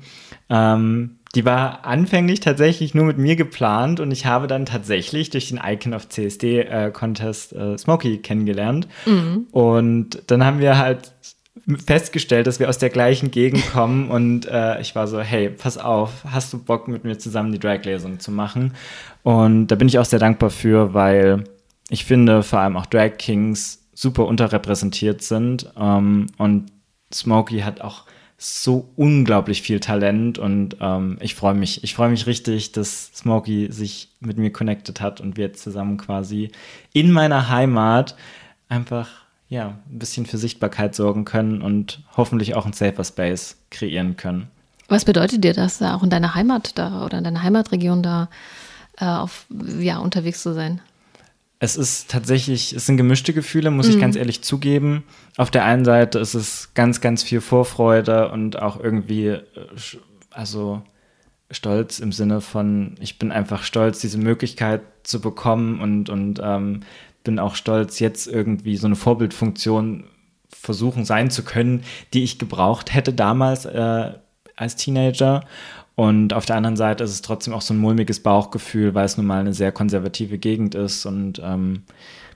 Ähm, 0.50 1.18
die 1.34 1.44
war 1.44 1.84
anfänglich 1.84 2.40
tatsächlich 2.40 2.94
nur 2.94 3.04
mit 3.04 3.18
mir 3.18 3.36
geplant 3.36 4.00
und 4.00 4.10
ich 4.10 4.26
habe 4.26 4.46
dann 4.46 4.66
tatsächlich 4.66 5.30
durch 5.30 5.48
den 5.48 5.60
Icon 5.64 5.94
of 5.94 6.08
CSD 6.08 6.60
äh, 6.60 6.90
Contest 6.92 7.52
äh, 7.52 7.76
Smokey 7.76 8.18
kennengelernt. 8.18 8.88
Mhm. 9.06 9.46
Und 9.50 10.22
dann 10.28 10.44
haben 10.44 10.60
wir 10.60 10.78
halt 10.78 11.12
festgestellt, 11.86 12.46
dass 12.46 12.60
wir 12.60 12.68
aus 12.68 12.78
der 12.78 12.90
gleichen 12.90 13.30
Gegend 13.30 13.64
kommen 13.72 14.10
und 14.10 14.46
äh, 14.46 14.80
ich 14.80 14.94
war 14.94 15.06
so, 15.06 15.20
hey, 15.20 15.50
pass 15.50 15.78
auf, 15.78 16.24
hast 16.30 16.52
du 16.52 16.58
Bock 16.58 16.88
mit 16.88 17.04
mir 17.04 17.18
zusammen 17.18 17.52
die 17.52 17.58
Drag-Lesung 17.58 18.20
zu 18.20 18.30
machen? 18.30 18.74
Und 19.22 19.68
da 19.68 19.74
bin 19.76 19.88
ich 19.88 19.98
auch 19.98 20.04
sehr 20.04 20.18
dankbar 20.18 20.50
für, 20.50 20.94
weil 20.94 21.44
ich 21.88 22.04
finde 22.04 22.42
vor 22.42 22.60
allem 22.60 22.76
auch 22.76 22.86
Drag 22.86 23.16
Kings 23.18 23.86
super 23.94 24.26
unterrepräsentiert 24.26 25.22
sind 25.22 25.72
ähm, 25.78 26.26
und 26.36 26.66
Smokey 27.12 27.60
hat 27.60 27.80
auch 27.80 28.04
so 28.44 28.90
unglaublich 28.94 29.62
viel 29.62 29.80
Talent 29.80 30.38
und 30.38 30.76
ähm, 30.80 31.16
ich 31.20 31.34
freue 31.34 31.54
mich, 31.54 31.82
ich 31.82 31.94
freue 31.94 32.10
mich 32.10 32.26
richtig, 32.26 32.72
dass 32.72 33.10
Smokey 33.14 33.72
sich 33.72 34.10
mit 34.20 34.36
mir 34.36 34.52
connected 34.52 35.00
hat 35.00 35.22
und 35.22 35.38
wir 35.38 35.46
jetzt 35.46 35.62
zusammen 35.62 35.96
quasi 35.96 36.50
in 36.92 37.10
meiner 37.10 37.48
Heimat 37.48 38.16
einfach 38.68 39.08
ja, 39.48 39.78
ein 39.90 39.98
bisschen 39.98 40.26
für 40.26 40.36
Sichtbarkeit 40.36 40.94
sorgen 40.94 41.24
können 41.24 41.62
und 41.62 42.02
hoffentlich 42.18 42.54
auch 42.54 42.66
ein 42.66 42.74
safer 42.74 43.04
Space 43.04 43.56
kreieren 43.70 44.18
können. 44.18 44.48
Was 44.88 45.06
bedeutet 45.06 45.42
dir 45.42 45.54
das, 45.54 45.80
auch 45.80 46.02
in 46.02 46.10
deiner 46.10 46.34
Heimat 46.34 46.76
da 46.76 47.02
oder 47.02 47.16
in 47.16 47.24
deiner 47.24 47.42
Heimatregion 47.42 48.02
da 48.02 48.28
äh, 48.98 49.06
auf, 49.06 49.46
ja, 49.78 49.98
unterwegs 49.98 50.42
zu 50.42 50.52
sein? 50.52 50.82
Es 51.60 51.76
ist 51.76 52.10
tatsächlich, 52.10 52.74
es 52.74 52.86
sind 52.86 52.96
gemischte 52.96 53.32
Gefühle, 53.32 53.70
muss 53.70 53.86
mhm. 53.86 53.94
ich 53.94 54.00
ganz 54.00 54.16
ehrlich 54.16 54.42
zugeben. 54.42 55.04
Auf 55.36 55.50
der 55.50 55.64
einen 55.64 55.84
Seite 55.84 56.18
ist 56.18 56.34
es 56.34 56.74
ganz, 56.74 57.00
ganz 57.00 57.22
viel 57.22 57.40
Vorfreude 57.40 58.30
und 58.30 58.60
auch 58.60 58.78
irgendwie, 58.78 59.28
äh, 59.28 59.42
also 60.30 60.82
stolz 61.50 62.00
im 62.00 62.12
Sinne 62.12 62.40
von, 62.40 62.96
ich 63.00 63.18
bin 63.18 63.32
einfach 63.32 63.62
stolz, 63.62 64.00
diese 64.00 64.18
Möglichkeit 64.18 64.82
zu 65.04 65.20
bekommen 65.20 65.80
und, 65.80 66.10
und 66.10 66.40
ähm, 66.42 66.80
bin 67.22 67.38
auch 67.38 67.54
stolz, 67.54 67.98
jetzt 68.00 68.26
irgendwie 68.26 68.76
so 68.76 68.86
eine 68.86 68.96
Vorbildfunktion 68.96 70.04
versuchen 70.48 71.04
sein 71.04 71.30
zu 71.30 71.44
können, 71.44 71.84
die 72.12 72.24
ich 72.24 72.38
gebraucht 72.38 72.92
hätte 72.94 73.12
damals 73.12 73.64
äh, 73.64 74.12
als 74.56 74.76
Teenager. 74.76 75.44
Und 75.96 76.32
auf 76.32 76.44
der 76.44 76.56
anderen 76.56 76.76
Seite 76.76 77.04
ist 77.04 77.12
es 77.12 77.22
trotzdem 77.22 77.54
auch 77.54 77.60
so 77.60 77.72
ein 77.72 77.78
mulmiges 77.78 78.20
Bauchgefühl, 78.20 78.94
weil 78.94 79.04
es 79.04 79.16
nun 79.16 79.26
mal 79.26 79.40
eine 79.40 79.54
sehr 79.54 79.70
konservative 79.70 80.38
Gegend 80.38 80.74
ist 80.74 81.06
und 81.06 81.40
ähm, 81.44 81.82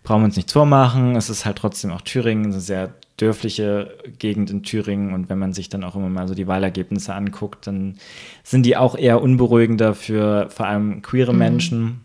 brauchen 0.04 0.22
wir 0.22 0.26
uns 0.26 0.36
nichts 0.36 0.52
vormachen. 0.52 1.16
Es 1.16 1.28
ist 1.28 1.44
halt 1.44 1.58
trotzdem 1.58 1.90
auch 1.90 2.02
Thüringen, 2.02 2.46
eine 2.46 2.60
sehr 2.60 2.94
dörfliche 3.16 3.96
Gegend 4.18 4.50
in 4.50 4.62
Thüringen. 4.62 5.12
Und 5.12 5.28
wenn 5.28 5.38
man 5.38 5.52
sich 5.52 5.68
dann 5.68 5.82
auch 5.84 5.96
immer 5.96 6.08
mal 6.08 6.28
so 6.28 6.34
die 6.34 6.46
Wahlergebnisse 6.46 7.14
anguckt, 7.14 7.66
dann 7.66 7.96
sind 8.44 8.64
die 8.64 8.76
auch 8.76 8.96
eher 8.96 9.20
unberuhigender 9.20 9.94
für 9.94 10.48
vor 10.50 10.66
allem 10.66 11.02
queere 11.02 11.32
mhm. 11.32 11.38
Menschen. 11.38 12.04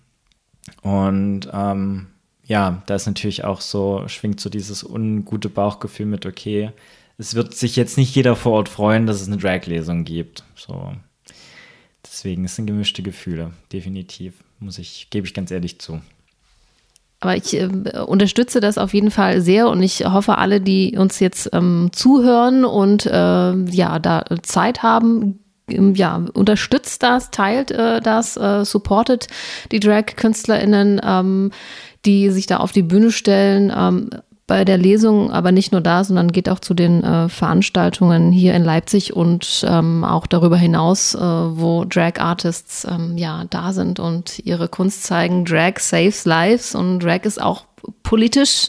Und 0.82 1.50
ähm, 1.54 2.08
ja, 2.46 2.82
da 2.88 2.96
ist 2.96 3.06
natürlich 3.06 3.44
auch 3.44 3.62
so, 3.62 4.04
schwingt 4.08 4.40
so 4.40 4.50
dieses 4.50 4.84
ungute 4.84 5.50
Bauchgefühl 5.50 6.08
mit, 6.08 6.26
okay, 6.26 6.72
es 7.18 7.36
wird 7.36 7.54
sich 7.54 7.76
jetzt 7.76 7.98
nicht 7.98 8.16
jeder 8.16 8.36
vor 8.36 8.54
Ort 8.54 8.70
freuen, 8.70 9.06
dass 9.06 9.22
es 9.22 9.28
eine 9.28 9.38
Drag-Lesung 9.38 10.04
gibt. 10.04 10.44
So. 10.56 10.94
Deswegen, 12.14 12.46
es 12.46 12.56
sind 12.56 12.68
gemischte 12.68 13.02
Gefühle, 13.02 13.54
definitiv. 13.72 14.36
Muss 14.60 14.78
ich, 14.78 15.08
gebe 15.10 15.26
ich 15.26 15.34
ganz 15.34 15.50
ehrlich 15.50 15.80
zu. 15.80 16.00
Aber 17.22 17.36
ich 17.36 17.56
äh, 17.56 17.66
unterstütze 18.06 18.60
das 18.60 18.78
auf 18.78 18.94
jeden 18.94 19.10
Fall 19.10 19.42
sehr 19.42 19.68
und 19.68 19.82
ich 19.82 20.06
hoffe, 20.06 20.38
alle, 20.38 20.62
die 20.62 20.96
uns 20.96 21.20
jetzt 21.20 21.50
ähm, 21.54 21.90
zuhören 21.92 22.66
und 22.66 23.08
äh, 23.08 23.10
ja, 23.66 23.98
da 23.98 24.26
Zeit 24.44 24.84
haben, 24.84 25.40
ähm, 25.68 25.96
ja, 25.96 26.24
unterstützt 26.34 27.02
das, 27.02 27.32
teilt 27.32 27.72
äh, 27.72 28.00
das, 28.00 28.38
äh, 28.38 28.64
supportet 28.64 29.28
die 29.72 29.80
Drag-KünstlerInnen. 29.80 31.02
Ähm, 31.04 31.52
die 32.06 32.30
sich 32.32 32.48
da 32.48 32.58
auf 32.58 32.72
die 32.72 32.84
Bühne 32.84 33.12
stellen. 33.12 33.72
Ähm, 33.76 34.10
bei 34.46 34.66
der 34.66 34.78
Lesung 34.78 35.32
aber 35.32 35.52
nicht 35.52 35.72
nur 35.72 35.82
da, 35.82 36.04
sondern 36.04 36.32
geht 36.32 36.50
auch 36.50 36.60
zu 36.60 36.74
den 36.74 37.04
äh, 37.04 37.30
Veranstaltungen 37.30 38.32
hier 38.32 38.54
in 38.54 38.64
Leipzig 38.64 39.16
und 39.16 39.66
ähm, 39.68 40.04
auch 40.04 40.28
darüber 40.28 40.58
hinaus, 40.58 41.16
äh, 41.16 41.20
wo 41.20 41.86
Drag 41.86 42.20
Artists 42.20 42.86
ähm, 42.90 43.18
ja 43.18 43.46
da 43.50 43.72
sind 43.72 44.00
und 44.00 44.40
ihre 44.40 44.68
Kunst 44.68 45.04
zeigen. 45.04 45.46
Drag 45.46 45.80
saves 45.80 46.26
lives 46.26 46.76
und 46.76 47.00
Drag 47.00 47.24
ist 47.24 47.42
auch 47.42 47.66
politisch 48.04 48.68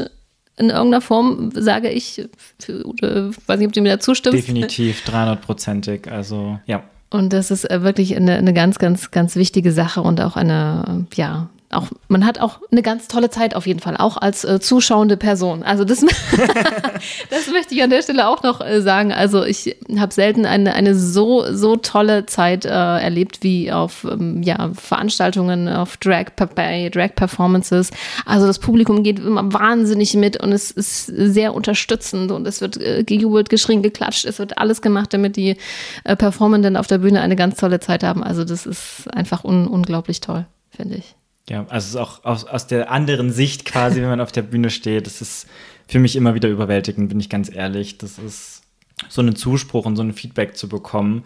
in 0.56 0.70
irgendeiner 0.70 1.00
Form, 1.00 1.50
sage 1.52 1.90
ich. 1.90 2.24
Für, 2.60 2.72
äh, 3.02 3.30
weiß 3.46 3.58
nicht, 3.58 3.66
ob 3.66 3.72
du 3.72 3.80
mir 3.80 3.96
da 3.96 4.00
zustimmst. 4.00 4.38
Definitiv, 4.38 5.02
300-prozentig. 5.06 6.08
Also 6.08 6.60
ja. 6.66 6.84
Und 7.10 7.32
das 7.32 7.50
ist 7.50 7.68
äh, 7.68 7.82
wirklich 7.82 8.16
eine, 8.16 8.36
eine 8.36 8.52
ganz, 8.52 8.78
ganz, 8.78 9.10
ganz 9.10 9.34
wichtige 9.34 9.72
Sache 9.72 10.02
und 10.02 10.20
auch 10.20 10.36
eine, 10.36 11.06
ja, 11.14 11.48
auch, 11.74 11.88
man 12.08 12.24
hat 12.24 12.40
auch 12.40 12.60
eine 12.70 12.82
ganz 12.82 13.08
tolle 13.08 13.30
Zeit 13.30 13.54
auf 13.54 13.66
jeden 13.66 13.80
Fall, 13.80 13.96
auch 13.96 14.16
als 14.16 14.44
äh, 14.44 14.60
zuschauende 14.60 15.16
Person. 15.16 15.62
Also 15.62 15.84
das, 15.84 16.00
das 17.30 17.48
möchte 17.50 17.74
ich 17.74 17.82
an 17.82 17.90
der 17.90 18.02
Stelle 18.02 18.28
auch 18.28 18.42
noch 18.42 18.60
äh, 18.60 18.80
sagen. 18.82 19.12
Also 19.12 19.44
ich 19.44 19.76
habe 19.98 20.12
selten 20.12 20.46
eine, 20.46 20.74
eine 20.74 20.94
so, 20.94 21.52
so 21.52 21.76
tolle 21.76 22.26
Zeit 22.26 22.64
äh, 22.64 22.68
erlebt 22.68 23.42
wie 23.42 23.72
auf 23.72 24.04
ähm, 24.04 24.42
ja, 24.42 24.70
Veranstaltungen, 24.74 25.68
auf 25.68 25.96
Drag, 25.96 26.26
bei 26.54 26.88
Drag-Performances. 26.88 27.90
Also 28.26 28.46
das 28.46 28.58
Publikum 28.58 29.02
geht 29.02 29.18
immer 29.18 29.52
wahnsinnig 29.52 30.14
mit 30.14 30.42
und 30.42 30.52
es 30.52 30.70
ist 30.70 31.06
sehr 31.06 31.54
unterstützend 31.54 32.30
und 32.30 32.46
es 32.46 32.60
wird 32.60 32.76
äh, 32.80 33.04
gejubelt, 33.04 33.48
geschrien, 33.48 33.82
geklatscht. 33.82 34.24
Es 34.24 34.38
wird 34.38 34.58
alles 34.58 34.82
gemacht, 34.82 35.12
damit 35.12 35.36
die 35.36 35.56
äh, 36.04 36.16
Performenden 36.16 36.76
auf 36.76 36.86
der 36.86 36.98
Bühne 36.98 37.20
eine 37.20 37.36
ganz 37.36 37.56
tolle 37.56 37.80
Zeit 37.80 38.02
haben. 38.02 38.22
Also 38.22 38.44
das 38.44 38.66
ist 38.66 39.12
einfach 39.12 39.44
un 39.44 39.66
unglaublich 39.66 40.20
toll, 40.20 40.46
finde 40.70 40.96
ich. 40.96 41.14
Ja, 41.48 41.66
also 41.68 41.84
es 41.84 41.90
ist 41.90 41.96
auch 41.96 42.24
aus, 42.24 42.44
aus 42.44 42.66
der 42.66 42.90
anderen 42.90 43.30
Sicht 43.30 43.64
quasi, 43.64 44.00
wenn 44.00 44.08
man 44.08 44.20
auf 44.20 44.32
der 44.32 44.42
Bühne 44.42 44.70
steht, 44.70 45.06
das 45.06 45.20
ist 45.20 45.46
für 45.86 45.98
mich 45.98 46.16
immer 46.16 46.34
wieder 46.34 46.48
überwältigend, 46.48 47.10
bin 47.10 47.20
ich 47.20 47.28
ganz 47.28 47.54
ehrlich. 47.54 47.98
Das 47.98 48.18
ist 48.18 48.62
so 49.08 49.20
einen 49.20 49.36
Zuspruch 49.36 49.84
und 49.84 49.96
so 49.96 50.02
ein 50.02 50.14
Feedback 50.14 50.56
zu 50.56 50.68
bekommen. 50.68 51.24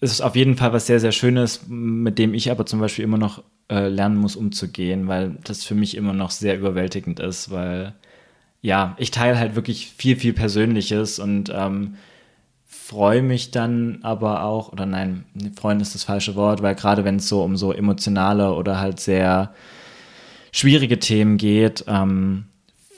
Es 0.00 0.12
ist 0.12 0.20
auf 0.20 0.36
jeden 0.36 0.56
Fall 0.56 0.72
was 0.74 0.86
sehr, 0.86 1.00
sehr 1.00 1.12
Schönes, 1.12 1.62
mit 1.68 2.18
dem 2.18 2.34
ich 2.34 2.50
aber 2.50 2.66
zum 2.66 2.80
Beispiel 2.80 3.04
immer 3.04 3.16
noch 3.16 3.42
äh, 3.70 3.88
lernen 3.88 4.16
muss, 4.16 4.36
umzugehen, 4.36 5.08
weil 5.08 5.38
das 5.44 5.64
für 5.64 5.74
mich 5.74 5.96
immer 5.96 6.12
noch 6.12 6.30
sehr 6.30 6.58
überwältigend 6.58 7.18
ist, 7.18 7.50
weil 7.50 7.94
ja, 8.60 8.94
ich 8.98 9.10
teile 9.10 9.38
halt 9.38 9.54
wirklich 9.54 9.92
viel, 9.96 10.16
viel 10.16 10.32
Persönliches 10.32 11.18
und 11.18 11.50
ähm, 11.54 11.96
freue 12.86 13.22
mich 13.22 13.50
dann 13.50 13.98
aber 14.02 14.44
auch, 14.44 14.72
oder 14.72 14.86
nein, 14.86 15.24
freuen 15.56 15.80
ist 15.80 15.94
das 15.94 16.04
falsche 16.04 16.36
Wort, 16.36 16.62
weil 16.62 16.74
gerade 16.74 17.04
wenn 17.04 17.16
es 17.16 17.28
so 17.28 17.42
um 17.42 17.56
so 17.56 17.72
emotionale 17.72 18.52
oder 18.54 18.78
halt 18.78 19.00
sehr 19.00 19.54
schwierige 20.52 20.98
Themen 20.98 21.36
geht, 21.36 21.84
ähm, 21.88 22.46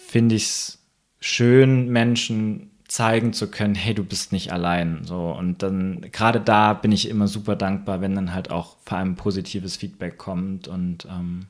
finde 0.06 0.34
ich 0.34 0.44
es 0.44 0.78
schön, 1.20 1.88
Menschen 1.88 2.70
zeigen 2.86 3.32
zu 3.32 3.50
können, 3.50 3.74
hey, 3.74 3.94
du 3.94 4.04
bist 4.04 4.32
nicht 4.32 4.52
allein. 4.52 5.04
So, 5.04 5.30
und 5.30 5.62
dann, 5.62 6.06
gerade 6.12 6.40
da 6.40 6.72
bin 6.74 6.92
ich 6.92 7.08
immer 7.08 7.28
super 7.28 7.56
dankbar, 7.56 8.00
wenn 8.00 8.14
dann 8.14 8.34
halt 8.34 8.50
auch 8.50 8.76
vor 8.84 8.98
allem 8.98 9.16
positives 9.16 9.76
Feedback 9.76 10.18
kommt. 10.18 10.68
Und 10.68 11.06
ähm, 11.06 11.46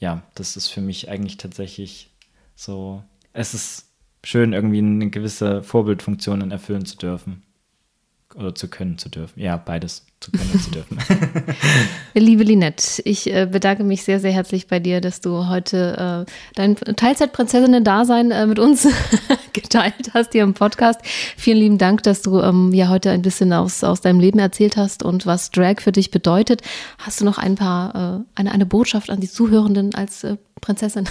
ja, 0.00 0.22
das 0.34 0.56
ist 0.56 0.68
für 0.68 0.80
mich 0.80 1.08
eigentlich 1.08 1.36
tatsächlich 1.36 2.10
so, 2.56 3.02
es 3.32 3.54
ist 3.54 3.86
schön, 4.24 4.52
irgendwie 4.52 4.78
eine 4.78 5.10
gewisse 5.10 5.62
Vorbildfunktion 5.62 6.50
erfüllen 6.50 6.84
zu 6.84 6.96
dürfen 6.96 7.43
oder 8.34 8.54
zu 8.54 8.68
können 8.68 8.98
zu 8.98 9.08
dürfen. 9.08 9.40
Ja, 9.40 9.56
beides 9.56 10.06
zu 10.20 10.32
können 10.32 10.50
und 10.52 10.62
zu 10.62 10.70
dürfen. 10.70 10.98
Liebe 12.14 12.42
Linette, 12.42 13.02
ich 13.04 13.32
äh, 13.32 13.46
bedanke 13.50 13.84
mich 13.84 14.02
sehr, 14.02 14.20
sehr 14.20 14.32
herzlich 14.32 14.66
bei 14.66 14.80
dir, 14.80 15.00
dass 15.00 15.20
du 15.20 15.48
heute 15.48 16.26
äh, 16.26 16.32
dein 16.54 16.76
Teilzeitprinzessinnen-Dasein 16.76 18.30
äh, 18.30 18.46
mit 18.46 18.58
uns 18.58 18.88
geteilt 19.52 20.10
hast 20.14 20.32
hier 20.32 20.42
im 20.42 20.54
Podcast. 20.54 21.00
Vielen 21.36 21.58
lieben 21.58 21.78
Dank, 21.78 22.02
dass 22.02 22.22
du 22.22 22.40
ähm, 22.40 22.72
ja 22.72 22.88
heute 22.88 23.10
ein 23.10 23.22
bisschen 23.22 23.52
aus, 23.52 23.84
aus 23.84 24.00
deinem 24.00 24.20
Leben 24.20 24.38
erzählt 24.38 24.76
hast 24.76 25.02
und 25.02 25.26
was 25.26 25.50
Drag 25.50 25.80
für 25.80 25.92
dich 25.92 26.10
bedeutet. 26.10 26.62
Hast 26.98 27.20
du 27.20 27.24
noch 27.24 27.38
ein 27.38 27.54
paar, 27.54 27.94
äh, 27.94 28.40
eine, 28.40 28.52
eine 28.52 28.66
Botschaft 28.66 29.10
an 29.10 29.20
die 29.20 29.30
Zuhörenden 29.30 29.94
als 29.94 30.24
äh, 30.24 30.36
Prinzessin? 30.60 31.08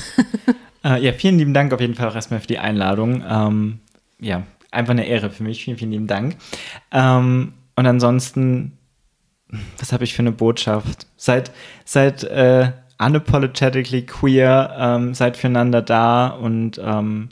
Äh, 0.83 1.01
ja, 1.01 1.13
vielen 1.13 1.37
lieben 1.37 1.53
Dank 1.53 1.71
auf 1.71 1.79
jeden 1.79 1.95
Fall 1.95 2.09
auch 2.09 2.15
erstmal 2.15 2.41
für 2.41 2.47
die 2.47 2.59
Einladung. 2.59 3.23
Ähm, 3.25 3.79
ja, 4.19 4.43
einfach 4.73 4.91
eine 4.91 5.05
Ehre 5.05 5.29
für 5.29 5.43
mich. 5.43 5.63
Vielen, 5.63 5.77
vielen 5.77 5.91
lieben 5.91 6.07
Dank. 6.07 6.35
Ähm, 6.91 7.53
und 7.75 7.85
ansonsten, 7.87 8.77
was 9.79 9.93
habe 9.93 10.03
ich 10.03 10.13
für 10.13 10.21
eine 10.21 10.31
Botschaft? 10.31 11.07
Seid, 11.17 11.51
seid 11.85 12.23
äh, 12.23 12.71
unapologetically 12.99 14.05
queer, 14.05 14.75
ähm, 14.77 15.13
seid 15.13 15.37
füreinander 15.37 15.81
da 15.81 16.27
und 16.27 16.79
ähm, 16.83 17.29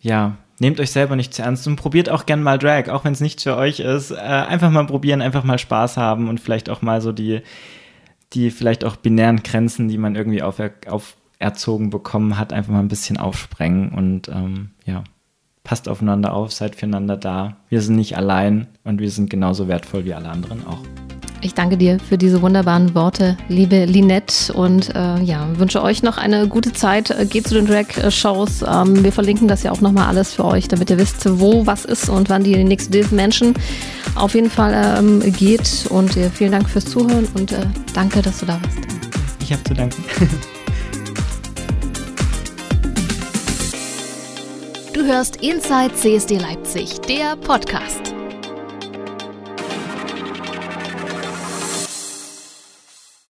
ja, 0.00 0.36
nehmt 0.60 0.80
euch 0.80 0.90
selber 0.90 1.16
nicht 1.16 1.34
zu 1.34 1.42
ernst 1.42 1.66
und 1.66 1.76
probiert 1.76 2.10
auch 2.10 2.26
gern 2.26 2.42
mal 2.42 2.58
Drag, 2.58 2.88
auch 2.88 3.04
wenn 3.04 3.12
es 3.12 3.20
nicht 3.20 3.40
für 3.40 3.56
euch 3.56 3.80
ist. 3.80 4.10
Äh, 4.10 4.16
einfach 4.16 4.70
mal 4.70 4.86
probieren, 4.86 5.22
einfach 5.22 5.44
mal 5.44 5.58
Spaß 5.58 5.96
haben 5.96 6.28
und 6.28 6.40
vielleicht 6.40 6.68
auch 6.70 6.82
mal 6.82 7.00
so 7.00 7.12
die, 7.12 7.42
die 8.32 8.50
vielleicht 8.50 8.84
auch 8.84 8.96
binären 8.96 9.42
Grenzen, 9.42 9.88
die 9.88 9.98
man 9.98 10.16
irgendwie 10.16 10.42
aufer 10.42 10.70
auferzogen 10.86 11.90
bekommen 11.90 12.38
hat, 12.38 12.52
einfach 12.52 12.72
mal 12.72 12.80
ein 12.80 12.88
bisschen 12.88 13.16
aufsprengen 13.16 13.90
und 13.90 14.28
ähm, 14.28 14.70
ja, 14.84 15.04
passt 15.68 15.86
aufeinander 15.86 16.32
auf, 16.32 16.50
seid 16.50 16.76
füreinander 16.76 17.18
da. 17.18 17.56
Wir 17.68 17.82
sind 17.82 17.96
nicht 17.96 18.16
allein 18.16 18.68
und 18.84 19.02
wir 19.02 19.10
sind 19.10 19.28
genauso 19.28 19.68
wertvoll 19.68 20.06
wie 20.06 20.14
alle 20.14 20.30
anderen 20.30 20.66
auch. 20.66 20.78
Ich 21.42 21.52
danke 21.52 21.76
dir 21.76 21.98
für 22.00 22.16
diese 22.16 22.40
wunderbaren 22.40 22.94
Worte, 22.94 23.36
liebe 23.50 23.84
Linette. 23.84 24.50
Und 24.54 24.94
äh, 24.96 25.20
ja, 25.22 25.46
wünsche 25.58 25.82
euch 25.82 26.02
noch 26.02 26.16
eine 26.16 26.48
gute 26.48 26.72
Zeit. 26.72 27.10
Äh, 27.10 27.26
geht 27.26 27.46
zu 27.46 27.54
den 27.54 27.66
Drag-Shows. 27.66 28.62
Ähm, 28.62 29.04
wir 29.04 29.12
verlinken 29.12 29.46
das 29.46 29.62
ja 29.62 29.70
auch 29.70 29.82
nochmal 29.82 30.08
alles 30.08 30.32
für 30.32 30.46
euch, 30.46 30.68
damit 30.68 30.88
ihr 30.88 30.98
wisst, 30.98 31.28
wo 31.38 31.66
was 31.66 31.84
ist 31.84 32.08
und 32.08 32.30
wann 32.30 32.44
die 32.44 32.64
nächste 32.64 32.90
Div 32.90 33.12
Menschen 33.12 33.52
auf 34.14 34.34
jeden 34.34 34.50
Fall 34.50 34.72
ähm, 34.98 35.20
geht. 35.34 35.86
Und 35.90 36.16
äh, 36.16 36.30
vielen 36.30 36.52
Dank 36.52 36.68
fürs 36.70 36.86
Zuhören 36.86 37.28
und 37.34 37.52
äh, 37.52 37.66
danke, 37.92 38.22
dass 38.22 38.40
du 38.40 38.46
da 38.46 38.54
warst. 38.54 38.78
Ich 39.42 39.52
habe 39.52 39.62
zu 39.64 39.74
danken. 39.74 40.02
hörst 45.08 45.36
Inside 45.36 45.94
CSD 45.94 46.38
Leipzig, 46.38 47.00
der 47.08 47.34
Podcast. 47.36 48.07